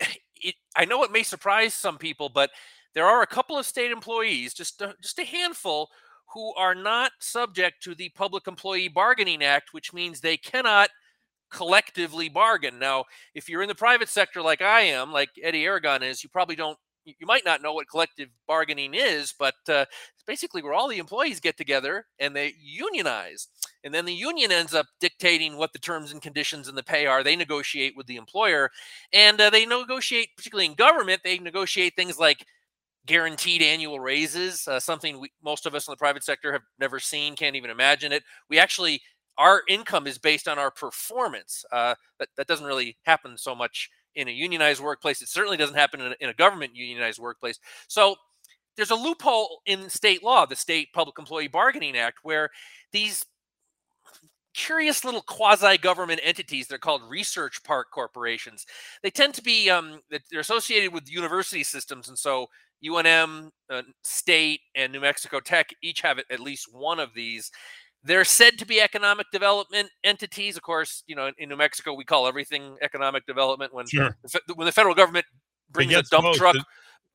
[0.40, 2.50] it, I know it may surprise some people, but
[2.94, 5.90] there are a couple of state employees, just a, just a handful,
[6.34, 10.90] who are not subject to the Public Employee Bargaining Act, which means they cannot
[11.50, 12.78] collectively bargain.
[12.78, 13.04] Now,
[13.34, 16.56] if you're in the private sector like I am, like Eddie Aragon is, you probably
[16.56, 16.78] don't.
[17.04, 20.98] You might not know what collective bargaining is, but uh, it's basically where all the
[20.98, 23.48] employees get together and they unionize.
[23.82, 27.06] And then the union ends up dictating what the terms and conditions and the pay
[27.06, 27.24] are.
[27.24, 28.70] They negotiate with the employer.
[29.14, 32.44] And uh, they negotiate, particularly in government, they negotiate things like
[33.06, 37.00] guaranteed annual raises, uh, something we, most of us in the private sector have never
[37.00, 38.22] seen, can't even imagine it.
[38.50, 39.00] We actually,
[39.38, 41.64] our income is based on our performance.
[41.72, 45.22] Uh, that, that doesn't really happen so much in a unionized workplace.
[45.22, 47.58] It certainly doesn't happen in a, in a government unionized workplace.
[47.86, 48.16] So
[48.76, 52.50] there's a loophole in state law, the State Public Employee Bargaining Act, where
[52.92, 53.24] these
[54.54, 58.66] curious little quasi-government entities they're called research park corporations
[59.04, 62.46] they tend to be um, they're associated with university systems and so
[62.84, 67.52] unm uh, state and new mexico tech each have at least one of these
[68.08, 71.92] they're said to be economic development entities of course you know in, in new mexico
[71.94, 74.16] we call everything economic development when Sure.
[74.48, 75.26] the, when the federal government
[75.70, 76.56] brings a dump votes, truck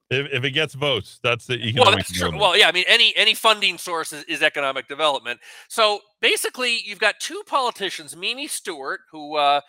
[0.10, 2.18] If, if it gets votes, that's the well, economic that's true.
[2.28, 2.42] development.
[2.42, 5.40] Well, yeah, I mean, any any funding source is, is economic development.
[5.70, 9.62] So basically, you've got two politicians, Mimi Stewart, who, uh,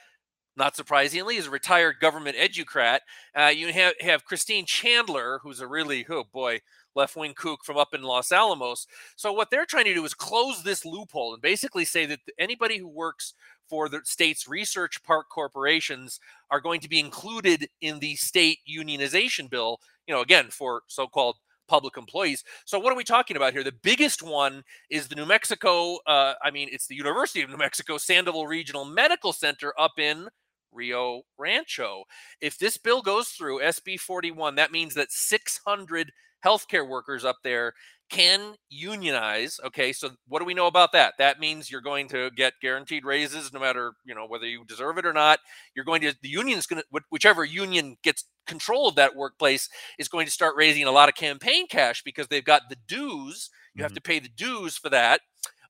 [0.57, 3.01] not surprisingly, is a retired government educrat.
[3.39, 6.61] Uh, you have have Christine Chandler, who's a really oh boy
[6.95, 8.87] left wing kook from up in Los Alamos.
[9.17, 12.79] So what they're trying to do is close this loophole and basically say that anybody
[12.79, 13.35] who works
[13.69, 16.21] for the state's research park corporations
[16.51, 21.37] are going to be included in the state unionization bill you know again for so-called
[21.67, 25.25] public employees so what are we talking about here the biggest one is the new
[25.25, 29.99] mexico uh, i mean it's the university of new mexico sandoval regional medical center up
[29.99, 30.29] in
[30.75, 32.05] rio rancho.
[32.41, 36.13] If this bill goes through sb 41 that means that 600
[36.45, 37.73] healthcare workers up there
[38.11, 39.93] can unionize okay?
[39.93, 41.15] So what do we know about that?
[41.19, 44.99] That means you're going to get guaranteed raises no matter you know whether you deserve
[44.99, 45.41] it or not.
[45.75, 49.69] You're going to the union is going to whichever union gets control of that workplace
[49.99, 53.51] is going to start raising a lot of campaign cash because they've got the dues.
[53.75, 55.21] You have to pay the dues for that.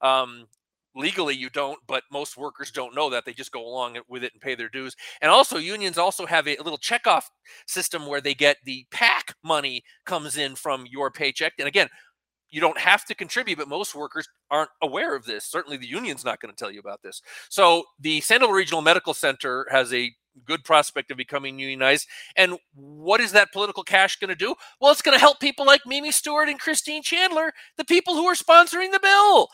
[0.02, 0.46] Um,
[0.94, 4.32] legally you don't but most workers don't know that they just go along with it
[4.32, 7.24] and pay their dues and also unions also have a, little checkoff
[7.66, 11.88] system where they get the pack money comes in from your paycheck and again
[12.54, 15.44] you don't have to contribute, but most workers aren't aware of this.
[15.44, 17.20] Certainly, the union's not going to tell you about this.
[17.48, 20.14] So, the Sandoval Regional Medical Center has a
[20.44, 22.06] good prospect of becoming unionized.
[22.36, 24.54] And what is that political cash going to do?
[24.80, 28.26] Well, it's going to help people like Mimi Stewart and Christine Chandler, the people who
[28.26, 29.48] are sponsoring the bill.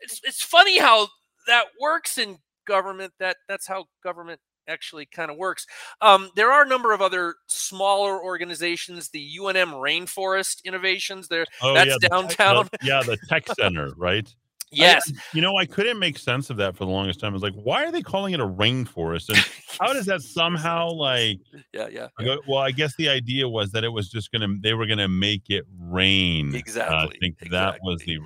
[0.00, 1.08] It's, it's funny how
[1.46, 3.12] that works in government.
[3.18, 5.66] That that's how government actually kind of works.
[6.02, 11.26] Um, there are a number of other smaller organizations, the UNM Rainforest Innovations.
[11.28, 12.68] There, Oh, that's yeah, the downtown.
[12.72, 14.26] the- yeah, the tech center, right?
[14.28, 14.32] I-
[14.70, 15.10] Yes.
[15.32, 17.32] you know, I couldn't make sense of that for the longest time.
[17.32, 19.30] I was like, why are they calling it a rainforest?
[19.30, 19.38] And
[19.80, 21.38] how does that somehow like?
[21.72, 22.08] Yeah, yeah.
[22.18, 24.84] I go, well, I guess the idea was that it was just gonna, they were
[24.84, 26.50] gonna make it rain.
[26.52, 28.18] Uh, I Exactly, think that was the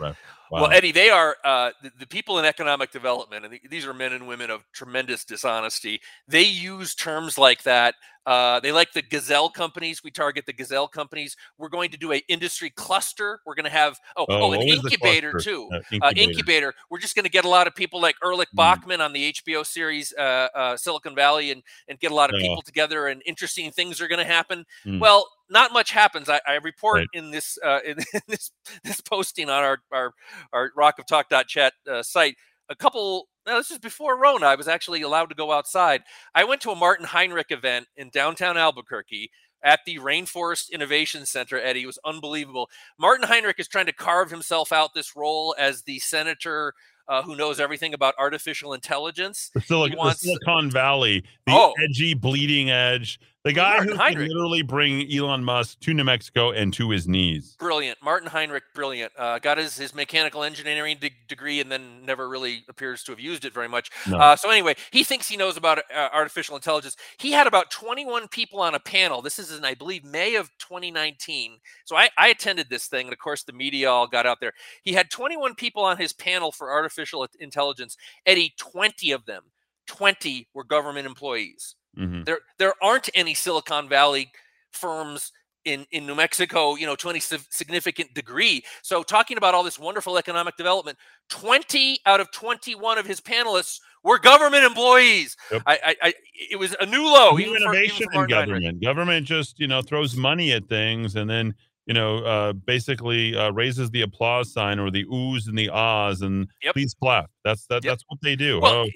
[0.52, 0.62] ref.
[0.62, 0.72] Well.
[0.72, 4.12] Eddie, they are uh, the, the people in economic development, and th- these are men
[4.12, 6.00] and women of tremendous dishonesty.
[6.28, 7.94] They use terms like that.
[8.24, 10.02] Uh, they like the gazelle companies.
[10.04, 11.36] We target the gazelle companies.
[11.58, 13.40] We're going to do a industry cluster.
[13.44, 15.68] We're going to have oh, Oh, oh, an incubator too.
[15.72, 16.20] Uh, Uh, incubator.
[16.30, 16.74] incubator.
[16.90, 19.66] We're just going to get a lot of people like Erlich Bachman on the HBO
[19.66, 22.48] series uh, uh, Silicon Valley, and and get a lot of Yeah.
[22.48, 24.64] people together, and interesting things are going to happen.
[24.86, 25.00] Mm.
[25.00, 26.28] Well, not much happens.
[26.28, 27.08] I, I report Right.
[27.14, 28.52] in this uh, in, this
[28.84, 30.12] this posting on our our
[30.52, 32.36] our Rock of Talk chat uh, site.
[32.68, 33.28] A couple.
[33.46, 34.46] No, this is before Rona.
[34.46, 36.02] I was actually allowed to go outside.
[36.34, 39.30] I went to a Martin Heinrich event in downtown Albuquerque.
[39.64, 41.82] at the Rainforest Innovation Center, Eddie.
[41.84, 42.68] It was unbelievable.
[42.98, 46.74] Martin Heinrich is trying to carve himself out this role as the senator
[47.08, 49.50] uh, who knows everything about artificial intelligence.
[49.68, 51.74] The, wants- the Silicon Valley, the Oh.
[51.84, 54.28] edgy, bleeding edge, the guy Martin who Heinrich.
[54.28, 57.56] can literally bring Elon Musk to New Mexico and to his knees.
[57.58, 57.98] Brilliant.
[58.02, 59.12] Martin Heinrich, brilliant.
[59.18, 63.18] Uh, got his, his mechanical engineering de- degree and then never really appears to have
[63.18, 63.90] used it very much.
[64.08, 64.18] No.
[64.18, 66.96] Uh, so, anyway, he thinks he knows about uh, artificial intelligence.
[67.18, 69.22] He had about 21 people on a panel.
[69.22, 71.58] This is in, I believe, May of 2019.
[71.84, 73.06] So, I, I attended this thing.
[73.06, 74.52] And of course, the media all got out there.
[74.84, 77.96] He had 21 people on his panel for artificial intelligence.
[78.24, 79.42] Eddie, 20 of them,
[79.88, 81.74] 20 were government employees.
[81.98, 82.24] Mhm.
[82.24, 84.30] There, there aren't any Silicon Valley
[84.70, 85.32] firms
[85.64, 88.64] in, in New Mexico, you know, to any sig- significant degree.
[88.82, 90.98] So, talking about all this wonderful economic development,
[91.30, 95.36] 20 out of 21 of his panelists were government employees.
[95.50, 95.62] Yep.
[95.66, 96.14] I, I, I,
[96.50, 97.36] it was a new low.
[97.36, 98.82] New even for- even innovation in government.
[98.82, 101.54] Government just you know throws money at things and then
[101.86, 106.22] you know uh, basically uh, raises the applause sign or the oohs and the ahs
[106.22, 107.30] and please clap.
[107.44, 107.82] That's that.
[107.82, 108.60] That's what they do.
[108.60, 108.90] Well, oh,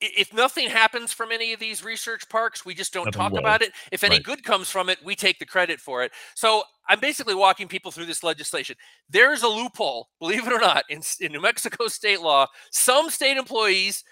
[0.00, 3.38] if nothing happens from any of these research parks, we just don't Nothing talk will.
[3.38, 3.72] about it.
[3.92, 4.22] If any Right.
[4.24, 6.12] good comes from it, we take the credit for it.
[6.34, 8.76] So I'm basically walking people through this legislation.
[9.08, 12.46] There's a loophole, believe it or not, in, in New Mexico state law.
[12.70, 14.04] Some state employees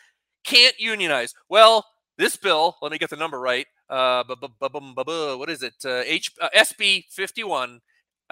[0.44, 1.34] can't unionize.
[1.48, 1.84] Well,
[2.16, 3.66] this bill, let me get the number right.
[3.88, 5.74] Uh, what is it?
[5.84, 7.80] Uh, H uh, SB 51.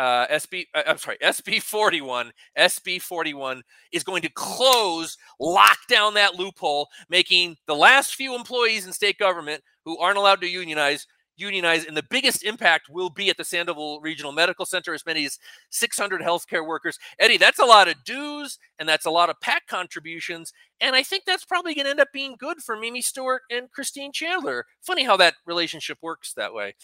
[0.00, 3.62] Uh, SB, uh, I'm sorry, SB 41, SB 41
[3.92, 9.18] is going to close, lock down that loophole, making the last few employees in state
[9.18, 11.06] government who aren't allowed to unionize
[11.40, 11.84] unionize.
[11.84, 15.38] And the biggest impact will be at the Sandoval Regional Medical Center, as many as
[15.70, 16.98] 600 healthcare workers.
[17.18, 20.52] Eddie, that's a lot of dues and that's a lot of PAC contributions.
[20.80, 23.70] And I think that's probably going to end up being good for Mimi Stewart and
[23.70, 24.66] Christine Chandler.
[24.82, 26.74] Funny how that relationship works that way.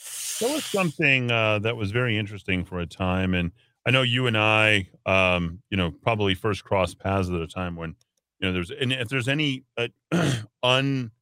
[0.41, 3.53] That was something uh, that was very interesting for a time, and
[3.87, 7.77] I know you and I, um, you know, probably first crossed paths at a time
[7.77, 7.95] when,
[8.41, 9.89] you know, there's and if there's any uh,
[10.63, 11.13] un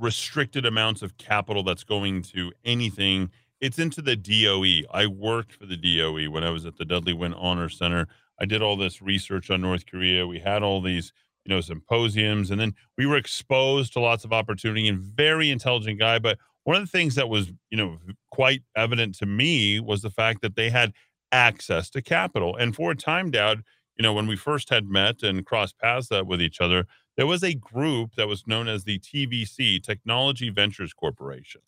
[0.00, 4.86] restricted amounts of capital that's going to anything, it's into the DOE.
[4.92, 8.08] I worked for the DOE when I was at the Dudley Wynn Honor Center.
[8.40, 10.26] I did all this research on North Korea.
[10.26, 11.12] We had all these,
[11.44, 15.98] you know, symposiums, and then we were exposed to lots of opportunity and very intelligent
[15.98, 16.18] guy.
[16.18, 17.98] But one of the things that was, you know,
[18.30, 20.92] quite evident to me was the fact that they had
[21.32, 22.56] access to capital.
[22.56, 23.62] And for a time, Dowd,
[23.96, 26.86] you know, when we first had met and crossed paths that with each other,
[27.16, 31.60] there was a group that was known as the TVC, Technology Ventures Corporation.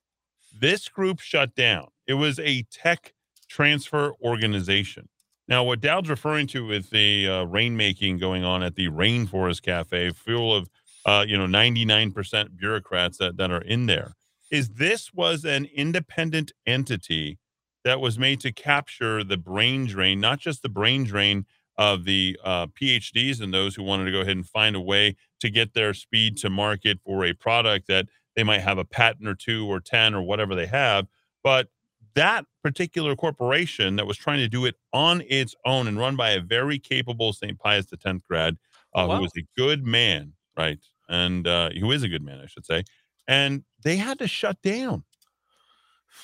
[0.59, 1.89] This group shut down.
[2.07, 3.15] It was a tech
[3.49, 5.09] transfer organization.
[5.49, 10.11] Now, what Dowd's referring to with the uh, rainmaking going on at the Rainforest Cafe,
[10.11, 10.71] full of,
[11.05, 14.15] uh, you know, 99% bureaucrats that, that are in there,
[14.51, 17.39] is this was an independent entity
[17.85, 21.45] that was made to capture the brain drain, not just the brain drain
[21.77, 25.17] of the uh, PhDs and those who wanted to go ahead and find a way
[25.43, 29.29] to get their speed to market for a product that they might have a patent
[29.29, 31.07] or two or 10 or whatever they have.
[31.45, 31.69] But
[32.15, 36.31] that particular corporation that was trying to do it on its own and run by
[36.31, 37.59] a very capable St.
[37.59, 38.57] Pius X grad,
[38.95, 39.17] uh, Wow.
[39.17, 40.79] who was a good man, right?
[41.09, 42.85] And uh, who is a good man, I should say.
[43.29, 45.05] And they had to shut down.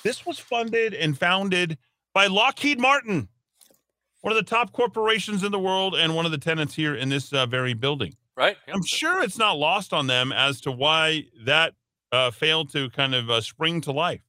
[0.03, 1.77] This was funded and founded
[2.13, 3.27] by Lockheed Martin,
[4.21, 7.09] one of the top corporations in the world and one of the tenants here in
[7.09, 8.13] this uh, very building.
[8.39, 8.55] Right?
[8.73, 11.73] I'm sure it's not lost on them as to why that
[12.13, 14.21] uh, failed to kind of uh, spring to life.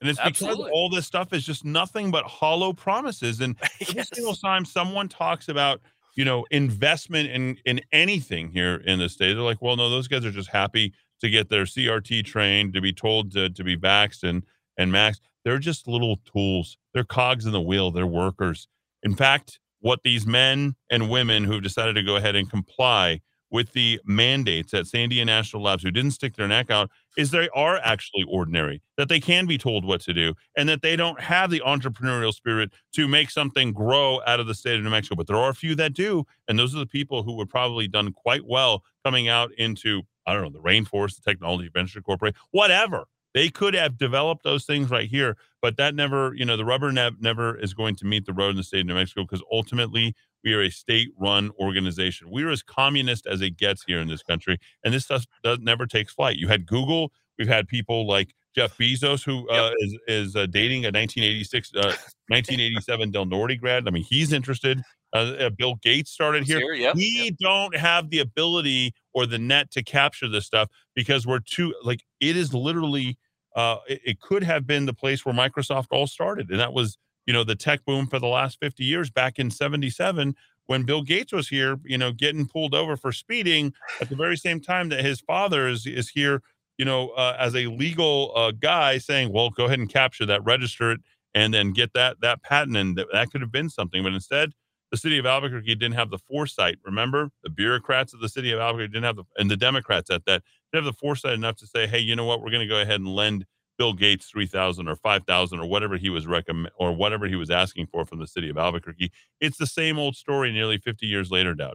[0.00, 0.64] And it's Absolutely.
[0.64, 3.40] because all this stuff is just nothing but hollow promises.
[3.40, 3.54] And
[3.88, 5.80] every single time someone talks about,
[6.16, 10.08] you know, investment in in anything here in the state, they're like, well, no, those
[10.08, 13.76] guys are just happy to get their CRT trained, to be told to, to be
[13.76, 14.42] vaxxed and
[14.76, 15.20] and maxed.
[15.44, 16.76] They're just little tools.
[16.92, 17.92] They're cogs in the wheel.
[17.92, 18.66] They're workers.
[19.04, 23.20] In fact, what these men and women who've decided to go ahead and comply
[23.50, 27.50] with the mandates at Sandia National Labs, who didn't stick their neck out, is they
[27.54, 31.20] are actually ordinary, that they can be told what to do, and that they don't
[31.20, 35.16] have the entrepreneurial spirit to make something grow out of the state of New Mexico.
[35.16, 37.86] But there are a few that do, and those are the people who were probably
[37.86, 42.38] done quite well coming out into, I don't know, the rainforest, the technology venture corporation,
[42.52, 43.04] whatever.
[43.34, 46.92] They could have developed those things right here, but that never, you know, the rubber
[46.92, 49.42] nev- never is going to meet the road in the state of New Mexico because
[49.50, 52.30] ultimately we are a state-run organization.
[52.30, 55.58] We are as communist as it gets here in this country, and this stuff does
[55.60, 56.36] never takes flight.
[56.36, 57.12] You had Google.
[57.36, 61.96] We've had people like Jeff Bezos, who uh, is is uh, dating a 1986, uh,
[62.28, 63.88] 1987 Del Norte grad.
[63.88, 64.80] I mean, he's interested.
[65.12, 66.60] Uh, uh, Bill Gates started here.
[66.60, 71.26] Here, yep, we don't have the ability or the net to capture this stuff because
[71.26, 73.18] we're too like it is literally
[73.54, 76.98] uh, it, it could have been the place where Microsoft all started, and that was
[77.26, 80.34] you know the tech boom for the last 50 years back in 77
[80.66, 84.36] when Bill Gates was here, you know, getting pulled over for speeding at the very
[84.36, 86.42] same time that his father is, is here,
[86.78, 90.44] you know, uh, as a legal uh, guy saying, well, go ahead and capture that,
[90.44, 91.00] register it,
[91.34, 92.76] and then get that that patent.
[92.76, 94.02] And that, that could have been something.
[94.02, 94.52] But instead,
[94.90, 96.78] the city of Albuquerque didn't have the foresight.
[96.84, 100.24] Remember, the bureaucrats of the city of Albuquerque didn't have the, and the Democrats at
[100.26, 100.42] that,
[100.74, 103.00] have the foresight enough to say, hey, you know what, we're going to go ahead
[103.00, 103.46] and lend
[103.78, 107.86] Bill Gates 3000 or 5000 or whatever he was recommend or whatever he was asking
[107.86, 109.10] for from the city of Albuquerque.
[109.40, 111.74] It's the same old story nearly 50 years later, Dowd.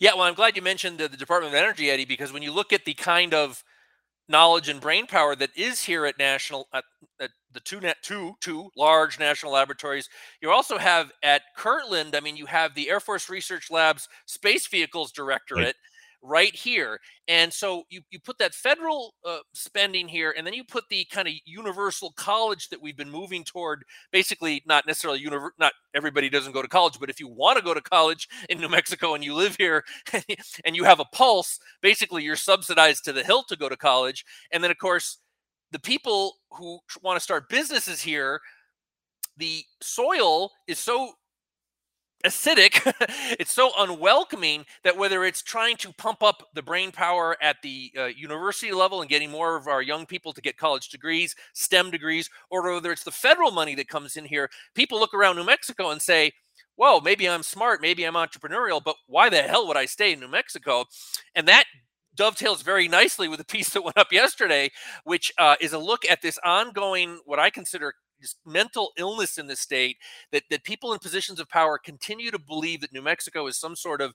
[0.00, 2.52] Yeah, well, I'm glad you mentioned the, the Department of Energy, Eddie, because when you
[2.52, 3.62] look at the kind of
[4.28, 6.84] knowledge and brain power that is here at national at,
[7.20, 10.08] at the two net two two large national laboratories
[10.42, 14.66] you also have at kirtland i mean you have the air force research labs space
[14.66, 15.74] vehicles directorate right
[16.22, 16.98] right here.
[17.28, 21.04] And so you, you put that federal uh, spending here, and then you put the
[21.10, 23.84] kind of universal college that we've been moving toward.
[24.12, 27.64] Basically, not necessarily univer- not everybody doesn't go to college, but if you want to
[27.64, 29.84] go to college in New Mexico and you live here
[30.64, 34.24] and you have a pulse, basically you're subsidized to the hilt to go to college.
[34.52, 35.18] And then, of course,
[35.70, 38.40] the people who want to start businesses here,
[39.36, 41.12] the soil is so
[42.24, 42.92] acidic
[43.38, 47.92] it's so unwelcoming that whether it's trying to pump up the brain power at the
[47.96, 51.90] uh, university level and getting more of our young people to get college degrees stem
[51.90, 55.44] degrees or whether it's the federal money that comes in here people look around new
[55.44, 56.32] mexico and say
[56.74, 60.20] whoa maybe i'm smart maybe i'm entrepreneurial but why the hell would i stay in
[60.20, 60.84] new mexico?
[61.34, 61.64] And that
[62.16, 64.70] dovetails very nicely with the piece that went up yesterday
[65.04, 69.46] which uh, is a look at this ongoing what i consider just mental illness in
[69.46, 69.96] the state
[70.32, 73.76] that that people in positions of power continue to believe that New Mexico is some
[73.76, 74.14] sort of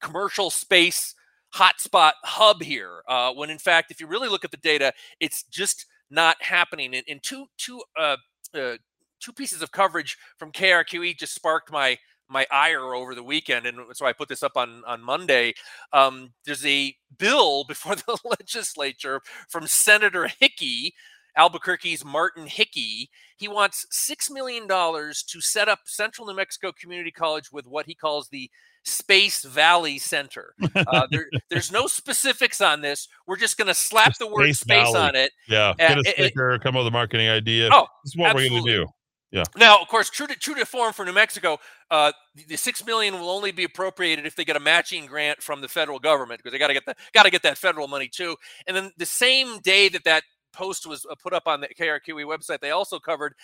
[0.00, 1.14] commercial space
[1.54, 3.02] hotspot hub here.
[3.08, 6.94] Uh, when in fact, if you really look at the data, it's just not happening.
[6.94, 8.16] And, and two two uh,
[8.54, 8.76] uh,
[9.20, 11.98] two pieces of coverage from KRQE just sparked my
[12.28, 15.54] my ire over the weekend, and so I put this up on on Monday.
[15.92, 20.94] Um, there's a bill before the legislature from Senator Hickey
[21.36, 23.10] Albuquerque's Martin Hickey.
[23.36, 27.94] He wants $6 million to set up Central New Mexico Community College with what he
[27.94, 28.50] calls the
[28.84, 30.54] Space Valley Center.
[30.74, 33.08] Uh, there, there's no specifics on this.
[33.26, 35.00] We're just going to slap the, the word space Valley.
[35.00, 35.32] on it.
[35.48, 35.74] Yeah.
[35.78, 37.70] Get a sticker, it, come up with a marketing idea.
[37.72, 38.60] Oh, this is what absolutely.
[38.60, 38.92] we're going to do.
[39.34, 39.42] Yeah.
[39.56, 41.58] Now, of course, true to true to form for New Mexico,
[41.90, 45.42] uh, the, the six million will only be appropriated if they get a matching grant
[45.42, 47.88] from the federal government because they got to get the got to get that federal
[47.88, 48.36] money too.
[48.68, 50.22] And then the same day that that
[50.54, 53.34] post was uh, put up on the KRQE website, they also covered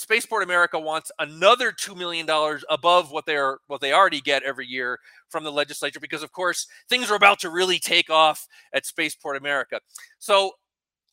[0.00, 4.66] Spaceport America wants another two million dollars above what they're what they already get every
[4.66, 8.86] year from the legislature because, of course, things are about to really take off at
[8.86, 9.78] Spaceport America.
[10.18, 10.52] So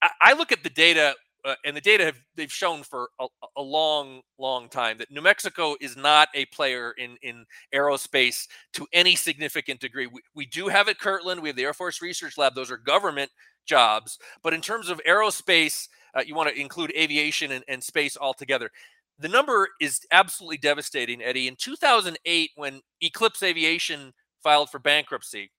[0.01, 1.15] I, I look at the data.
[1.45, 5.21] Uh, and the data have they've shown for a, a, long, long time that New
[5.21, 10.07] Mexico is not a player in in aerospace to any significant degree.
[10.07, 12.77] We, we do have at Kirtland, we have the Air Force Research Lab; those are
[12.77, 13.31] government
[13.67, 14.17] jobs.
[14.41, 18.71] But in terms of aerospace, uh, you want to include aviation and, and space altogether.
[19.19, 21.47] The number is absolutely devastating, Eddie.
[21.47, 24.13] In 2008, when Eclipse Aviation
[24.43, 25.51] filed for bankruptcy,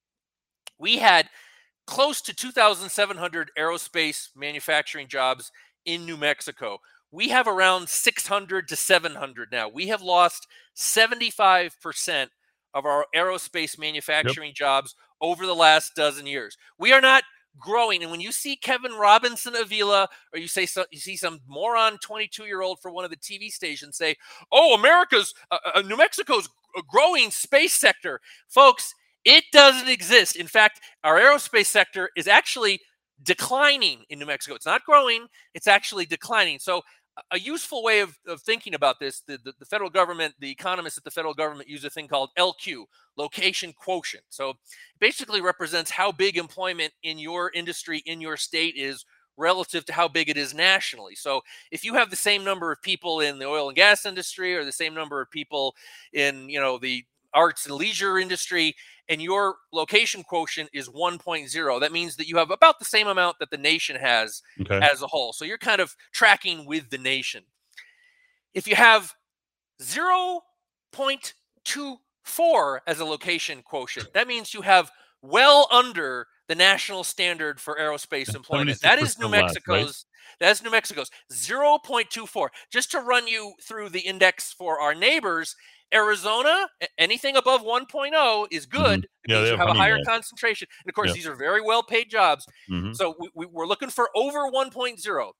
[0.78, 1.28] we had
[1.86, 5.50] close to 2,700 aerospace manufacturing jobs
[5.84, 6.78] in New Mexico.
[7.10, 9.68] We have around 600 to 700 now.
[9.68, 12.28] We have lost 75%
[12.74, 14.56] of our aerospace manufacturing yep.
[14.56, 16.56] jobs over the last dozen years.
[16.78, 17.24] We are not
[17.58, 18.02] growing.
[18.02, 21.98] And when you see Kevin Robinson Avila, or you say so, you see some moron
[21.98, 24.16] 22 year old for one of the TV stations say,
[24.52, 26.48] "Oh, America's uh, uh, New Mexico's
[26.88, 28.94] growing space sector," folks,
[29.24, 30.36] it doesn't exist.
[30.36, 32.80] In fact, our aerospace sector is actually
[33.22, 34.54] declining in New Mexico.
[34.54, 36.58] It's not growing; it's actually declining.
[36.58, 36.82] So
[37.30, 40.98] a useful way of, of thinking about this, the, the, the, federal government, the economists
[40.98, 42.84] at the federal government use a thing called LQ,
[43.16, 44.24] location quotient.
[44.28, 44.54] So
[45.00, 49.04] basically represents how big employment in your industry, in your state is
[49.36, 51.14] relative to how big it is nationally.
[51.14, 54.56] So if you have the same number of people in the oil and gas industry
[54.56, 55.74] or the same number of people
[56.12, 58.74] in, you know, the arts and leisure industry
[59.08, 63.38] and your location quotient is 1.0 that means that you have about the same amount
[63.38, 64.80] that the nation has okay.
[64.82, 65.32] as a whole.
[65.32, 67.44] So you're kind of tracking with the nation.
[68.54, 69.12] If you have
[69.82, 74.90] 0.24 as a location quotient that means you have
[75.22, 78.80] well under the national standard for aerospace employment.
[78.80, 79.94] that is new mexico's less, right?
[80.40, 81.10] that's new mexico's.
[81.32, 85.54] 0.24 just to run you through the index for our neighbors
[85.92, 88.82] Arizona, anything above 1.0 is mm-hmm.
[88.82, 89.32] good mm-hmm.
[89.32, 90.68] yeah, you have a higher concentration.
[90.84, 91.14] And of course, yeah.
[91.14, 92.46] these are very well paid jobs.
[92.70, 92.92] Mm-hmm.
[92.92, 95.32] So we, we, are looking for over 1.0.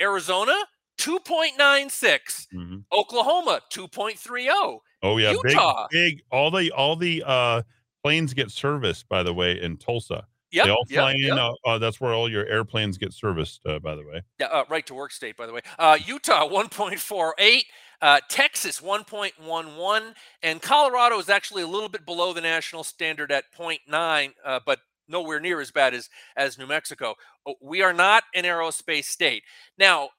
[0.00, 0.54] Arizona
[0.98, 2.84] 2.96, Mhm.
[2.92, 5.86] Oklahoma 2.30, Oh yeah, Utah.
[5.90, 6.24] big, big.
[6.30, 7.62] All the all the uh,
[8.02, 10.26] planes get serviced, by the way, in Tulsa.
[10.52, 11.20] Yep, they all yep, fly in.
[11.20, 11.38] yep.
[11.38, 14.22] Uh, uh, that's where all your airplanes get serviced, uh, by the way.
[14.38, 15.60] Yeah, uh, right to work state, by the way.
[15.78, 17.62] Uh, Utah 1.48,
[18.02, 23.44] uh, Texas 1.11, and Colorado is actually a little bit below the national standard at
[23.58, 27.14] 0.9, uh, but nowhere near as bad as as New Mexico.
[27.46, 29.42] Uh, We are not an aerospace state.
[29.78, 30.10] Now,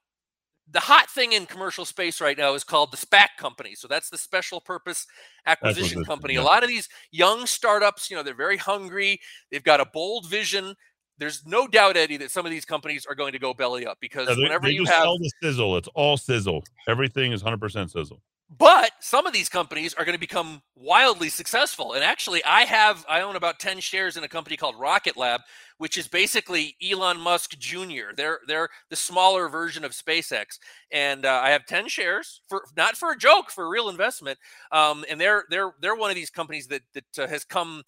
[0.69, 3.73] the hot thing in commercial space right now is called the SPAC company.
[3.75, 5.05] So that's the special purpose
[5.45, 6.33] acquisition Acquisition, company.
[6.35, 6.41] yeah.
[6.41, 9.19] A lot of these young startups, you know, they're very hungry.
[9.49, 10.75] They've got a bold vision.
[11.17, 13.97] There's no doubt, Eddie, that some of these companies are going to go belly up
[13.99, 15.77] because they, whenever they you have sell the sizzle.
[15.77, 16.63] It's all sizzle.
[16.87, 18.21] Everything is 100% sizzle.
[18.57, 21.93] but some of these companies are going to become wildly successful.
[21.93, 25.41] And actually, I have I own about 10 shares in a company called Rocket Lab,
[25.79, 28.13] which is basically Elon Musk Jr.
[28.15, 30.59] They're they're the smaller version of SpaceX,
[30.91, 34.39] and uh, I have 10 shares for not for a joke, for a real investment.
[34.71, 37.83] Um, and they're they're they're one of these companies that that uh, has come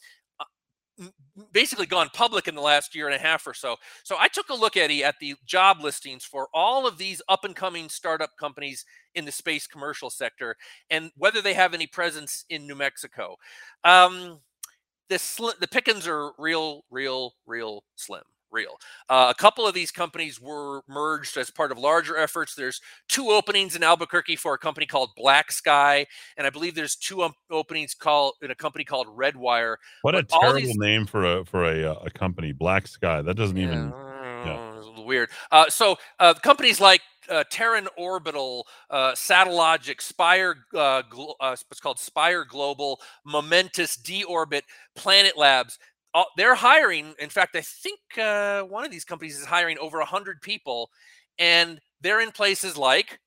[1.52, 3.78] basically gone public in the last year and a half or so.
[4.04, 7.44] So I took a look, Eddie, at the job listings for all of these up
[7.44, 8.86] and coming startup companies
[9.16, 10.56] in the space commercial sector
[10.90, 13.36] and whether they have any presence in New Mexico.
[13.84, 14.40] Um,
[15.10, 18.24] the sli- the pickings are real, real, real slim.
[18.52, 18.80] Real.
[19.10, 22.56] Uh, a couple of these companies were merged as part of larger efforts.
[22.56, 26.06] There's two openings in Albuquerque for a company called BlackSky,
[26.38, 29.76] and I believe there's two um, openings called in a company called Redwire.
[30.02, 33.24] What a But all terrible these- name for a for a uh, a company, BlackSky.
[33.26, 33.94] That doesn't even.
[34.46, 34.78] Yeah.
[34.78, 35.30] It's a little weird.
[35.52, 41.82] Uh, so uh, companies like uh, Terran Orbital, uh, Satellogic, Spire, uh, Glo- uh, what's
[41.82, 44.64] called Spire Global, Momentus, D-Orbit,
[44.96, 45.78] Planet Labs,
[46.14, 47.14] uh, they're hiring.
[47.20, 50.90] In fact, I think uh, one of these companies is hiring over 100 people,
[51.38, 53.20] and they're in places like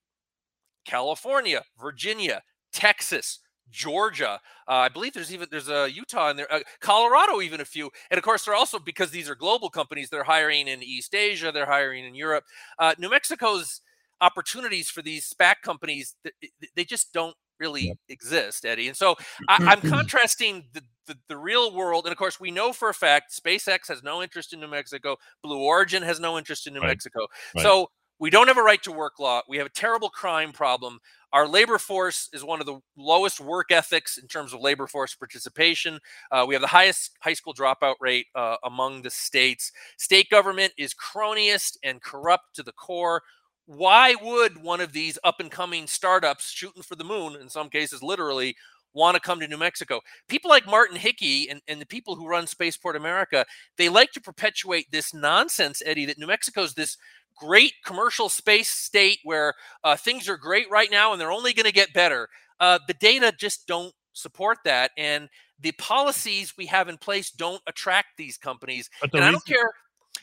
[0.86, 2.42] California, Virginia,
[2.72, 3.40] Texas,
[3.70, 4.40] Georgia.
[4.68, 7.90] Uh, I believe there's even there's a Utah in there, uh, Colorado, even a few.
[8.10, 10.10] And of course, they're also because these are global companies.
[10.10, 11.52] They're hiring in East Asia.
[11.52, 12.44] They're hiring in Europe.
[12.78, 13.80] Uh, New Mexico's
[14.20, 18.88] opportunities for these SPAC companies th- th- they just don't really exist, Eddie.
[18.88, 19.16] And so
[19.48, 22.94] I, I'm contrasting the, the the real world, and of course, we know for a
[22.94, 25.16] fact SpaceX has no interest in New Mexico.
[25.42, 26.88] Blue Origin has no interest in New Right.
[26.88, 27.26] Mexico.
[27.54, 27.62] Right.
[27.62, 29.42] So we don't have a right to work law.
[29.48, 31.00] We have a terrible crime problem.
[31.32, 35.14] Our labor force is one of the lowest work ethics in terms of labor force
[35.14, 35.98] participation.
[36.30, 39.72] Uh, we have the highest high school dropout rate uh, among the states.
[39.96, 43.22] State government is cronyist and corrupt to the core.
[43.66, 47.68] Why would one of these up and coming startups shooting for the moon, in some
[47.68, 48.56] cases literally,
[48.92, 50.00] want to come to New Mexico?
[50.28, 53.46] People like Martin Hickey and, and the people who run Spaceport America,
[53.78, 56.96] they like to perpetuate this nonsense, Eddie, that New Mexico's this
[57.36, 61.66] great commercial space state where uh, things are great right now and they're only going
[61.66, 62.28] to get better.
[62.60, 65.28] Uh, the data just don't support that, and
[65.60, 68.90] the policies we have in place don't attract these companies.
[69.14, 69.70] And I don't care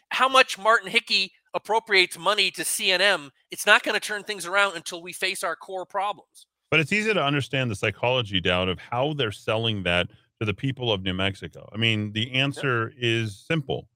[0.09, 4.75] how much Martin Hickey appropriates money to CNM; it's not going to turn things around
[4.75, 6.47] until we face our core problems.
[6.71, 10.07] But it's easy to understand the psychology, Dowd, of how they're selling that
[10.39, 11.67] to the people of New Mexico.
[11.73, 13.87] I mean, the answer is simple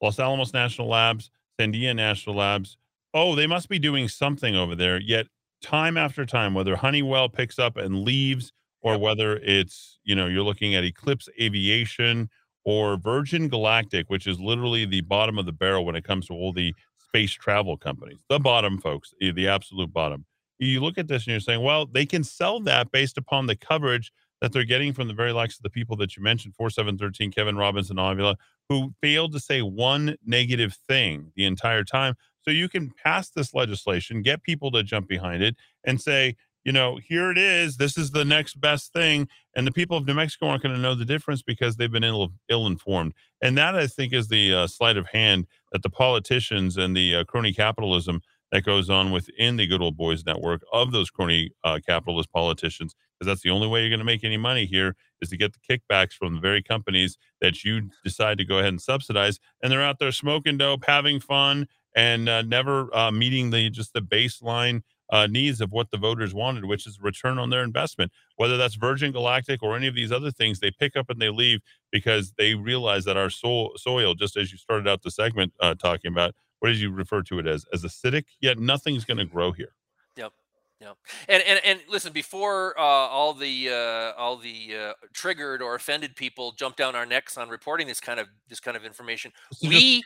[0.00, 1.30] Los Alamos National Labs,
[1.60, 2.76] Sandia National Labs.
[3.14, 5.00] Oh, they must be doing something over there.
[5.00, 5.26] Yet,
[5.62, 10.42] time after time, whether Honeywell picks up and leaves, or whether it's, you know, you're
[10.42, 12.28] looking at Eclipse Aviation
[12.64, 16.32] or Virgin Galactic, which is literally the bottom of the barrel when it comes to
[16.32, 16.74] all the
[17.12, 18.18] space travel companies.
[18.28, 20.24] The bottom, folks, the absolute bottom
[20.62, 23.56] you look at this and you're saying, well, they can sell that based upon the
[23.56, 27.30] coverage that they're getting from the very likes of the people that you mentioned, 4713,
[27.32, 28.36] Kevin Robinson, Avila,
[28.68, 32.14] who failed to say one negative thing the entire time.
[32.42, 36.72] So you can pass this legislation, get people to jump behind it, and say, you
[36.72, 37.76] know, here it is.
[37.76, 39.28] This is the next best thing.
[39.56, 42.04] And the people of New Mexico aren't going to know the difference because they've been
[42.04, 43.14] ill, ill-informed.
[43.40, 47.16] And that, I think, is the uh, sleight of hand that the politicians and the
[47.16, 48.20] uh, crony capitalism
[48.52, 52.94] that goes on within the good old boys network of those crony uh, capitalist politicians
[53.18, 55.54] because that's the only way you're going to make any money here is to get
[55.54, 59.72] the kickbacks from the very companies that you decide to go ahead and subsidize and
[59.72, 61.66] they're out there smoking dope having fun
[61.96, 64.82] and uh, never uh, meeting the just the baseline
[65.12, 68.74] uh, needs of what the voters wanted which is return on their investment whether that's
[68.74, 71.60] virgin galactic or any of these other things they pick up and they leave
[71.92, 75.74] because they realize that our soil, soil just as you started out the segment uh,
[75.74, 79.24] talking about what did you refer to it as as acidic yet nothing's going to
[79.24, 79.74] grow here
[80.16, 80.32] Yep.
[80.80, 80.96] Yep.
[81.28, 86.16] And and and listen, before uh, all the uh, all the uh, triggered or offended
[86.16, 89.70] people jump down our necks on reporting this kind of this kind of information, This
[89.70, 90.02] we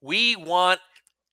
[0.00, 0.80] we want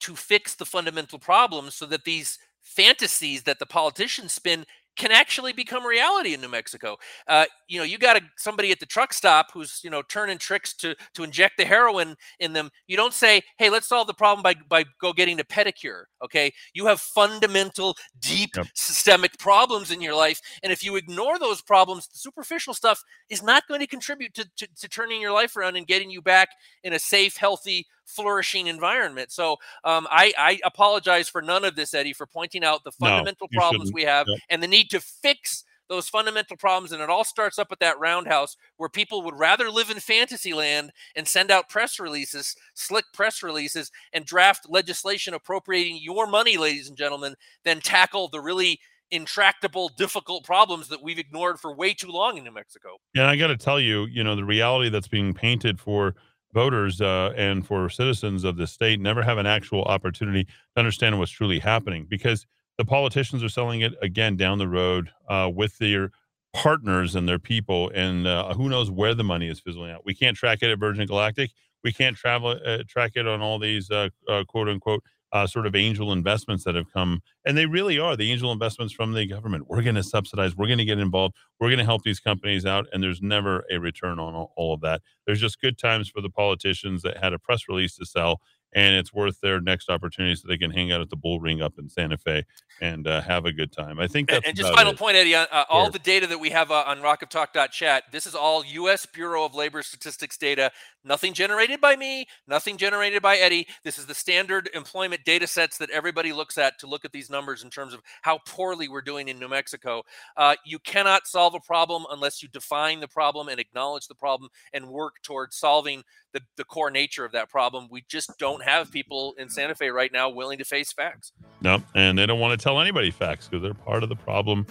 [0.02, 4.66] to fix the fundamental problems so that these fantasies that the politicians spin
[4.96, 6.98] can actually become reality in New Mexico.
[7.28, 10.40] Uh, you know, you got a, somebody at the truck stop who's you know turning
[10.40, 12.72] tricks to to inject the heroin in them.
[12.88, 16.52] You don't say, "Hey, let's solve the problem by by go getting a pedicure." Okay,
[16.74, 18.68] you have fundamental, deep, Yep.
[18.74, 23.44] systemic problems in your life, and if you ignore those problems, the superficial stuff is
[23.44, 26.50] not going to contribute to, to to turning your life around and getting you back
[26.84, 29.32] in a safe, healthy, flourishing environment.
[29.32, 33.48] So um, I, I apologize for none of this, Eddie, for pointing out the fundamental
[33.52, 33.96] you problems shouldn't.
[33.96, 34.40] we have Yep.
[34.50, 36.92] and the need to fix those fundamental problems.
[36.92, 40.54] And it all starts up at that roundhouse where people would rather live in fantasy
[40.54, 46.58] land and send out press releases, slick press releases, and draft legislation appropriating your money,
[46.58, 48.80] ladies and gentlemen, than tackle the really
[49.12, 52.98] intractable, difficult problems that we've ignored for way too long in New Mexico.
[53.16, 56.16] And I got to tell you, you know, the reality that's being painted for
[56.58, 61.20] voters uh, and for citizens of the state never have an actual opportunity to understand
[61.20, 62.48] what's truly happening because
[62.80, 66.10] the politicians are selling it again down the road uh, with their
[66.56, 70.02] partners and their people, and uh, who knows where the money is fizzling out.
[70.04, 71.52] We can't track it at Virgin Galactic.
[71.84, 75.66] We can't travel uh, track it on all these uh, uh, quote unquote uh, sort
[75.68, 79.26] of angel investments that have come, and they really are the angel investments from the
[79.26, 79.68] government.
[79.68, 80.56] We're going to subsidize.
[80.56, 81.36] We're going to get involved.
[81.60, 84.74] We're going to help these companies out, and there's never a return on all, all
[84.74, 85.02] of that.
[85.26, 88.42] There's just good times for the politicians that had a press release to sell,
[88.78, 91.64] and it's worth their next opportunity so they can hang out at the bull ring
[91.64, 92.46] up in Santa Fe
[92.80, 94.00] and uh, have a good time.
[94.00, 95.00] I think And, that's and just about final it.
[95.00, 95.94] point, Eddie, uh, uh, all Sure.
[95.94, 99.08] the data that we have uh, on rockoftalk.chat, this is all U.S.
[99.08, 100.72] Bureau of Labor Statistics data.
[101.04, 103.68] Nothing generated by me, nothing generated by Eddie.
[103.84, 107.32] This is the standard employment data sets that everybody looks at to look at these
[107.32, 110.04] numbers in terms of how poorly we're doing in New Mexico.
[110.36, 114.52] Uh, you cannot solve a problem unless you define the problem and acknowledge the problem
[114.74, 117.88] and work towards solving the, the core nature of that problem.
[117.90, 121.32] We just don't have people in Santa Fe right now willing to face facts.
[121.62, 124.66] No, and they don't want to tell anybody facts because they're part of the problem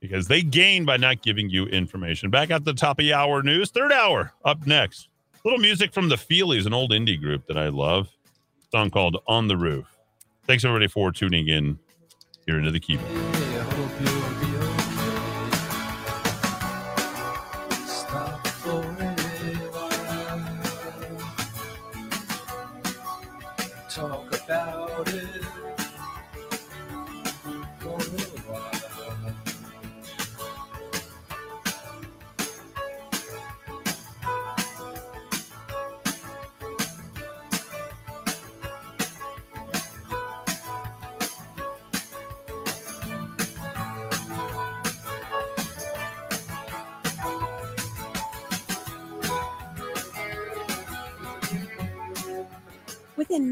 [0.00, 2.30] because they gain by not giving you information.
[2.30, 5.08] Back at the top of the hour news, third hour up next.
[5.44, 8.08] Little music from the Feelies, an old indie group that I love.
[8.70, 9.86] song called On the Roof.
[10.46, 11.78] Thanks everybody for tuning in
[12.46, 13.41] here into the keyboard.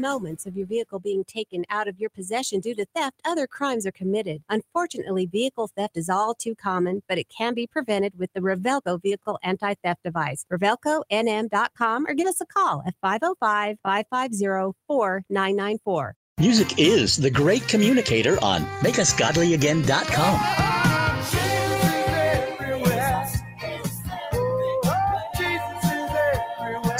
[0.01, 3.85] Moments of your vehicle being taken out of your possession due to theft, other crimes
[3.85, 4.43] are committed.
[4.49, 9.01] Unfortunately, vehicle theft is all too common, but it can be prevented with the Revelco
[9.01, 10.45] Vehicle Anti Theft Device.
[10.51, 16.15] RevelcoNM.com or give us a call at 505 550 4994.
[16.39, 20.60] Music is the great communicator on makeusgodlyagain.com.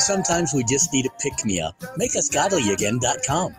[0.01, 1.79] Sometimes we just need a pick me up.
[1.79, 3.55] Makeusgodlyagain.com.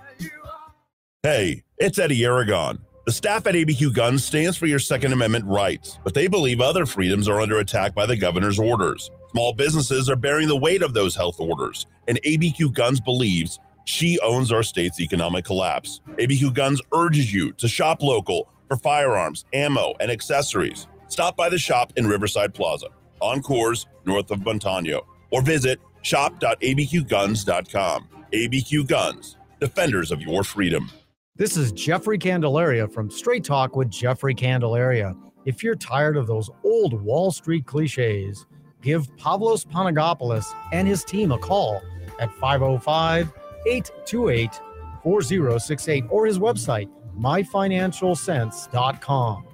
[1.22, 2.80] Hey, it's Eddie Aragon.
[3.06, 6.86] The staff at ABQ Guns stands for your Second Amendment rights, but they believe other
[6.86, 9.10] freedoms are under attack by the governor's orders.
[9.30, 14.18] Small businesses are bearing the weight of those health orders, and ABQ Guns believes she
[14.20, 16.00] owns our state's economic collapse.
[16.18, 20.86] ABQ Guns urges you to shop local for firearms, ammo, and accessories.
[21.08, 22.86] Stop by the shop in Riverside Plaza,
[23.20, 28.08] on Coors, north of Montano, or visit shop.abqguns.com.
[28.32, 30.90] ABQ Guns, defenders of your freedom.
[31.36, 35.14] This is Jeffrey Candelaria from Straight Talk with Jeffrey Candelaria.
[35.44, 38.46] If you're tired of those old Wall Street cliches,
[38.80, 41.82] give Pavlos Panagopoulos and his team a call
[42.20, 43.32] at 505
[43.66, 44.60] 828
[45.02, 46.88] 4068 or his website,
[47.18, 49.44] myfinancialsense.com.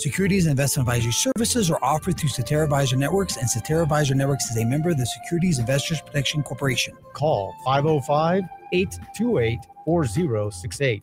[0.00, 4.50] Securities and investment advisory services are offered through Cetera Advisor Networks, and Cetera Advisor Networks
[4.50, 6.96] is a member of the Securities Investors Protection Corporation.
[7.12, 11.02] Call 505 828 4068.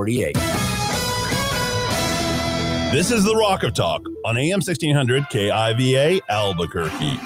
[2.91, 7.19] This is the Rock of Talk on AM 1600 KIVA Albuquerque.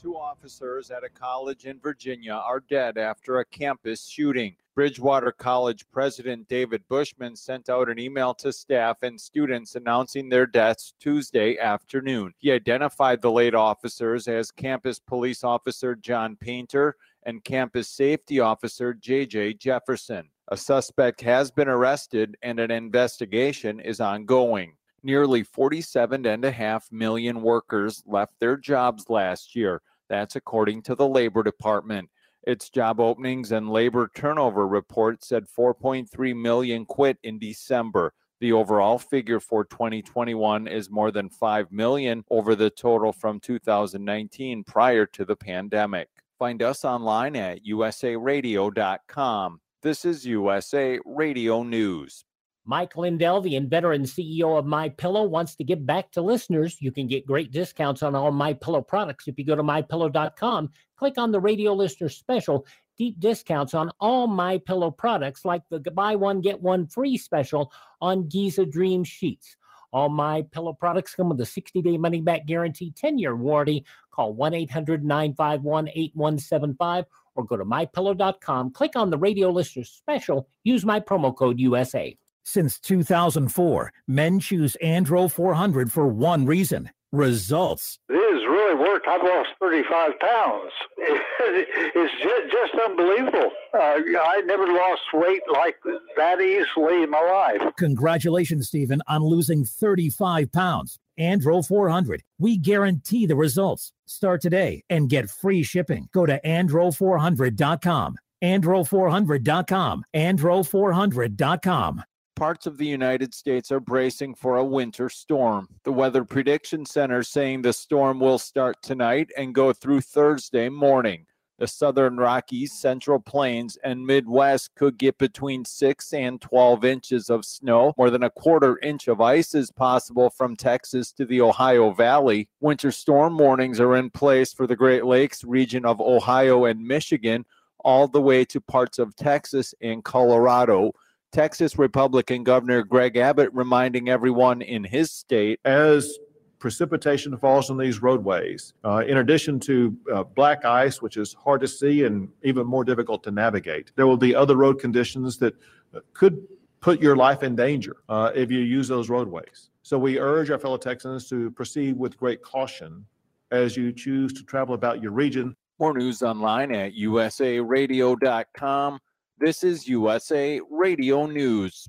[0.00, 4.56] Two officers at a college in Virginia are dead after a campus shooting.
[4.74, 10.46] Bridgewater College President David Bushman sent out an email to staff and students announcing their
[10.46, 12.32] deaths Tuesday afternoon.
[12.38, 18.94] He identified the late officers as campus police officer John Painter and campus safety officer
[18.94, 20.28] JJ Jefferson.
[20.48, 24.74] A suspect has been arrested and an investigation is ongoing.
[25.02, 29.82] Nearly 47.5 million workers left their jobs last year.
[30.08, 32.10] That's according to the Labor Department.
[32.46, 38.12] Its job openings and labor turnover report said 4.3 million quit in December.
[38.40, 44.64] The overall figure for 2021 is more than 5 million over the total from 2019
[44.64, 46.08] prior to the pandemic.
[46.42, 49.60] Find us online at usaradio.com.
[49.80, 52.24] This is USA Radio News.
[52.64, 56.78] Mike Lindell, the inventor CEO of My Pillow, wants to give back to listeners.
[56.80, 60.70] You can get great discounts on all My Pillow products if you go to mypillow.com.
[60.96, 62.66] Click on the radio listener special.
[62.98, 67.72] Deep discounts on all My Pillow products, like the buy one get one free special
[68.00, 69.56] on Giza Dream sheets.
[69.92, 73.84] All My Pillow products come with a 60-day money-back guarantee, 10-year warranty.
[74.12, 78.70] Call 1-800-951-8175 or go to mypillow.com.
[78.72, 80.48] Click on the radio listener special.
[80.64, 82.16] Use my promo code USA.
[82.44, 88.00] Since 2004, men choose Andro 400 for one reason results.
[88.08, 89.06] This has really worked.
[89.06, 90.72] I've lost 35 pounds.
[91.44, 93.50] It's ju- just unbelievable.
[93.74, 95.76] Uh, I never lost weight like
[96.16, 97.60] that easily in my life.
[97.76, 100.98] Congratulations, Stephen, on losing 35 pounds.
[101.18, 102.22] Andro 400.
[102.38, 103.92] We guarantee the results.
[104.12, 106.08] Start today and get free shipping.
[106.12, 108.16] Go to andro400.com.
[108.44, 110.04] Andro400.com.
[110.14, 112.02] Andro400.com.
[112.36, 115.68] Parts of the United States are bracing for a winter storm.
[115.84, 121.26] The Weather Prediction Center saying the storm will start tonight and go through Thursday morning.
[121.62, 127.44] The southern Rockies, Central Plains, and Midwest could get between 6 and 12 inches of
[127.44, 127.94] snow.
[127.96, 132.48] More than a quarter inch of ice is possible from Texas to the Ohio Valley.
[132.58, 137.44] Winter storm warnings are in place for the Great Lakes region of Ohio and Michigan,
[137.84, 140.90] all the way to parts of Texas and Colorado.
[141.30, 146.18] Texas Republican Governor Greg Abbott reminding everyone in his state as
[146.62, 151.60] precipitation falls on these roadways, uh, in addition to uh, black ice, which is hard
[151.60, 155.56] to see and even more difficult to navigate, there will be other road conditions that
[155.92, 156.46] uh, could
[156.80, 159.70] put your life in danger uh, if you use those roadways.
[159.82, 163.04] So we urge our fellow Texans to proceed with great caution
[163.50, 165.56] as you choose to travel about your region.
[165.80, 169.00] More news online at usaradio.com.
[169.38, 171.88] This is USA Radio News.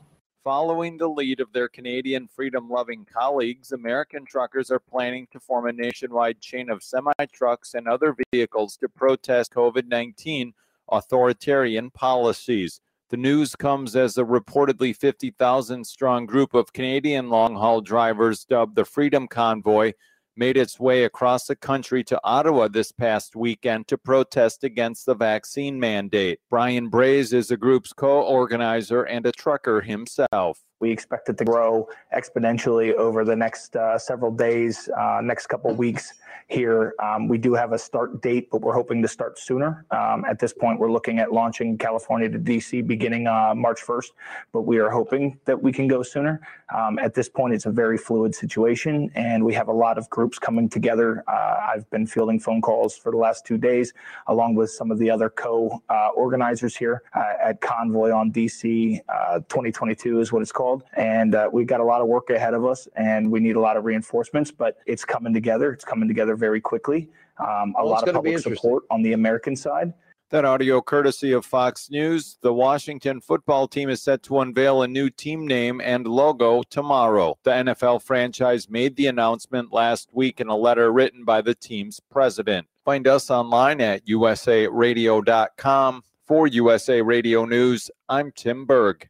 [0.43, 5.67] Following the lead of their Canadian freedom loving colleagues, American truckers are planning to form
[5.67, 10.55] a nationwide chain of semi trucks and other vehicles to protest COVID 19
[10.91, 12.81] authoritarian policies.
[13.09, 18.75] The news comes as a reportedly 50,000 strong group of Canadian long haul drivers, dubbed
[18.75, 19.93] the Freedom Convoy,
[20.35, 25.15] made its way across the country to Ottawa this past weekend to protest against the
[25.15, 26.39] vaccine mandate.
[26.49, 30.59] Brian Brase is the group's co organizer and a trucker himself.
[30.81, 35.73] We expect it to grow exponentially over the next uh, several days, uh, next couple
[35.75, 36.13] weeks
[36.47, 36.95] here.
[36.99, 39.85] Um, we do have a start date, but we're hoping to start sooner.
[39.91, 44.11] Um, at this point, we're looking at launching California to DC beginning uh, March 1st,
[44.51, 46.41] but we are hoping that we can go sooner.
[46.75, 50.09] Um, at this point, it's a very fluid situation, and we have a lot of
[50.09, 51.23] groups coming together.
[51.27, 53.93] Uh, I've been fielding phone calls for the last two days,
[54.27, 58.99] along with some of the other co uh, organizers here uh, at Convoy on DC
[59.09, 60.70] uh, 2022 is what it's called.
[60.95, 63.59] And uh, we've got a lot of work ahead of us, and we need a
[63.59, 65.71] lot of reinforcements, but it's coming together.
[65.73, 67.09] It's coming together very quickly.
[67.39, 69.93] Um, a Well, lot of public support on the American side.
[70.31, 72.37] That audio courtesy of Fox News.
[72.41, 77.37] The Washington football team is set to unveil a new team name and logo tomorrow.
[77.43, 81.99] The NFL franchise made the announcement last week in a letter written by the team's
[82.09, 82.67] president.
[82.85, 86.03] Find us online at usaradio.com.
[86.25, 89.09] For USA Radio News, I'm Tim Berg.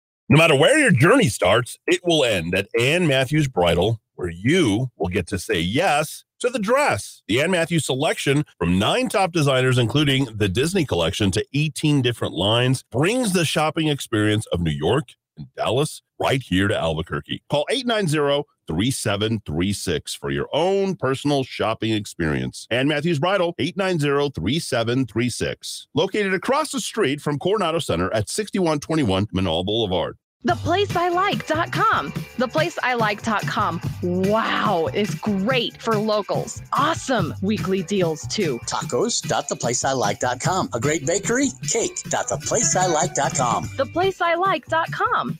[0.31, 4.89] No matter where your journey starts, it will end at Ann Matthews Bridal, where you
[4.97, 7.21] will get to say yes to the dress.
[7.27, 12.33] The Ann Matthews selection from nine top designers, including the Disney collection to 18 different
[12.33, 17.43] lines, brings the shopping experience of New York and Dallas right here to Albuquerque.
[17.49, 22.67] Call 890 3736 for your own personal shopping experience.
[22.71, 25.87] Ann Matthews Bridal, 890 3736.
[25.93, 30.17] Located across the street from Coronado Center at 6121 Menaul Boulevard.
[30.47, 32.11] ThePlaceILike.com.
[32.11, 33.81] ThePlaceILike.com.
[34.03, 36.61] Wow, is great for locals.
[36.73, 38.59] Awesome weekly deals too.
[38.65, 40.69] Tacos.theplaceilike.com.
[40.73, 43.65] A great bakery, cake.theplaceilike.com.
[43.65, 45.39] ThePlaceILike.com.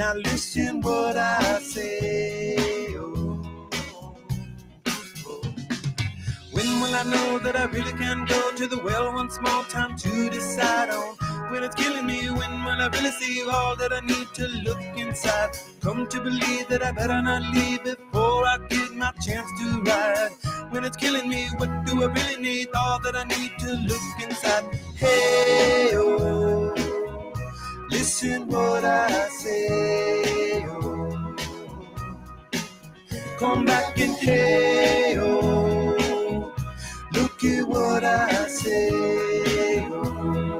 [0.00, 2.56] Now listen what I say.
[2.96, 3.42] oh.
[6.52, 9.98] When will I know that I really can go to the well one small time
[9.98, 11.16] to decide on?
[11.50, 14.80] When it's killing me, when will I really see all that I need to look
[14.96, 15.50] inside?
[15.82, 20.30] Come to believe that I better not leave before I get my chance to ride.
[20.70, 22.68] When it's killing me, what do I really need?
[22.74, 24.64] All that I need to look inside.
[24.96, 26.79] Hey, oh.
[27.90, 30.64] Listen what I say.
[30.68, 31.36] Oh.
[33.38, 36.54] Come back and hey, oh.
[37.14, 39.86] Look at what I say.
[39.90, 40.58] Oh.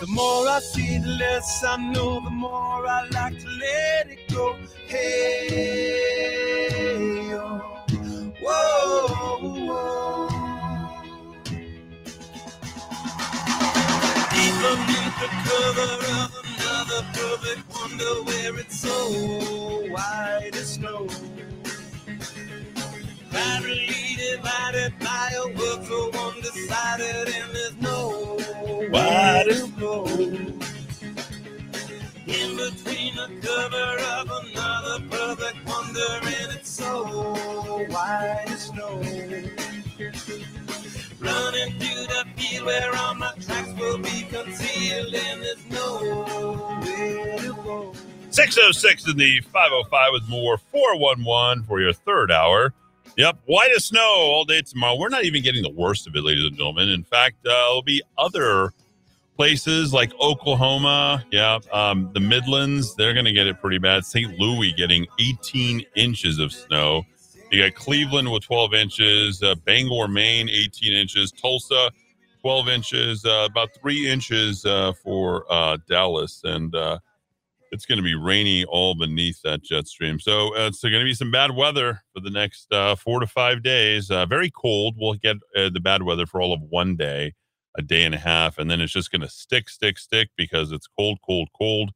[0.00, 4.28] The more I see, the less I know, the more I like to let it
[4.32, 4.56] go.
[4.86, 6.00] Hey,
[7.34, 7.60] oh.
[8.40, 10.27] whoa, whoa.
[14.38, 15.92] Deep beneath the cover
[16.22, 21.08] of another perfect wonder where it's so white as snow.
[23.32, 28.38] Finally divided by a world so undecided and there's no
[28.92, 30.06] way to go.
[32.36, 39.02] In between the cover of another perfect wonder and it's so white as snow
[42.36, 45.70] field where all my tracks will be concealed and there's to
[47.54, 47.94] go.
[48.30, 52.72] 606 in the 505 with more 411 for your third hour.
[53.16, 54.96] Yep, white as snow all day tomorrow.
[54.96, 56.88] We're not even getting the worst of it, ladies and gentlemen.
[56.88, 58.72] In fact, uh, there'll be other
[59.36, 64.04] places like Oklahoma, yeah, um, the Midlands, they're going to get it pretty bad.
[64.04, 64.38] St.
[64.38, 67.04] Louis getting 18 inches of snow.
[67.50, 71.90] You got Cleveland with 12 inches, uh, Bangor, Maine, 18 inches, Tulsa,
[72.42, 76.42] 12 inches, uh, about three inches uh, for uh, Dallas.
[76.44, 76.98] And uh,
[77.72, 80.20] it's going to be rainy all beneath that jet stream.
[80.20, 82.68] So uh, it's going to be some bad weather for the next
[82.98, 84.08] four to five days.
[84.08, 84.96] Very cold.
[84.98, 87.32] We'll get the bad weather for all of one day,
[87.78, 90.70] a day and a half, and then it's just going to stick, stick, stick because
[90.70, 91.92] it's cold, cold, cold.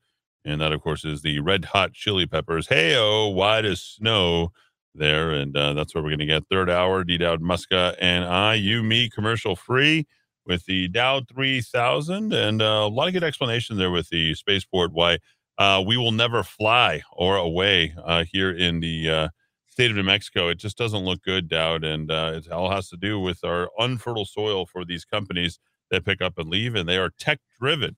[0.47, 2.69] And that, of course, is the red hot chili peppers.
[2.69, 4.51] Hey, oh, white as snow
[4.95, 5.31] there.
[5.31, 7.05] And uh, that's where we're going to get third hour.
[7.05, 10.07] D Dowd Muska and I, you, me, commercial free
[10.47, 12.33] with the Dow 3000.
[12.33, 15.19] And uh, a lot of good explanation there with the spaceport why
[15.59, 19.29] uh, we will never fly or away uh, here in the uh,
[19.69, 20.49] state of New Mexico.
[20.49, 23.69] It just doesn't look good, Dowd, and uh, it all has to do with our
[23.79, 25.59] unfertile soil for these companies
[25.91, 27.97] that pick up and leave, and they are tech driven.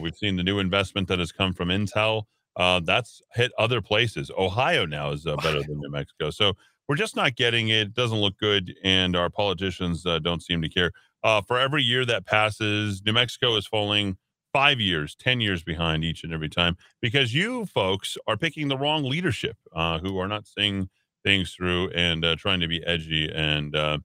[0.00, 2.22] We've seen the new investment that has come from Intel.
[2.56, 4.30] Uh, that's hit other places.
[4.36, 6.30] Ohio now is better than New Mexico.
[6.30, 6.54] So
[6.88, 7.88] we're just not getting it.
[7.88, 10.92] It doesn't look good, and our politicians don't seem to care.
[11.22, 14.16] for every year that passes, New Mexico is falling
[14.56, 18.78] five years, 10 years behind each and every time because you folks are picking the
[18.78, 20.88] wrong leadership uh, who are not seeing
[21.22, 23.98] things through and uh, trying to be edgy and uh,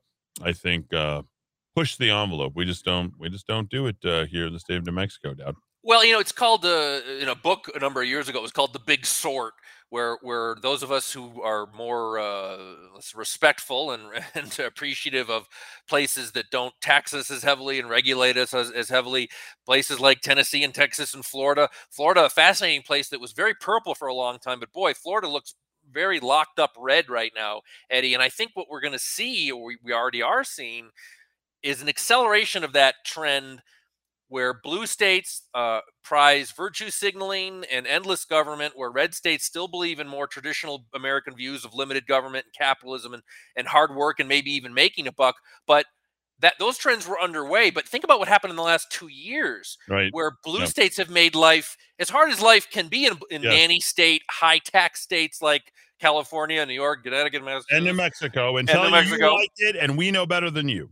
[0.43, 1.21] I think uh,
[1.73, 2.51] push the envelope.
[2.53, 4.91] We just don't, we just don't do it uh, here in the state of New
[4.91, 5.55] Mexico, Dowd.
[5.83, 8.39] Well, you know, it's called uh, in a book a number of years ago.
[8.39, 9.53] It was called The Big Sort,
[9.89, 12.57] where where those of us who are more uh,
[13.15, 14.03] respectful and
[14.35, 15.47] and appreciative of
[15.87, 19.29] places that don't tax us as heavily and regulate us as, as heavily,
[19.65, 21.67] places like Tennessee and Texas and Florida.
[21.89, 25.27] Florida, a fascinating place that was very purple for a long time, but boy, Florida
[25.27, 25.55] looks
[25.91, 28.13] very locked up red right now, Eddie.
[28.13, 30.89] And I think what we're going to see, or we, we already are seeing,
[31.63, 33.61] is an acceleration of that trend
[34.31, 39.99] where blue states uh, prize virtue signaling and endless government, where red states still believe
[39.99, 43.23] in more traditional American views of limited government and capitalism and,
[43.57, 45.35] and hard work and maybe even making a buck.
[45.67, 45.85] But
[46.39, 47.71] that those trends were underway.
[47.71, 50.11] But think about what happened in the last two years, right?
[50.11, 50.69] Where blue Yep.
[50.71, 53.49] states have made life as hard as life can be in, in Yes.
[53.49, 58.67] nanny state, high tax states like California, New York, Connecticut, Massachusetts, And New Mexico and,
[58.67, 59.25] And tell New Mexico.
[59.25, 60.91] you like it, and we know better than you.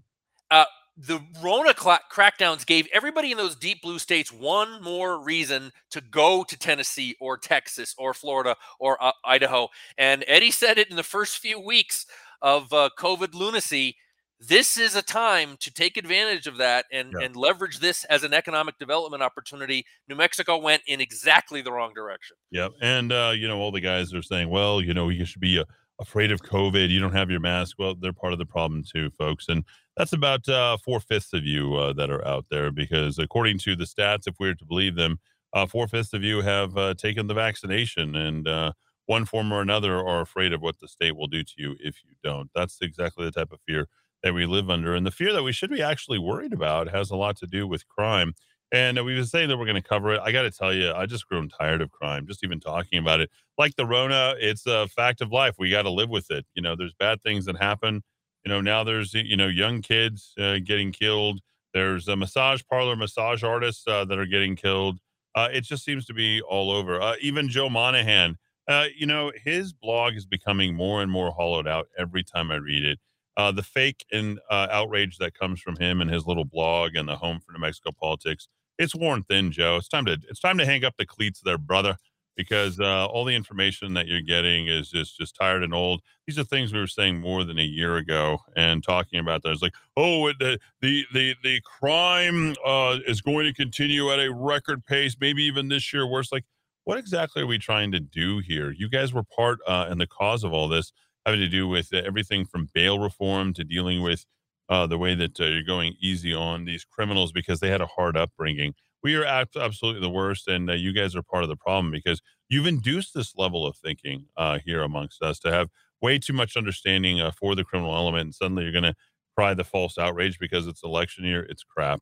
[0.52, 0.66] uh,
[1.08, 6.44] the Rona crackdowns gave everybody in those deep blue states one more reason to go
[6.44, 9.70] to Tennessee or Texas or Florida or uh, Idaho.
[9.98, 12.06] And Eddie said it in the first few weeks
[12.42, 13.96] of uh, COVID lunacy.
[14.42, 17.26] This is a time to take advantage of that and, Yeah.
[17.26, 19.86] and leverage this as an economic development opportunity.
[20.10, 22.36] New Mexico went in exactly the wrong direction.
[22.52, 22.74] Yep.
[22.82, 25.60] And, uh, you know, all the guys are saying, well, you know, you should be
[25.60, 25.66] uh,
[26.00, 26.90] afraid of COVID.
[26.90, 27.76] You don't have your mask.
[27.80, 29.50] Well, they're part of the problem too, folks.
[29.50, 29.64] And
[30.00, 33.76] that's about uh, four fifths of you uh, that are out there because, according to
[33.76, 35.20] the stats, if we're to believe them,
[35.54, 38.74] uh, four fifths of you have uh, taken the vaccination and uh,
[39.08, 41.98] one form or another are afraid of what the state will do to you if
[42.06, 42.50] you don't.
[42.56, 43.88] That's exactly the type of fear
[44.24, 44.96] that we live under.
[44.96, 47.68] And the fear that we should be actually worried about has a lot to do
[47.68, 48.34] with crime.
[48.72, 50.22] And we've been saying that we're going to cover it.
[50.24, 53.22] I got to tell you, I just grown tired of crime, just even talking about
[53.22, 53.32] it.
[53.58, 55.56] Like the Rona, it's a fact of life.
[55.60, 56.46] We got to live with it.
[56.56, 58.04] You know, there's bad things that happen.
[58.46, 61.42] You know, now there's, you know, young kids uh, getting killed.
[61.74, 65.00] There's a massage parlor, massage artists uh, that are getting killed.
[65.36, 67.00] Uh, it just seems to be all over.
[67.00, 68.38] Uh, even Joe Monahan,
[68.68, 72.56] uh, you know, his blog is becoming more and more hollowed out every time I
[72.56, 73.00] read it.
[73.38, 77.16] Uh, the fake and outrage that comes from him and his little blog and the
[77.16, 78.48] Home for New Mexico Politics,
[78.78, 79.78] it's worn thin, Joe.
[79.78, 81.98] It's time to it's time to hang up the cleats there, brother,
[82.36, 86.02] because uh, all the information that you're getting is just just tired and old.
[86.26, 89.44] These are things we were saying more than a year ago and talking about.
[89.44, 94.20] That it's like, oh, the the the the crime uh, is going to continue at
[94.20, 96.32] a record pace, maybe even this year worse.
[96.32, 96.46] Like,
[96.86, 98.72] what exactly are we trying to do here?
[98.72, 100.92] You guys were part uh, and the cause of all this,
[101.26, 104.26] having to do with uh, everything from bail reform to dealing with
[104.70, 107.88] uh, the way that uh, you're going easy on these criminals because they had a
[107.88, 108.74] hard upbringing.
[109.04, 112.22] We are absolutely the worst, and uh, you guys are part of the problem because
[112.50, 115.70] you've induced this level of thinking uh, here amongst us to have
[116.02, 118.96] way too much understanding uh, for the criminal element, and suddenly you're going to
[119.38, 121.46] cry the false outrage because it's election year.
[121.50, 122.02] It's crap.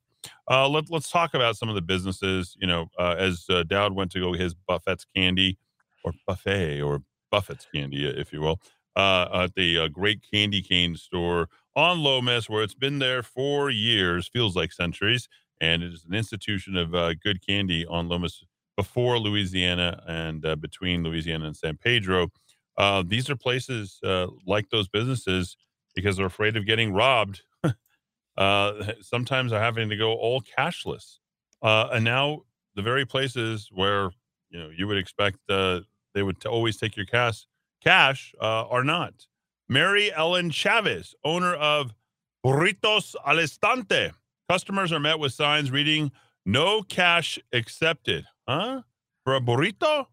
[0.49, 2.55] Uh, let, let's talk about some of the businesses.
[2.59, 5.57] You know, uh, as uh, Dowd went to go his Buffett's candy
[6.03, 8.59] or buffet or Buffett's candy, if you will,
[8.95, 14.55] at the Great Candy Cane store on Lomas, where it's been there for years, feels
[14.55, 15.29] like centuries,
[15.61, 18.43] and it is an institution of uh, good candy on Lomas
[18.75, 22.29] before Louisiana and uh, between Louisiana and San Pedro.
[22.77, 25.57] Uh, these are places uh, like those businesses
[25.95, 27.41] because they're afraid of getting robbed.
[28.37, 31.17] uh, sometimes are having to go all cashless,
[31.63, 32.41] uh, and now
[32.75, 34.11] the very places where
[34.49, 37.45] you know you would expect they would t- always take your cash
[37.83, 39.13] cash are not.
[39.69, 41.93] Mary Ellen Chavez, owner of
[42.45, 44.13] Burritos Alinstante.
[44.49, 46.11] Customers are met with signs reading
[46.45, 48.81] "No cash accepted." Huh?
[49.23, 50.05] For a burrito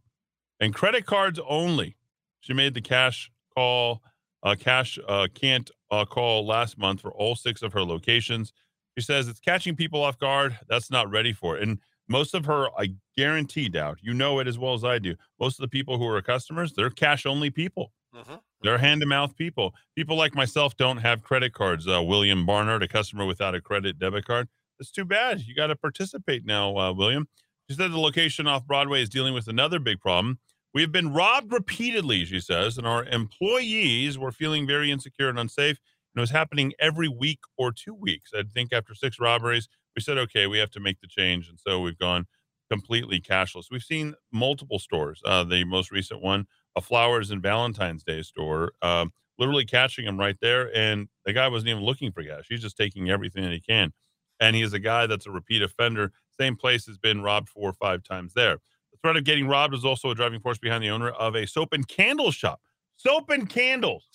[0.61, 1.97] and credit cards only.
[2.40, 4.02] She made the cash call,
[4.43, 8.52] uh, cash uh, can't uh, call last month for all six of her locations.
[8.98, 10.59] She says it's catching people off guard.
[10.69, 11.62] That's not ready for it.
[11.62, 11.78] And
[12.09, 15.15] most of her, I guarantee, Dowd you know it as well as I do.
[15.40, 17.93] Most of the people who are customers, they're cash only people.
[18.15, 18.35] Mm-hmm.
[18.62, 19.74] They're hand to mouth people.
[19.97, 21.89] People like myself don't have credit cards.
[21.89, 24.49] Uh, William Barnard, a customer without a credit debit card.
[24.78, 25.41] That's too bad.
[25.41, 27.28] You got to participate now, uh, William.
[27.69, 30.39] She said the location off Broadway is dealing with another big problem.
[30.74, 35.39] We have been robbed repeatedly, she says, and our employees were feeling very insecure and
[35.39, 35.78] unsafe.
[36.15, 38.31] And it was happening every week or two weeks.
[38.35, 41.49] I think after six robberies, we said, okay, we have to make the change.
[41.49, 42.27] And so we've gone
[42.70, 43.66] completely cashless.
[43.70, 45.20] We've seen multiple stores.
[45.24, 49.06] Uh, the most recent one, a flowers and Valentine's Day store, uh,
[49.38, 50.74] literally catching him right there.
[50.76, 52.46] And the guy wasn't even looking for cash.
[52.48, 53.92] He's just taking everything that he can.
[54.40, 56.12] And he is a guy that's a repeat offender.
[56.38, 58.59] Same place has been robbed four or five times there.
[58.92, 61.46] The threat of getting robbed is also a driving force behind the owner of a
[61.46, 62.60] soap and candle shop.
[62.96, 64.09] Soap and candles.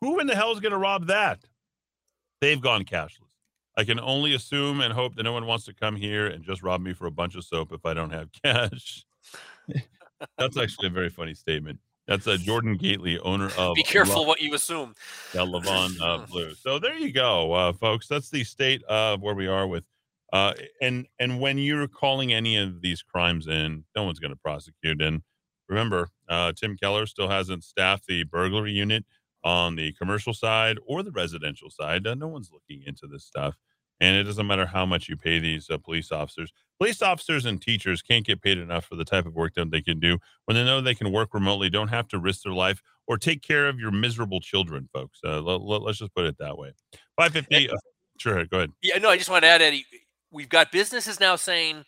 [0.00, 1.40] Who in the hell is going to rob that?
[2.40, 3.24] They've gone cashless.
[3.76, 6.62] I can only assume and hope that no one wants to come here and just
[6.62, 9.04] rob me for a bunch of soap if I don't have cash.
[10.36, 11.78] That's actually a very funny statement.
[12.06, 13.74] That's a Jordan Gately, owner of.
[13.74, 14.94] Be careful La- what you assume.
[15.34, 16.54] Yeah, Levon uh, Blue.
[16.54, 18.08] So there you go, uh, folks.
[18.08, 19.84] That's the state of where we are with,
[20.32, 24.40] uh, and and when you're calling any of these crimes in, no one's going to
[24.42, 25.02] prosecute.
[25.02, 25.22] And
[25.68, 29.04] remember, uh, Tim Keller still hasn't staffed the burglary unit
[29.44, 32.06] on the commercial side or the residential side.
[32.06, 33.56] Uh, no one's looking into this stuff.
[34.00, 36.52] And it doesn't matter how much you pay these uh, police officers.
[36.78, 39.82] Police officers and teachers can't get paid enough for the type of work that they
[39.82, 42.80] can do when they know they can work remotely, don't have to risk their life
[43.08, 45.18] or take care of your miserable children, folks.
[45.24, 46.72] Uh, let, us just put it that way.
[47.16, 47.70] 550.
[47.70, 47.74] Uh,
[48.18, 48.72] sure, go ahead.
[48.82, 49.86] Yeah, no, I just want to add, Eddie,
[50.30, 51.84] we've got businesses now saying,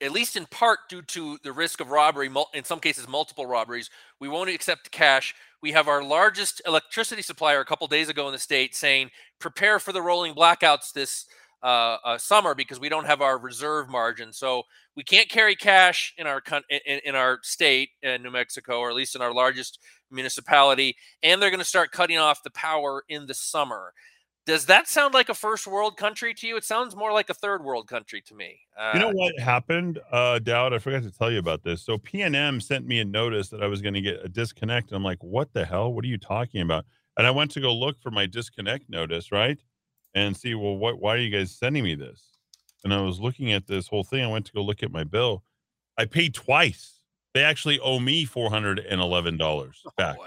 [0.00, 3.90] at least in part due to the risk of robbery, in some cases, multiple robberies,
[4.20, 5.34] we won't accept cash.
[5.64, 9.08] We have our largest electricity supplier a couple days ago in the state saying,
[9.38, 11.24] prepare for the rolling blackouts this
[11.62, 14.30] uh, uh, summer because we don't have our reserve margin.
[14.30, 14.64] So
[14.94, 18.94] we can't carry cash in our in, in our state in New Mexico, or at
[18.94, 19.78] least in our largest
[20.10, 20.96] municipality.
[21.22, 23.94] And they're going to start cutting off the power in the summer.
[24.46, 26.56] Does that sound like a first world country to you?
[26.56, 28.60] It sounds more like a third world country to me.
[28.78, 30.74] Uh, you know what happened, uh, Dowd?
[30.74, 31.82] I forgot to tell you about this.
[31.82, 34.88] So PNM sent me a notice that I was going to get a disconnect.
[34.88, 35.94] And I'm like, what the hell?
[35.94, 36.84] What are you talking about?
[37.16, 39.58] And I went to go look for my disconnect notice, right?
[40.14, 41.00] And see, well, what?
[41.00, 42.22] Why are you guys sending me this?
[42.84, 44.22] And I was looking at this whole thing.
[44.22, 45.42] I went to go look at my bill.
[45.96, 47.00] I paid twice.
[47.32, 50.16] They actually owe me four hundred and eleven dollars back.
[50.20, 50.26] Oh,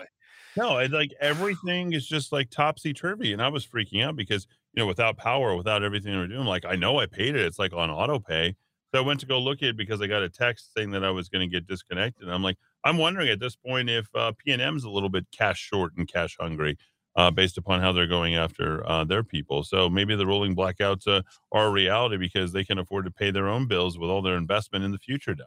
[0.57, 3.31] no, it's like everything is just like topsy turvy.
[3.31, 6.65] And I was freaking out because, you know, without power, without everything were doing, like
[6.65, 7.45] I know I paid it.
[7.45, 8.55] It's like on auto pay.
[8.93, 11.03] So I went to go look at it because I got a text saying that
[11.03, 12.23] I was going to get disconnected.
[12.23, 15.59] And I'm like, I'm wondering at this point if uh, PNM's a little bit cash
[15.59, 16.77] short and cash hungry
[17.15, 19.63] uh, based upon how they're going after uh, their people.
[19.63, 21.21] So maybe the rolling blackouts uh,
[21.51, 24.37] are a reality because they can afford to pay their own bills with all their
[24.37, 25.45] investment in the future now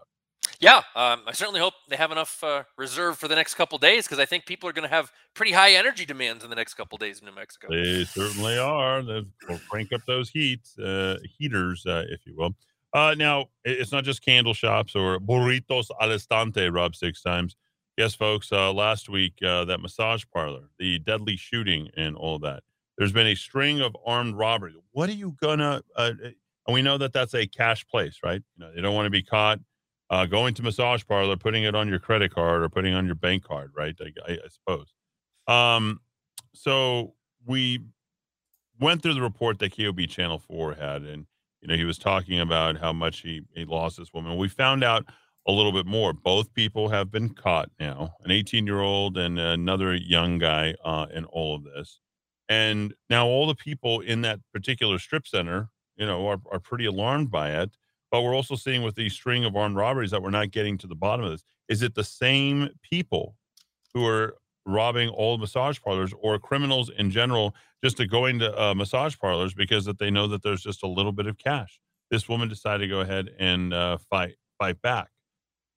[0.60, 4.04] yeah, um, I certainly hope they have enough uh, reserve for the next couple days
[4.04, 6.74] because I think people are going to have pretty high energy demands in the next
[6.74, 7.68] couple days in New Mexico.
[7.70, 9.02] They certainly are.
[9.02, 9.24] They'll
[9.70, 12.54] crank up those heat uh, heaters, uh, if you will.
[12.92, 17.56] Uh, now, it's not just candle shops or burritos al estante, Rob, six times.
[17.96, 22.62] Yes, folks, uh, last week, uh, that massage parlor, the deadly shooting and all that.
[22.98, 24.74] There's been a string of armed robberies.
[24.92, 26.34] What are you going to, and
[26.68, 28.42] we know that that's a cash place, right?
[28.56, 29.58] You know, they don't want to be caught
[30.10, 33.14] uh, going to massage parlor, putting it on your credit card or putting on your
[33.14, 33.94] bank card, right?
[34.00, 34.92] I, I, I suppose.
[35.46, 36.00] Um,
[36.52, 37.14] so
[37.46, 37.80] we
[38.78, 41.26] went through the report that KOB Channel 4 had, and
[41.60, 44.36] you know he was talking about how much he, he lost this woman.
[44.36, 45.06] We found out
[45.46, 46.12] a little bit more.
[46.12, 51.06] Both people have been caught now, an 18 year old and another young guy uh,
[51.12, 52.00] in all of this.
[52.48, 56.84] And now all the people in that particular strip center, you know, are, are pretty
[56.84, 57.70] alarmed by it.
[58.10, 60.86] But we're also seeing with these string of armed robberies that we're not getting to
[60.86, 61.44] the bottom of this.
[61.68, 63.36] Is it the same people
[63.94, 68.74] who are robbing old massage parlors or criminals in general just to going to uh,
[68.74, 71.80] massage parlors because that they know that there's just a little bit of cash.
[72.10, 75.08] This woman decided to go ahead and uh, fight fight back.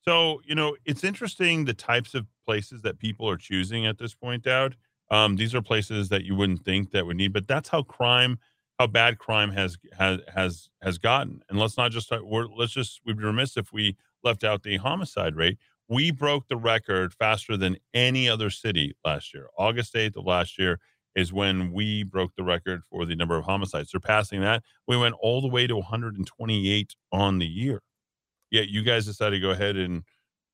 [0.01, 4.13] So you know it's interesting the types of places that people are choosing at this
[4.13, 4.47] point.
[4.47, 4.75] Out
[5.11, 8.39] um, these are places that you wouldn't think that would need, but that's how crime,
[8.83, 11.41] how bad crime has has has has gotten.
[11.49, 14.63] And let's not just uh, we're, let's just we'd be remiss if we left out
[14.63, 15.57] the homicide rate
[15.89, 19.47] we broke the record faster than any other city last year.
[19.57, 20.79] August 8th of last year
[21.15, 23.91] is when we broke the record for the number of homicides.
[23.91, 27.81] Surpassing that, we went all the way to 128 on the year.
[28.49, 30.03] Yet you guys decided to go ahead and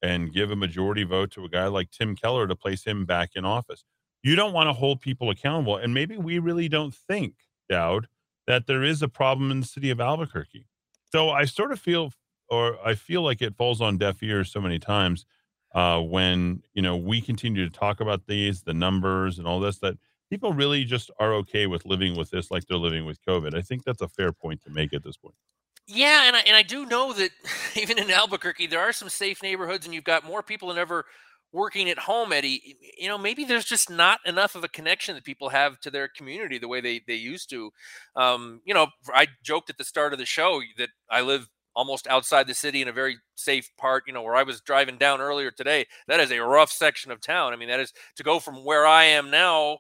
[0.02, 3.32] and give a majority vote to a guy like Tim Keller to place him back
[3.36, 3.84] in office.
[4.24, 5.76] You don't want to hold people accountable.
[5.76, 7.34] And maybe we really don't think,
[7.70, 8.08] Dowd,
[8.50, 10.66] that there is a problem in the city of Albuquerque.
[11.12, 12.12] So I sort of feel
[12.50, 15.28] or I feel like it falls on deaf ears so many times
[15.76, 19.78] uh, when you know we continue to talk about these, the numbers, and all this
[19.78, 20.00] that
[20.32, 23.54] people really just are okay with living with this like they're living with COVID.
[23.54, 25.36] I think that's a fair point to make at this point.
[25.86, 27.30] Yeah, and I, and I do know that
[27.76, 31.06] even in Albuquerque, there are some safe neighborhoods, and you've got more people than ever
[31.52, 32.78] working at home, Eddie.
[32.98, 36.08] You know, maybe there's just not enough of a connection that people have to their
[36.08, 37.72] community the way they they used to.
[38.16, 42.08] Um, you know, I joked at the start of the show that I live almost
[42.08, 45.22] outside the city in a very safe part, you know, where I was driving down
[45.22, 45.86] earlier today.
[46.08, 47.54] That is a rough section of town.
[47.54, 49.80] I mean, that is to go from where I am now.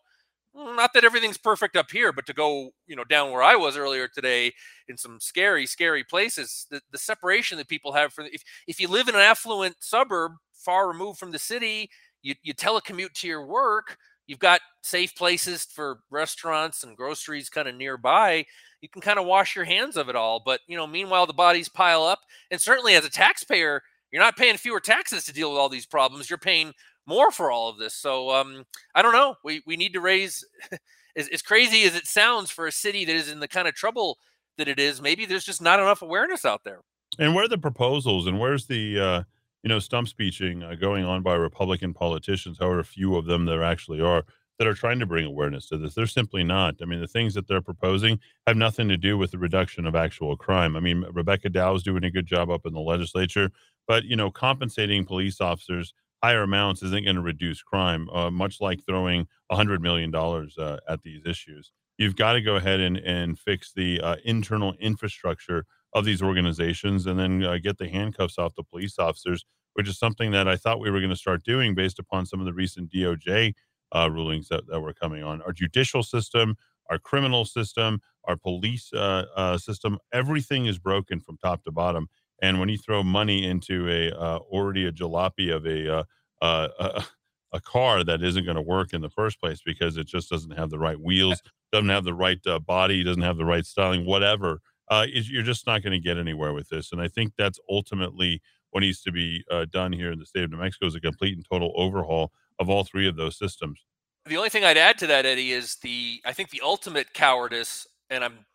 [0.60, 3.78] Not that everything's perfect up here, but to go, you know, down where I was
[3.78, 4.52] earlier today
[4.90, 8.88] in some scary, scary places, the, the separation that people have for if, if you
[8.90, 11.90] live in an affluent suburb far removed from the city,
[12.22, 17.68] you, you telecommute to your work, you've got safe places for restaurants and groceries kind
[17.70, 18.46] of nearby
[18.82, 20.42] you can kind of wash your hands of it all.
[20.44, 22.20] But you know, meanwhile, the bodies pile up,
[22.52, 23.82] and certainly as a taxpayer,
[24.12, 26.30] you're not paying fewer taxes to deal with all these problems.
[26.30, 26.74] You're paying
[27.06, 27.96] more for all of this.
[27.96, 28.66] So um,
[28.96, 29.36] I don't know.
[29.44, 30.46] We we need to raise.
[31.16, 33.74] as, as crazy as it sounds for a city that is in the kind of
[33.74, 34.18] trouble
[34.58, 36.82] that it is, maybe there's just not enough awareness out there.
[37.18, 39.24] And where are the proposals, and where's the uh,
[39.64, 43.64] you know stump speeching uh, going on by Republican politicians, however few of them there
[43.64, 44.26] actually are?
[44.60, 45.96] that are trying to bring awareness to this.
[45.96, 46.76] They're simply not.
[46.82, 49.96] I mean, the things that they're proposing have nothing to do with the reduction of
[49.96, 50.76] actual crime.
[50.76, 53.52] I mean, Rebecca Dow is doing a good job up in the legislature,
[53.88, 55.94] but you know, compensating police officers
[56.24, 58.10] higher amounts isn't going to reduce crime.
[58.10, 62.42] Uh, much like throwing a hundred million dollars uh, at these issues, you've got to
[62.42, 67.58] go ahead and and fix the uh, internal infrastructure of these organizations, and then uh,
[67.58, 71.00] get the handcuffs off the police officers, which is something that I thought we were
[71.00, 73.54] going to start doing based upon some of the recent DOJ
[73.96, 75.42] uh, rulings that, that were coming on.
[75.42, 76.58] Our judicial system,
[76.90, 82.08] our criminal system, our police uh, system, everything is broken from top to bottom.
[82.42, 86.04] And when you throw money into a uh, already a jalopy of a, uh,
[86.42, 87.04] uh, a
[87.52, 90.58] a car that isn't going to work in the first place because it just doesn't
[90.58, 94.06] have the right wheels, doesn't have the right uh, body, doesn't have the right styling,
[94.06, 94.62] whatever.
[94.90, 96.92] Uh, you're just not going to get anywhere with this.
[96.92, 100.44] And I think that's ultimately what needs to be uh, done here in the state
[100.44, 103.86] of New Mexico is a complete and total overhaul of all three of those systems.
[104.26, 107.88] The only thing I'd add to that, Eddie, is the I think the ultimate cowardice,
[108.10, 108.46] and I'm,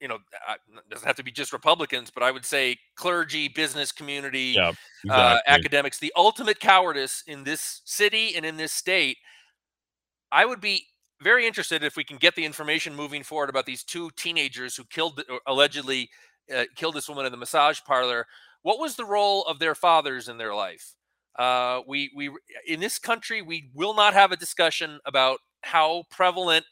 [0.00, 3.92] you know, it doesn't have to be just Republicans, but I would say clergy, business
[3.92, 4.72] community, yeah, uh,
[5.04, 5.10] exactly.
[5.10, 5.98] uh, academics.
[5.98, 9.18] The ultimate cowardice in this city and in this state.
[10.30, 10.86] I would be
[11.22, 14.84] very interested if we can get the information moving forward about these two teenagers who
[14.84, 16.10] killed, allegedly
[16.54, 18.26] uh, killed this woman in the massage parlor.
[18.62, 20.94] What was the role of their fathers in their life?
[21.38, 22.30] Uh, we we
[22.66, 26.64] in this country we will not have a discussion about how prevalent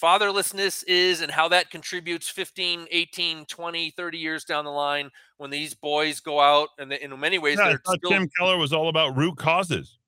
[0.00, 5.50] fatherlessness is and how that contributes 15 18 20 30 years down the line when
[5.50, 8.10] these boys go out and they, in many ways yeah, they're still...
[8.10, 9.98] tim keller was all about root causes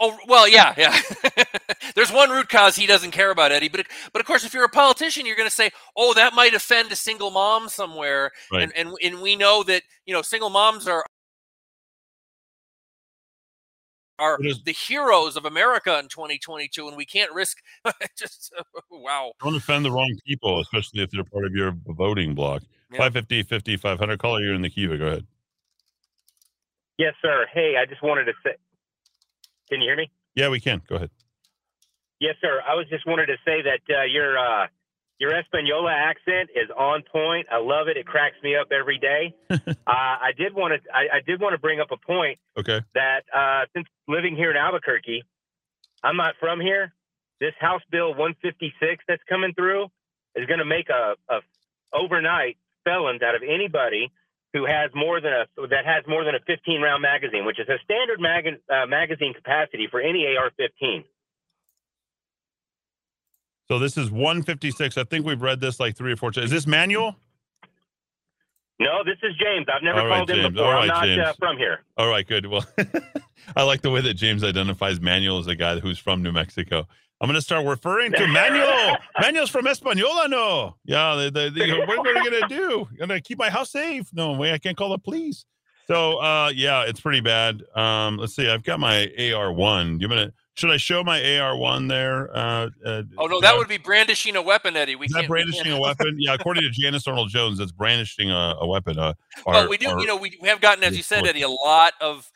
[0.00, 0.98] oh well yeah yeah
[1.94, 4.64] there's one root cause he doesn't care about eddie but but of course if you're
[4.64, 8.62] a politician you're going to say oh that might offend a single mom somewhere right.
[8.64, 11.04] and, and and we know that you know single moms are
[14.18, 17.58] are the heroes of America in 2022, and we can't risk
[18.18, 18.52] just
[18.90, 19.32] wow.
[19.42, 22.62] Don't offend the wrong people, especially if they're part of your voting block.
[22.90, 22.98] Yeah.
[22.98, 24.18] 550 50 500.
[24.18, 24.96] Caller, you're in the Kiva.
[24.96, 25.26] Go ahead.
[26.98, 27.46] Yes, sir.
[27.52, 28.54] Hey, I just wanted to say,
[29.68, 30.10] can you hear me?
[30.34, 30.82] Yeah, we can.
[30.88, 31.10] Go ahead.
[32.20, 32.62] Yes, sir.
[32.66, 34.68] I was just wanted to say that uh, your uh,
[35.18, 37.46] your Espanola accent is on point.
[37.50, 37.96] I love it.
[37.96, 39.34] It cracks me up every day.
[39.50, 42.38] uh, I did want to I, I, did want to bring up a point.
[42.58, 42.80] Okay.
[42.94, 45.22] That uh, since living here in Albuquerque,
[46.02, 46.92] I'm not from here.
[47.40, 49.84] This House Bill 156 that's coming through
[50.34, 51.40] is going to make a, a
[51.92, 54.12] overnight felons out of anybody
[54.52, 57.68] who has more than a that has more than a 15 round magazine, which is
[57.68, 61.04] a standard mag, uh, magazine capacity for any AR-15.
[63.68, 64.96] So this is 156.
[64.96, 66.46] I think we've read this like three or four times.
[66.46, 67.16] Is this manual?
[68.78, 69.66] No, this is James.
[69.72, 70.74] I've never All right, called in before.
[70.74, 71.80] All I'm not uh, from here.
[71.96, 72.46] All right, good.
[72.46, 72.64] Well,
[73.56, 76.86] I like the way that James identifies Manuel as a guy who's from New Mexico.
[77.20, 78.98] I'm going to start referring to Manuel.
[79.20, 80.76] Manuel's from Española, no.
[80.84, 82.86] Yeah, they, they, they, what are we going to do?
[82.90, 84.08] I'm Going to keep my house safe?
[84.12, 85.46] No way, I can't call the police.
[85.86, 87.62] So, uh, yeah, it's pretty bad.
[87.74, 88.48] Um, let's see.
[88.48, 89.98] I've got my AR1.
[89.98, 90.34] Do you want to?
[90.56, 92.34] Should I show my AR1 there?
[92.34, 94.96] Uh, uh, Oh no, that would be brandishing a weapon, Eddie.
[94.96, 96.16] We is that we brandishing a weapon?
[96.18, 98.98] Yeah, according to Janice Arnold Jones, that's brandishing a, a weapon.
[98.98, 99.12] Uh,
[99.46, 101.26] our- we do, our- you know, we, we have gotten, as you said.
[101.26, 102.30] Eddie, a lot of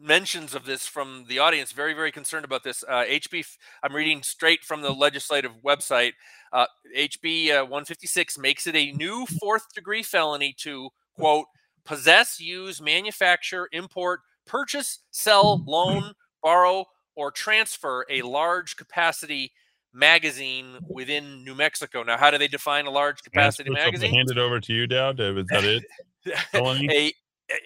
[0.00, 1.70] mentions of this from the audience.
[1.70, 2.82] Very, very concerned about this.
[2.88, 3.46] Uh, HB,
[3.84, 6.12] I'm reading straight from the legislative website.
[6.52, 6.66] Uh,
[6.96, 11.46] HB uh, 156 makes it a new fourth degree felony to quote
[11.84, 16.84] possess, use, manufacture, import, purchase, sell, loan, borrow,
[17.16, 19.52] or transfer a large capacity
[19.92, 22.02] magazine within New Mexico.
[22.02, 24.14] Now, how do they define a large capacity Answer, so magazine?
[24.14, 25.20] Hand it over to you, Dowd.
[25.20, 25.84] Is that it?
[26.54, 27.12] A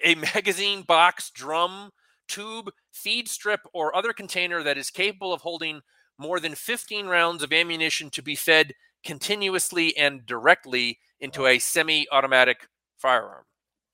[0.03, 1.91] a magazine box drum
[2.27, 5.81] tube feed strip or other container that is capable of holding
[6.17, 12.67] more than 15 rounds of ammunition to be fed continuously and directly into a semi-automatic
[12.97, 13.43] firearm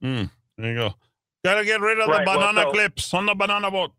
[0.01, 0.93] Mm, there you go.
[1.43, 3.91] Gotta get rid of the Right, well, banana so- clips on the banana boat.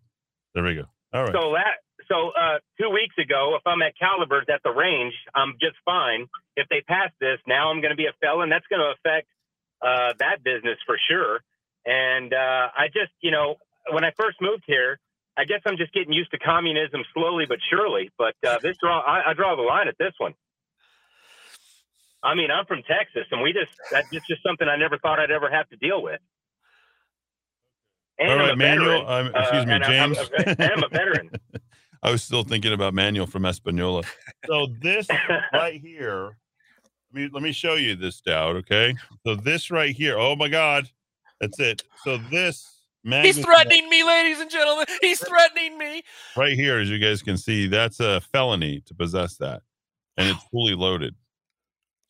[0.54, 0.84] There we go.
[1.12, 1.32] All right.
[1.32, 5.54] So that so uh, two weeks ago, if I'm at calibers at the range, I'm
[5.60, 6.26] just fine.
[6.56, 8.50] If they pass this, now I'm going to be a felon.
[8.50, 9.28] That's going to affect
[9.80, 11.40] uh, that business for sure.
[11.84, 13.56] And uh, I just, you know,
[13.90, 14.98] when I first moved here,
[15.36, 18.10] I guess I'm just getting used to communism slowly but surely.
[18.18, 20.34] But uh, this draw, I, I draw the line at this one.
[22.22, 25.32] I mean, I'm from Texas, and we just that's just something I never thought I'd
[25.32, 26.20] ever have to deal with.
[28.18, 29.08] And All I'm right, a Manuel.
[29.08, 30.30] Um, excuse uh, me, and I'm- James.
[30.38, 31.30] I'm, a- I'm a veteran.
[32.04, 34.02] I was still thinking about Manuel from Espanola.
[34.46, 35.06] So this
[35.52, 36.36] right here,
[37.14, 38.56] let me let me show you this, Dowd.
[38.56, 38.94] Okay.
[39.24, 40.18] So this right here.
[40.18, 40.90] Oh my God,
[41.40, 41.84] that's it.
[42.02, 42.68] So this
[43.04, 46.02] man, he's threatening me ladies and gentlemen he's threatening me
[46.36, 49.62] right here, as you guys can see, that's a felony to possess that,
[50.16, 51.14] and it's fully loaded.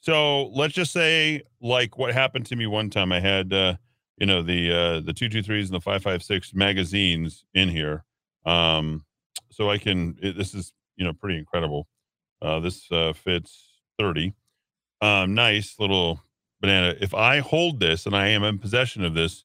[0.01, 3.75] So let's just say, like what happened to me one time, I had, uh,
[4.19, 7.69] you know, the uh, the two two threes and the five five six magazines in
[7.69, 8.05] here.
[8.45, 9.05] Um,
[9.51, 10.17] so I can.
[10.23, 11.89] It, this is you know pretty incredible.
[12.41, 14.35] Uh, this uh, fits thirty.
[15.01, 16.23] Um, nice little
[16.61, 16.95] banana.
[17.01, 19.45] If I hold this and I am in possession of this,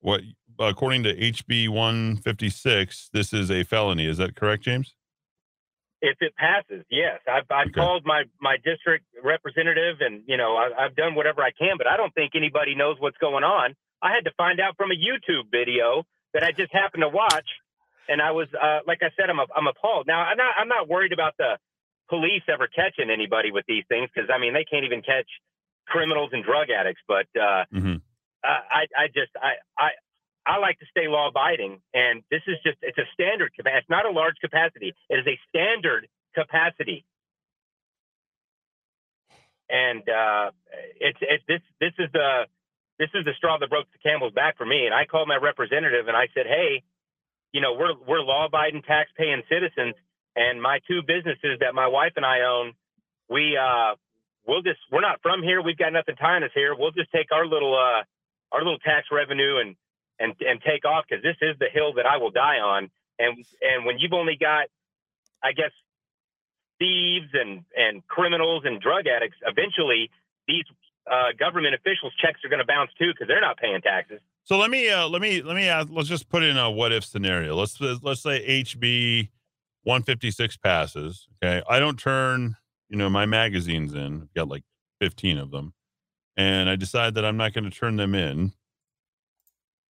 [0.00, 0.20] what
[0.58, 4.06] according to HB one fifty six, this is a felony.
[4.06, 4.94] Is that correct, James?
[6.00, 7.18] If it passes, yes.
[7.26, 11.50] I've, I've called my, my district representative and, you know, I, I've done whatever I
[11.50, 13.74] can, but I don't think anybody knows what's going on.
[14.02, 16.04] I had to find out from a YouTube video
[16.34, 17.48] that I just happened to watch.
[18.08, 20.06] And I was, uh, like I said, I'm, a, I'm appalled.
[20.06, 21.58] Now, I'm not, I'm not worried about the
[22.08, 25.28] police ever catching anybody with these things because, I mean, they can't even catch
[25.86, 27.02] criminals and drug addicts.
[27.06, 27.96] But uh, Mm-hmm.
[28.44, 29.90] I, I just, I, I,
[30.48, 33.78] I like to stay law abiding, and this is just it's a standard capacity.
[33.80, 34.94] It's not a large capacity.
[35.10, 37.04] It is a standard capacity,
[39.68, 40.50] and uh,
[40.98, 42.46] it's it's this this is the
[42.98, 44.86] this is the straw that broke the camel's back for me.
[44.86, 46.82] And I called my representative and I said, hey,
[47.52, 49.94] you know, we're we're law abiding, tax paying citizens,
[50.36, 52.72] and my two businesses that my wife and I own,
[53.28, 53.94] we uh,
[54.46, 55.62] we'll just we're not from here.
[55.62, 56.74] We've got nothing tying us here.
[56.76, 58.02] We'll just take our little uh,
[58.52, 59.76] our little tax revenue and
[60.18, 62.90] and and take off because this is the hill that I will die on.
[63.18, 64.66] And and when you've only got,
[65.42, 65.72] I guess,
[66.78, 70.10] thieves and and criminals and drug addicts, eventually
[70.46, 70.64] these
[71.10, 74.20] uh, government officials' checks are going to bounce too because they're not paying taxes.
[74.44, 76.92] So let me uh, let me let me ask, let's just put in a what
[76.92, 77.54] if scenario.
[77.56, 79.28] Let's let's say HB
[79.84, 81.28] 156 passes.
[81.42, 82.56] Okay, I don't turn
[82.88, 84.22] you know my magazines in.
[84.22, 84.64] I've got like
[85.00, 85.74] 15 of them,
[86.36, 88.52] and I decide that I'm not going to turn them in.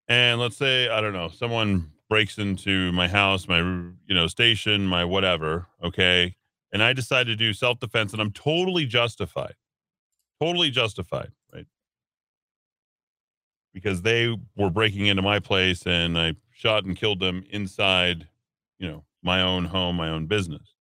[0.09, 4.87] And let's say I don't know someone breaks into my house, my you know station,
[4.87, 5.67] my whatever.
[5.85, 6.35] Okay,
[6.73, 9.55] and I decide to do self defense, and I'm totally justified,
[10.41, 11.67] totally justified, right?
[13.73, 18.27] because they were breaking into my place and I shot and killed them inside,
[18.79, 20.75] you know, my own home, my own business.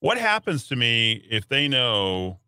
[0.00, 2.40] What happens to me if they know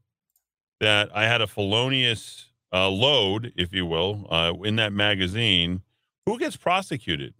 [0.81, 5.82] that I had a felonious uh, load, if you will, uh, in that magazine?
[6.26, 7.34] Who gets prosecuted?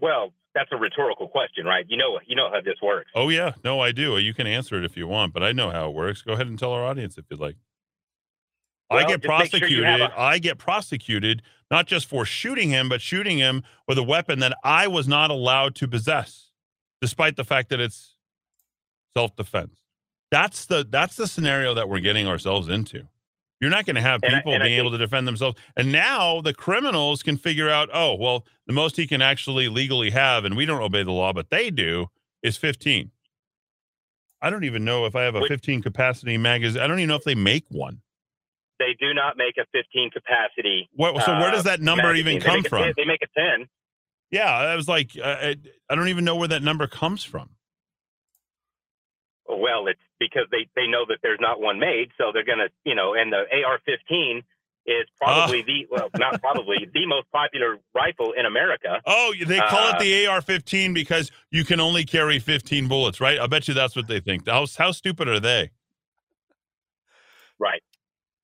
[0.00, 1.84] Well, that's a rhetorical question, right?
[1.88, 3.10] You know, you know how this works.
[3.14, 4.18] Oh yeah, no, I do.
[4.18, 6.22] You can answer it if you want, but I know how it works.
[6.22, 7.56] Go ahead and tell our audience if you'd like.
[8.90, 9.84] I get sure prosecuted.
[9.84, 14.02] have a- I get prosecuted not just for shooting him, but shooting him with a
[14.02, 16.48] weapon that I was not allowed to possess,
[17.00, 18.16] despite the fact that it's
[19.16, 19.76] self defense.
[20.32, 23.06] That's the that's the scenario that we're getting ourselves into.
[23.60, 25.58] You're not going to have And I- people and I being able to defend themselves.
[25.76, 30.10] And now the criminals can figure out, oh, well, the most he can actually legally
[30.10, 32.06] have, and we don't obey the law, but they do,
[32.42, 33.10] is 15.
[34.42, 36.80] I don't even know if I have a 15 capacity magazine.
[36.80, 38.00] I don't even know if they make one.
[38.78, 40.88] They do not make a 15 capacity.
[40.94, 42.40] What- so where does uh, that number even magazine.
[42.40, 42.82] They come a from?
[42.84, 43.68] 10 they make a 10.
[44.30, 45.56] Yeah, I was like, uh, I,
[45.90, 47.50] I don't even know where that number comes from.
[49.46, 52.94] Well, it's because they, they know that there's not one made, so they're gonna, you
[52.94, 54.44] know, and the AR-15
[54.86, 59.00] is probably the well, not probably the most popular rifle in America.
[59.06, 63.40] Oh, they call Uh, it the AR-15 because you can only carry 15 bullets, right?
[63.40, 64.46] I bet you that's what they think.
[64.46, 65.70] How how stupid are they?
[67.58, 67.82] Right.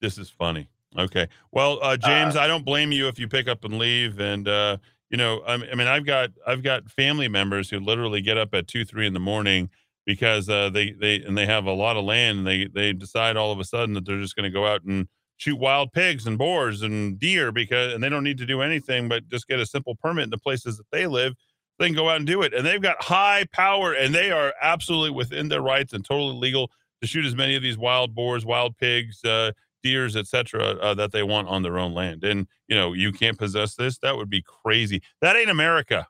[0.01, 0.69] This is funny.
[0.99, 1.27] Okay.
[1.53, 4.19] Well, uh, James, I don't blame you if you pick up and leave.
[4.19, 4.79] And uh,
[5.11, 8.39] you know, I mean, I mean, I've got I've got family members who literally get
[8.39, 9.71] up at two, three in the morning
[10.07, 12.39] because uh, they they and they have a lot of land.
[12.39, 14.85] And they they decide all of a sudden that they're just going to go out
[14.85, 18.63] and shoot wild pigs and boars and deer because and they don't need to do
[18.63, 21.35] anything but just get a simple permit in the places that they live.
[21.79, 24.55] They can go out and do it, and they've got high power, and they are
[24.63, 26.71] absolutely within their rights and totally legal
[27.03, 29.53] to shoot as many of these wild boars, wild pigs, uh,
[29.83, 32.25] deers, etc., uh, that they want on their own land.
[32.25, 33.99] And you know, you can't possess this.
[33.99, 35.03] That would be crazy.
[35.21, 36.09] That ain't America.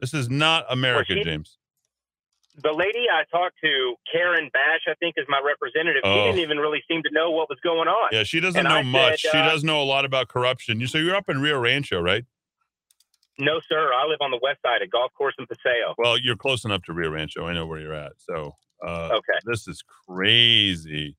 [0.00, 1.58] This is not America, she- James.
[2.56, 6.02] The lady I talked to, Karen Bash, I think is my representative.
[6.04, 6.24] She Oh.
[6.24, 8.10] didn't even really seem to know what was going on.
[8.12, 9.20] Yeah, she doesn't And know I said, much.
[9.20, 10.78] she uh, does know a lot about corruption.
[10.78, 12.24] You so you're up in Rio Rancho, right?
[13.38, 13.90] No, sir.
[13.94, 15.94] I live on the west side, a golf course in Paseo.
[15.96, 17.46] Well, you're close enough to Rio Rancho.
[17.46, 18.12] I know where you're at.
[18.18, 18.54] So,
[18.86, 19.38] uh, Okay.
[19.46, 21.16] this is crazy.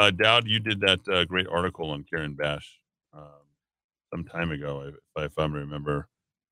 [0.00, 2.78] Uh, Dowd, you did that uh, great article on Karen Bash
[3.12, 3.24] um,
[4.14, 6.08] some time ago, if I, if I remember.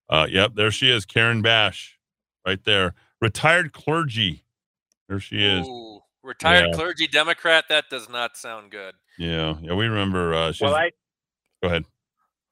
[0.08, 1.96] Uh, yep, there she is, Karen Bash,
[2.44, 2.94] right there.
[3.20, 4.44] Retired clergy.
[5.08, 5.66] There she is.
[5.66, 6.74] Ooh, retired Yeah.
[6.74, 7.66] clergy Democrat.
[7.68, 8.94] That does not sound good.
[9.18, 10.34] Yeah, yeah, we remember.
[10.34, 10.90] Uh, she's, Well, I,
[11.62, 11.84] go ahead.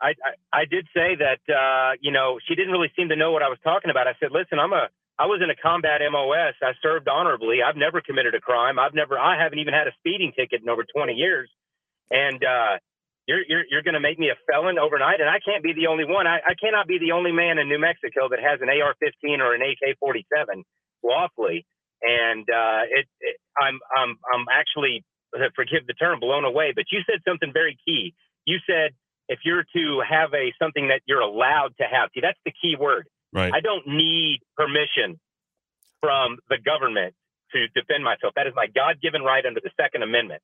[0.00, 3.32] I, I, I did say that, uh, you know, she didn't really seem to know
[3.32, 4.06] what I was talking about.
[4.08, 6.54] I said, listen, I'm a, I was in a combat MOS.
[6.62, 7.62] I served honorably.
[7.62, 8.78] I've never committed a crime.
[8.78, 11.48] I've never, I haven't even had a speeding ticket in over 20 years.
[12.10, 12.78] And, uh,
[13.26, 15.20] you're, you're, you're going to make me a felon overnight.
[15.20, 16.26] And I can't be the only one.
[16.26, 19.54] I, I cannot be the only man in New Mexico that has an AR-15 or
[19.54, 20.62] an AK-47
[21.02, 21.66] lawfully.
[22.02, 25.04] And, uh, it, it I'm, I'm, I'm actually,
[25.56, 28.14] forgive the term, blown away, but you said something very key.
[28.44, 28.92] You said,
[29.28, 32.76] if you're to have a something that you're allowed to have, see, that's the key
[32.78, 33.08] word.
[33.32, 33.52] Right.
[33.52, 35.18] I don't need permission
[36.00, 37.14] from the government
[37.52, 38.34] to defend myself.
[38.36, 40.42] That is my God given right under the Second Amendment.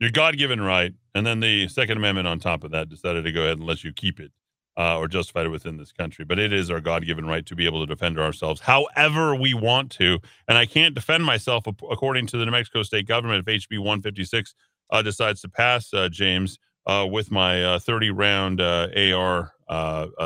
[0.00, 3.42] Your God-given right, and then the Second Amendment on top of that decided to go
[3.42, 4.32] ahead and let you keep it
[4.78, 6.24] uh, or justified it within this country.
[6.24, 9.90] But it is our God-given right to be able to defend ourselves however we want
[9.92, 13.78] to, and I can't defend myself according to the New Mexico state government if HB
[13.78, 14.54] 156
[14.90, 19.52] uh, decides to pass, uh, James, uh, with my uh, 30 round uh, AR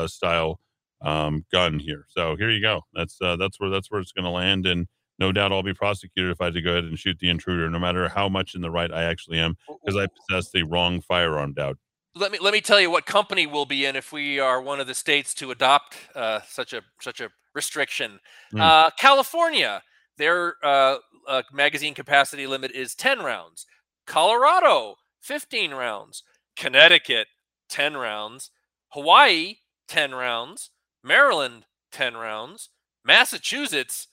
[0.06, 0.60] style
[1.02, 2.06] um, gun here.
[2.08, 2.82] So here you go.
[2.94, 4.86] That's that's where that's where it's going to land, and
[5.18, 7.68] no doubt I'll be prosecuted if I had to go ahead and shoot the intruder,
[7.70, 11.00] no matter how much in the right I actually am, because I possess the wrong
[11.00, 11.52] firearm.
[11.52, 11.78] Dowd.
[12.16, 14.80] Let me let me tell you what company we'll be in if we are one
[14.80, 18.20] of the states to adopt uh, such a such a restriction.
[18.52, 18.60] Hmm.
[18.60, 19.82] Uh, California,
[20.16, 23.66] their uh, uh, magazine capacity limit is ten rounds.
[24.06, 26.22] Colorado, fifteen rounds.
[26.56, 27.26] Connecticut,
[27.68, 28.50] ten rounds.
[28.90, 29.56] Hawaii,
[29.88, 30.70] ten rounds.
[31.02, 32.70] Maryland, ten rounds.
[33.04, 34.08] Massachusetts,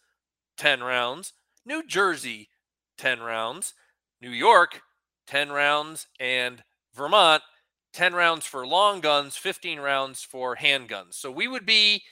[0.57, 1.33] 10 rounds.
[1.65, 2.49] New Jersey,
[2.97, 3.73] 10 rounds.
[4.21, 4.81] New York,
[5.27, 6.07] 10 rounds.
[6.19, 6.63] And
[6.95, 7.43] Vermont,
[7.93, 11.13] 10 rounds for long guns, 15 rounds for handguns.
[11.15, 12.03] So we would be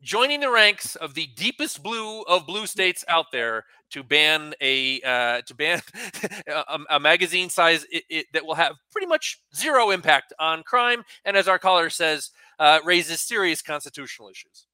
[0.00, 5.00] joining the ranks of the deepest blue of blue states out there to ban a
[5.02, 5.80] uh, to ban
[6.46, 11.02] a, a magazine size it, it, that will have pretty much zero impact on crime,
[11.24, 14.67] and as our caller says, uh, raises serious constitutional issues.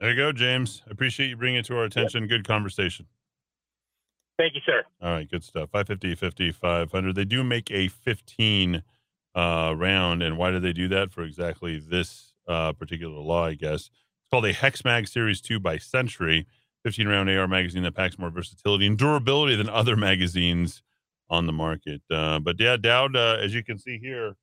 [0.00, 0.82] There you go, James.
[0.86, 2.26] I appreciate you bringing it to our attention.
[2.26, 3.06] Good conversation.
[4.38, 4.84] Thank you, sir.
[5.02, 5.70] All right, good stuff.
[5.70, 7.16] 550, 50, 500.
[7.16, 8.82] They do make a 15
[9.34, 10.22] uh, round.
[10.22, 11.10] And why do they do that?
[11.10, 13.86] For exactly this uh, particular law, I guess.
[13.86, 16.46] It's called a Hex Mag Series 2 by Century,
[16.84, 20.82] 15 round AR magazine that packs more versatility and durability than other magazines
[21.28, 22.00] on the market.
[22.10, 24.36] Uh, but yeah, Dowd, uh, as you can see here,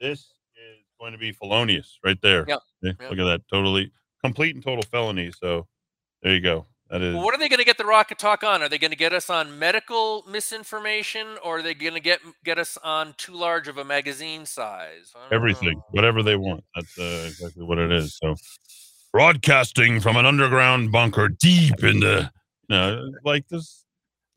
[0.00, 2.44] this is going to be felonious right there.
[2.46, 2.58] Yep.
[2.84, 3.10] Okay, Yep.
[3.10, 3.40] Look at that.
[3.52, 3.90] Totally,
[4.22, 5.32] complete and total felony.
[5.32, 5.66] So
[6.22, 6.66] there you go.
[6.90, 7.14] That is.
[7.14, 8.62] Well, what are they going to get the Rock of Talk on?
[8.62, 12.20] Are they going to get us on medical misinformation, or are they going to get
[12.44, 15.12] get us on too large of a magazine size?
[15.30, 16.64] Everything, whatever they want.
[16.74, 18.16] That's uh, exactly what it is.
[18.16, 18.34] So,
[19.12, 22.30] broadcasting from an underground bunker deep in the
[22.70, 23.84] No, like this.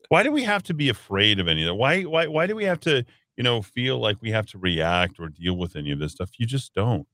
[0.08, 1.74] Why do we have to be afraid of any of that?
[1.74, 3.04] Why, why, why do we have to,
[3.36, 6.30] you know, feel like we have to react or deal with any of this stuff?
[6.38, 7.06] You just don't.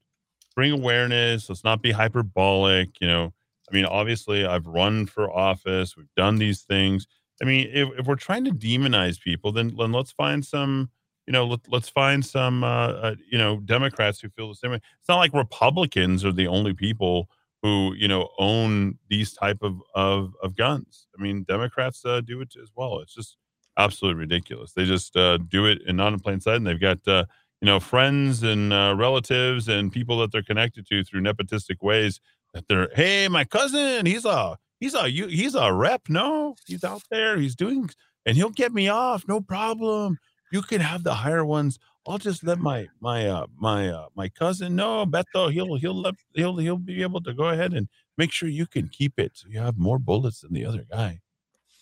[0.60, 1.48] Bring awareness.
[1.48, 2.90] Let's not be hyperbolic.
[3.00, 3.32] You know,
[3.70, 5.96] I mean, obviously, I've run for office.
[5.96, 7.06] We've done these things.
[7.40, 10.90] I mean, if, if we're trying to demonize people, then, then let's find some,
[11.26, 14.72] you know, let, let's find some, uh, uh, you know, Democrats who feel the same
[14.72, 14.76] way.
[14.76, 17.30] It's not like Republicans are the only people
[17.62, 21.06] who, you know, own these type of of, of guns.
[21.18, 22.98] I mean, Democrats uh, do it as well.
[22.98, 23.38] It's just
[23.78, 24.74] absolutely ridiculous.
[24.74, 27.24] They just uh, do it in not in plain sight, and they've got, uh,
[27.60, 32.20] you know, friends and uh, relatives and people that they're connected to through nepotistic ways
[32.54, 36.02] that they're, hey, my cousin, he's a he's a you he's a rep.
[36.08, 37.36] No, he's out there.
[37.38, 37.90] He's doing,
[38.26, 39.28] and he'll get me off.
[39.28, 40.18] No problem.
[40.52, 41.78] You can have the higher ones.
[42.06, 45.04] I'll just let my my uh my uh my cousin know.
[45.06, 48.66] Beto, he'll he'll let he'll he'll be able to go ahead and make sure you
[48.66, 51.20] can keep it so you have more bullets than the other guy.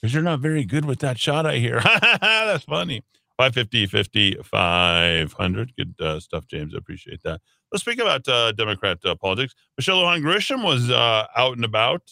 [0.00, 1.80] Because you're not very good with that shot, I hear.
[2.20, 3.02] That's funny.
[3.38, 5.72] 550, 50, 500.
[5.76, 6.74] Good uh, stuff, James.
[6.74, 7.40] I appreciate that.
[7.70, 9.54] Let's speak about uh, Democrat uh, politics.
[9.76, 12.02] Michelle Lujan Grisham was uh, out and about.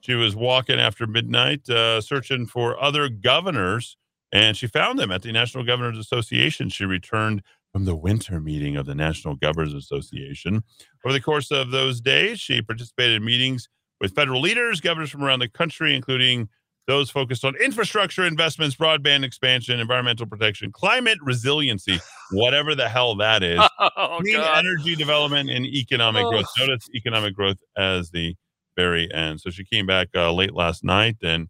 [0.00, 3.96] She was walking after midnight, uh, searching for other governors,
[4.30, 6.68] and she found them at the National Governors Association.
[6.68, 10.62] She returned from the winter meeting of the National Governors Association.
[11.02, 13.70] Over the course of those days, she participated in meetings
[14.02, 16.50] with federal leaders, governors from around the country, including
[16.86, 21.98] those focused on infrastructure investments, broadband expansion, environmental protection, climate resiliency,
[22.32, 26.46] whatever the hell that is, Oh, clean energy development, and economic growth.
[26.58, 26.66] Oh.
[26.66, 28.34] Notice economic growth as the
[28.76, 29.40] very end.
[29.40, 31.48] So she came back uh, late last night and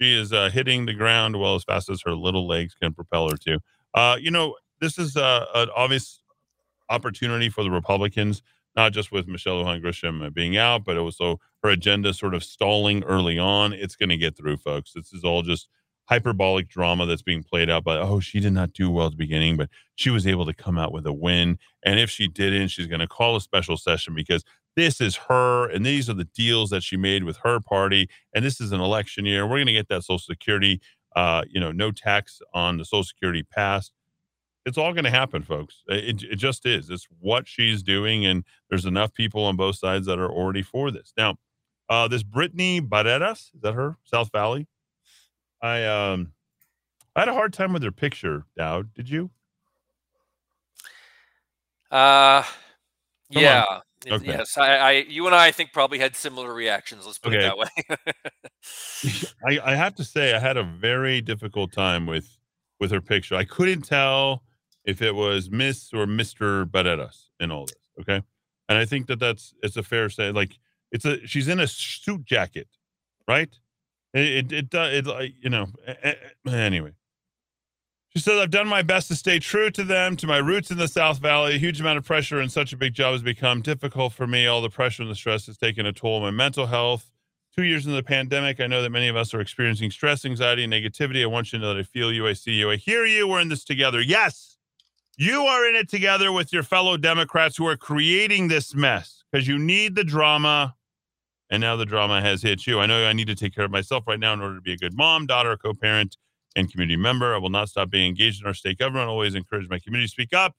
[0.00, 3.30] she is uh, hitting the ground well as fast as her little legs can propel
[3.30, 3.58] her to.
[3.94, 6.20] Uh, you know, this is uh, an obvious
[6.90, 8.42] opportunity for the Republicans,
[8.76, 12.44] not just with Michelle Lujan Grisham uh, being out, but also her agenda sort of
[12.44, 13.72] stalling early on.
[13.72, 14.92] It's going to get through, folks.
[14.92, 15.68] This is all just
[16.08, 19.16] hyperbolic drama that's being played out by, oh, she did not do well at the
[19.16, 21.58] beginning, but she was able to come out with a win.
[21.84, 24.44] And if she didn't, she's going to call a special session because
[24.76, 28.08] this is her and these are the deals that she made with her party.
[28.34, 29.46] And this is an election year.
[29.46, 30.80] We're going to get that Social Security,
[31.16, 33.92] uh, you know, no tax on the Social Security passed
[34.66, 35.84] it's all going to happen, folks.
[35.86, 36.90] It, it just is.
[36.90, 40.90] It's what she's doing, and there's enough people on both sides that are already for
[40.90, 41.12] this.
[41.16, 41.38] Now,
[41.88, 43.96] uh, this Brittney Barreras, is that her?
[44.04, 44.66] South Valley.
[45.62, 46.32] I um,
[47.14, 48.44] I had a hard time with her picture.
[48.56, 49.30] Dowd, did you?
[51.90, 52.42] Uh,
[53.32, 53.64] Come yeah.
[53.70, 53.80] on.
[54.08, 54.26] Okay.
[54.26, 54.58] Yes.
[54.58, 57.06] I, I, you and I, I think probably had similar reactions.
[57.06, 57.68] Let's put it that way.
[59.46, 62.28] I, I have to say I had a very difficult time with
[62.80, 63.36] with her picture.
[63.36, 64.42] I couldn't tell
[64.86, 67.76] if it was Miss or Mister Barreras in all this.
[68.00, 68.22] Okay,
[68.68, 70.30] and I think that that's it's a fair say.
[70.32, 70.58] Like
[70.92, 72.68] it's a she's in a suit jacket,
[73.28, 73.54] right?
[74.14, 75.66] It it it, does it you know
[76.46, 76.92] anyway.
[78.14, 80.78] She says, I've done my best to stay true to them, to my roots in
[80.78, 81.56] the South Valley.
[81.56, 84.46] A huge amount of pressure and such a big job has become difficult for me.
[84.46, 87.10] All the pressure and the stress has taken a toll on my mental health.
[87.54, 90.64] Two years into the pandemic, I know that many of us are experiencing stress, anxiety,
[90.64, 91.22] and negativity.
[91.22, 93.28] I want you to know that I feel you, I see you, I hear you.
[93.28, 94.00] We're in this together.
[94.00, 94.55] Yes,
[95.16, 99.48] you are in it together with your fellow Democrats who are creating this mess because
[99.48, 100.74] you need the drama.
[101.48, 102.80] And now the drama has hit you.
[102.80, 104.72] I know I need to take care of myself right now in order to be
[104.72, 106.16] a good mom, daughter, co parent,
[106.56, 107.34] and community member.
[107.34, 109.08] I will not stop being engaged in our state government.
[109.08, 110.56] Always encourage my community to speak up.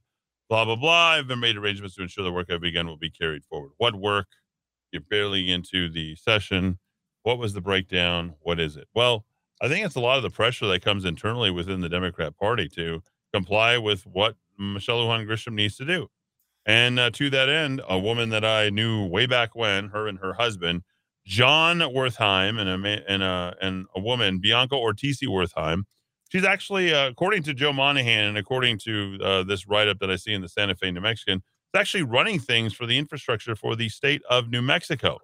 [0.49, 1.17] Blah, blah, blah.
[1.17, 3.71] I've made arrangements to ensure the work I've begun will be carried forward.
[3.77, 4.27] What work?
[4.93, 6.79] You're barely into the session.
[7.23, 8.35] What was the breakdown?
[8.39, 8.87] What is it?
[8.95, 9.25] Well,
[9.61, 12.69] I think it's a lot of the pressure that comes internally within the Democrat Party
[12.69, 16.07] to comply with what Michelle Lujan Grisham needs to do.
[16.65, 20.19] And uh, to that end, a woman that I knew way back when, her and
[20.19, 20.81] her husband,
[21.25, 25.83] John Wertheim, and a and a and a woman, Bianca Ortiz Wertheim.
[26.29, 30.17] She's actually, uh, according to Joe Monahan, and according to uh, this write-up that I
[30.17, 33.77] see in the Santa Fe New Mexican, it's actually running things for the infrastructure for
[33.77, 35.19] the state of New Mexico.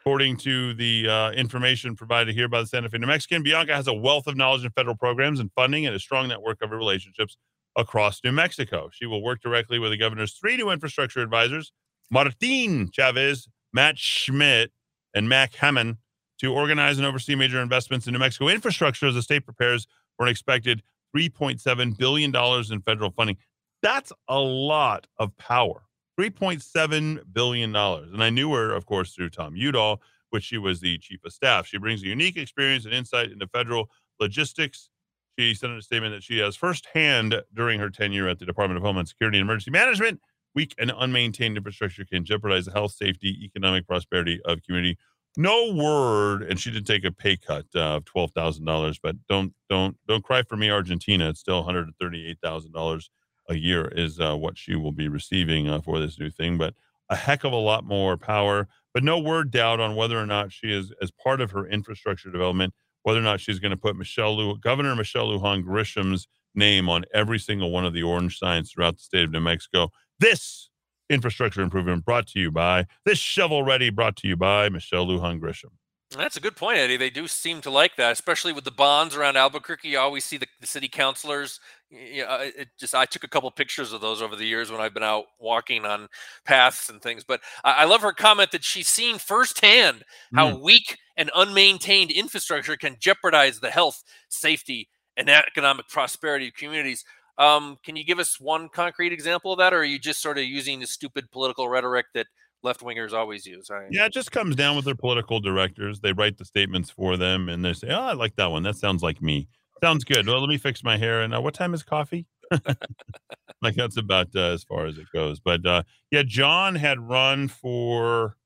[0.00, 3.86] According to the uh, information provided here by the Santa Fe New Mexican, Bianca has
[3.86, 7.36] a wealth of knowledge in federal programs and funding and a strong network of relationships
[7.76, 8.88] across New Mexico.
[8.92, 11.72] She will work directly with the governor's three new infrastructure advisors,
[12.10, 14.72] Martin Chavez, Matt Schmidt,
[15.14, 15.96] and Mac Hammond,
[16.38, 20.24] to organize and oversee major investments in New Mexico infrastructure as the state prepares for
[20.24, 20.82] an expected
[21.14, 23.36] $3.7 billion in federal funding.
[23.82, 25.82] That's a lot of power.
[26.20, 27.74] $3.7 billion.
[27.74, 31.32] And I knew her, of course, through Tom Udall, which she was the chief of
[31.32, 31.66] staff.
[31.66, 33.88] She brings a unique experience and insight into federal
[34.20, 34.90] logistics.
[35.38, 38.84] She sent a statement that she has firsthand during her tenure at the Department of
[38.84, 40.20] Homeland Security and Emergency Management.
[40.54, 44.98] Weak and unmaintained infrastructure can jeopardize the health, safety, economic prosperity of community.
[45.38, 48.98] no word, and she did take a pay cut uh, of twelve thousand dollars.
[49.02, 51.30] But don't don't don't cry for me, Argentina.
[51.30, 53.08] It's still one hundred and thirty eight thousand dollars
[53.50, 56.56] a year is uh, what she will be receiving uh, for this new thing.
[56.56, 56.74] But
[57.10, 58.68] a heck of a lot more power.
[58.94, 62.30] But no word doubt on whether or not she is as part of her infrastructure
[62.30, 62.72] development,
[63.02, 67.38] whether or not she's going to put Michelle Governor Michelle Lujan Grisham's name on every
[67.38, 69.90] single one of the orange signs throughout the state of New Mexico.
[70.18, 70.70] This
[71.08, 75.40] infrastructure improvement brought to you by this shovel ready brought to you by Michelle Lujan
[75.40, 75.70] Grisham.
[76.16, 76.96] That's a good point, Eddy.
[76.96, 79.90] They do seem to like that, especially with the bonds around Albuquerque.
[79.90, 81.60] You always see the, the city councilors.
[81.88, 84.80] You know, it just I took a couple pictures of those over the years when
[84.80, 86.08] I've been out walking on
[86.44, 87.22] paths and things.
[87.22, 90.02] But I, I love her comment that she's seen firsthand
[90.34, 90.62] how Mm.
[90.62, 97.04] weak and unmaintained infrastructure can jeopardize the health, safety, and economic prosperity of communities.
[97.38, 100.38] Um, can you give us one concrete example of that, or are you just sort
[100.38, 102.26] of using the stupid political rhetoric that
[102.62, 103.70] left wingers always use?
[103.70, 106.00] I, Yeah, it just comes down with their political directors.
[106.00, 108.62] They write the statements for them, and they say, "Oh, I like that one.
[108.62, 109.48] That sounds like me.
[109.82, 110.26] Sounds good.
[110.26, 112.26] Well, let me fix my hair." And uh, what time is coffee?
[113.62, 115.40] like that's about uh, as far as it goes.
[115.40, 118.36] But uh, yeah, John had run for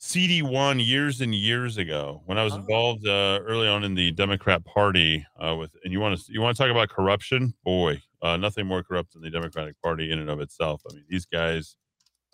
[0.00, 4.64] CD1 years and years ago when I was involved uh, early on in the Democrat
[4.64, 5.26] Party.
[5.38, 7.54] Uh, with and you want to you want to talk about corruption?
[7.64, 10.82] Boy, uh, nothing more corrupt than the Democratic Party in and of itself.
[10.90, 11.76] I mean, these guys.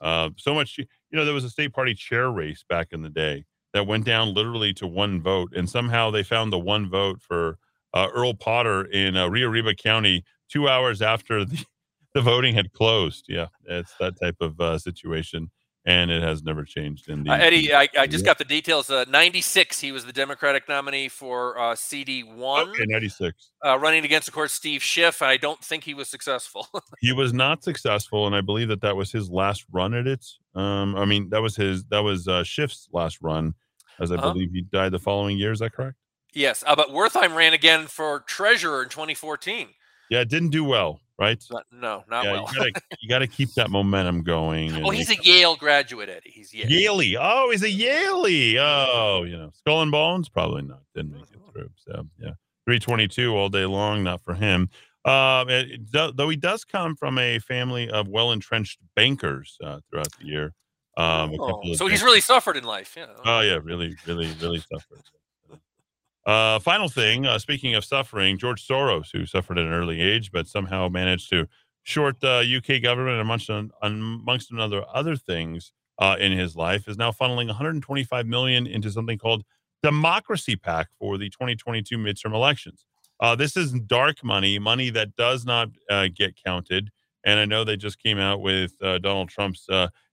[0.02, 3.08] Uh, so much, you know, there was a state party chair race back in the
[3.08, 7.22] day that went down literally to one vote, and somehow they found the one vote
[7.22, 7.58] for
[7.94, 11.64] uh, Earl Potter in uh, Rio Arriba County two hours after the,
[12.14, 13.26] the voting had closed.
[13.28, 15.50] Yeah, it's that type of uh, situation,
[15.84, 18.88] and it has never changed in the Uh, Eddy, I, I just got the details.
[18.90, 23.50] Uh, 96, he was the Democratic nominee for uh, CD1, Okay, 96.
[23.64, 25.22] uh, running against, of course, Steve Schiff.
[25.22, 26.68] I don't think he was successful.
[27.00, 30.24] He was not successful, and I believe that that was his last run at it.
[30.54, 33.54] Um, I mean, that was his that was uh, Schiff's last run,
[34.00, 34.32] as I Uh-huh.
[34.32, 35.50] believe he died the following year.
[35.50, 35.96] Is that correct?
[36.34, 39.68] yes, uh, but Wertheim ran again for treasurer in 2014.
[40.10, 41.42] Yeah, it didn't do well, right?
[41.50, 42.48] Not- no, not yeah, well.
[42.52, 44.84] you gotta you gotta keep that momentum going.
[44.84, 46.30] oh, he's a Yale graduate, Eddy.
[46.30, 46.68] He's Yale.
[46.68, 47.16] Yaley.
[47.18, 48.56] Oh, he's a Yaley.
[48.58, 50.80] Oh, you know, Skull and Bones probably not.
[50.94, 51.70] Didn't make it through.
[51.76, 52.32] So yeah,
[52.66, 54.02] three twenty two all day long.
[54.02, 54.68] Not for him.
[55.04, 60.08] Um, it- though he does come from a family of well entrenched bankers uh, throughout
[60.20, 60.52] the year.
[60.96, 62.94] Um, Oh, so he's really suffered in life.
[62.96, 63.06] Yeah.
[63.24, 65.00] Oh yeah, really, really, really suffered.
[66.24, 67.26] Uh, final thing.
[67.26, 71.28] Uh, speaking of suffering, George Soros, who suffered at an early age, but somehow managed
[71.30, 71.48] to
[71.82, 73.50] short the UK government amongst
[73.82, 79.18] amongst another other things uh, in his life, is now funneling 125 million into something
[79.18, 79.42] called
[79.82, 82.86] Democracy PAC for the 2022 midterm elections.
[83.18, 86.90] Uh, this is dark money, money that does not uh, get counted.
[87.24, 89.68] And I know they just came out with uh, Donald Trump's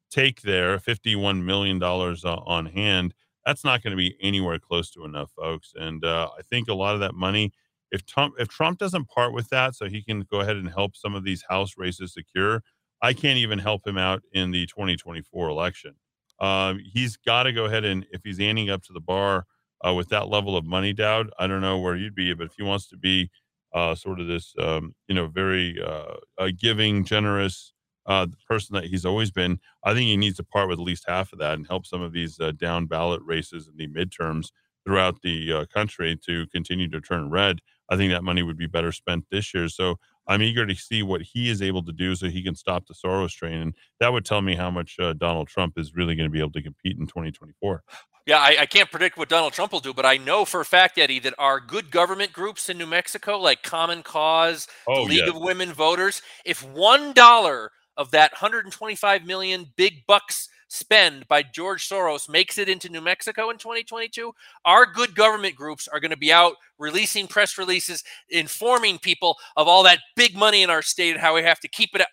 [0.10, 3.14] take there, $51 million on hand.
[3.46, 5.74] That's not going to be anywhere close to enough, folks.
[5.76, 7.52] And uh, I think a lot of that money,
[7.92, 10.96] if Trump, if Trump doesn't part with that so he can go ahead and help
[10.96, 12.62] some of these House races secure,
[13.02, 15.96] I can't even help him out in the 2024 election.
[16.40, 19.46] Um, he's got to go ahead and, if he's ending up to the bar
[19.86, 22.54] uh, with that level of money, Dowd, I don't know where you'd be, but if
[22.56, 23.30] he wants to be
[23.74, 27.74] uh, sort of this, um, you know, very uh, uh, giving, generous
[28.10, 31.06] uh, person that he's always been, I think he needs to part with at least
[31.08, 34.52] half of that and help some of these uh, down ballot races in the midterms
[34.86, 37.60] throughout the uh, country to continue to turn red.
[37.90, 39.70] I think that money would be better spent this year.
[39.70, 39.98] So
[40.28, 42.94] I'm eager to see what he is able to do so he can stop the
[42.94, 43.62] Soros train.
[43.62, 46.40] And that would tell me how much uh, Donald Trump is really going to be
[46.40, 47.84] able to compete in 2024.
[48.28, 50.66] Yeah, I, I can't predict what Donald Trump will do, but I know for a
[50.66, 55.10] fact, Eddy, that our good government groups in New Mexico, like Common Cause, Oh, the
[55.10, 55.30] League yeah.
[55.30, 61.88] of Women Voters, if one dollar of that 125 million big bucks spend by George
[61.88, 64.34] Soros makes it into New Mexico in 2022,
[64.66, 69.68] our good government groups are going to be out releasing press releases, informing people of
[69.68, 72.02] all that big money in our state and how we have to keep it.
[72.02, 72.08] Up.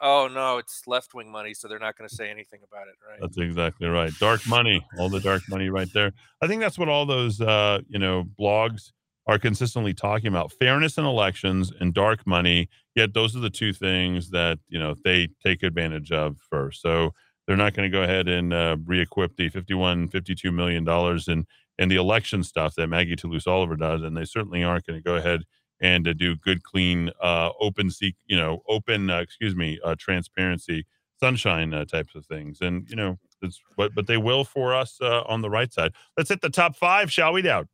[0.00, 2.94] Oh no, it's left wing money, so they're not going to say anything about it,
[3.08, 3.20] right?
[3.20, 4.10] That's exactly right.
[4.18, 6.12] Dark money, all the dark money right there.
[6.42, 8.90] I think that's what all those uh, you know blogs
[9.26, 12.68] are consistently talking about: fairness in elections and dark money.
[12.94, 16.82] Yet those are the two things that you know they take advantage of first.
[16.82, 17.12] So
[17.46, 21.46] they're not going to go ahead and uh, re-equip the 51, 52 million dollars in
[21.78, 25.02] in the election stuff that Maggie Toulouse Oliver does, and they certainly aren't going to
[25.02, 25.42] go ahead
[25.80, 29.96] and to do good, clean, uh, open, seek, you know, open, uh, excuse me, uh,
[29.98, 30.86] transparency,
[31.18, 32.60] sunshine uh, types of things.
[32.60, 35.92] And you know, it's but but they will for us uh, on the right side.
[36.16, 37.42] Let's hit the top five, shall we?
[37.42, 37.68] Dowd.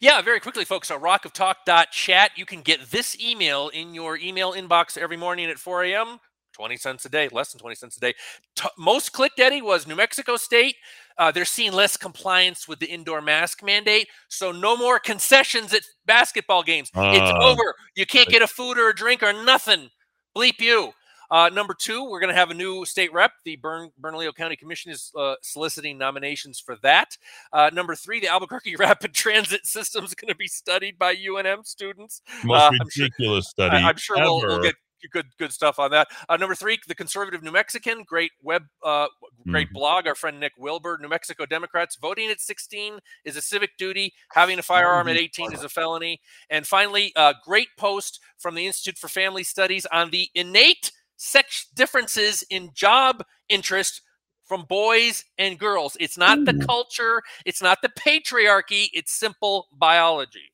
[0.00, 0.90] Yeah, very quickly, folks.
[0.90, 5.84] At rockoftalk.chat, you can get this email in your email inbox every morning at 4
[5.84, 6.18] a.m.
[6.54, 8.14] 20 cents a day, less than 20 cents a day.
[8.56, 10.74] T- most clicked, Eddy, was New Mexico State.
[11.16, 14.08] Uh, they're seeing less compliance with the indoor mask mandate.
[14.28, 16.90] So no more concessions at basketball games.
[16.94, 17.38] it's Ah.
[17.44, 17.74] over.
[17.94, 19.88] You can't get a food or a drink or nothing.
[20.36, 20.92] Bleep you.
[21.30, 23.32] Uh, number two, we're going to have a new state rep.
[23.44, 27.16] The Bern- Bernalillo County Commission is uh, soliciting nominations for that.
[27.52, 31.66] Uh, number three, the Albuquerque Rapid Transit System is going to be studied by UNM
[31.66, 32.22] students.
[32.44, 33.76] Most Uh, I'm sure- ridiculous study.
[33.76, 34.74] I, am sure we'll, we'll get
[35.12, 36.08] good good stuff on that.
[36.28, 39.06] Uh, number three, the conservative New Mexican, great web, uh,
[39.46, 39.74] great Mhm.
[39.74, 40.06] blog.
[40.08, 44.12] Our friend Nick Wilbur, New Mexico Democrats, voting at 16 is a civic duty.
[44.32, 46.20] Having a firearm at 18 is a felony.
[46.50, 51.66] And finally, a great post from the Institute for Family Studies on the innate sex
[51.74, 54.00] differences in job interest
[54.44, 55.96] from boys and girls.
[56.00, 56.66] It's not the mm.
[56.66, 60.50] culture, it's not the patriarchy, it's simple biology.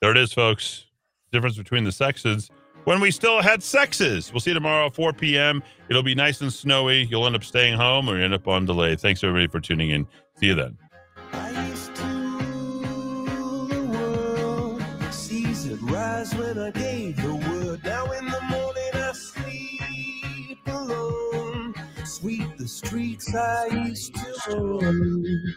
[0.00, 0.86] There it is, folks.
[1.30, 2.50] Difference between the sexes
[2.84, 4.32] when we still had sexes.
[4.32, 5.62] We'll see you tomorrow at 4 p.m.
[5.88, 7.04] It'll be nice and snowy.
[7.04, 8.96] You'll end up staying home or you end up on delay.
[8.96, 10.06] Thanks, everybody, for tuning in.
[10.38, 10.76] See you then.
[15.10, 17.84] Seas that rise when I gave the word.
[17.84, 18.41] Now in the
[22.72, 25.54] streets I used to own.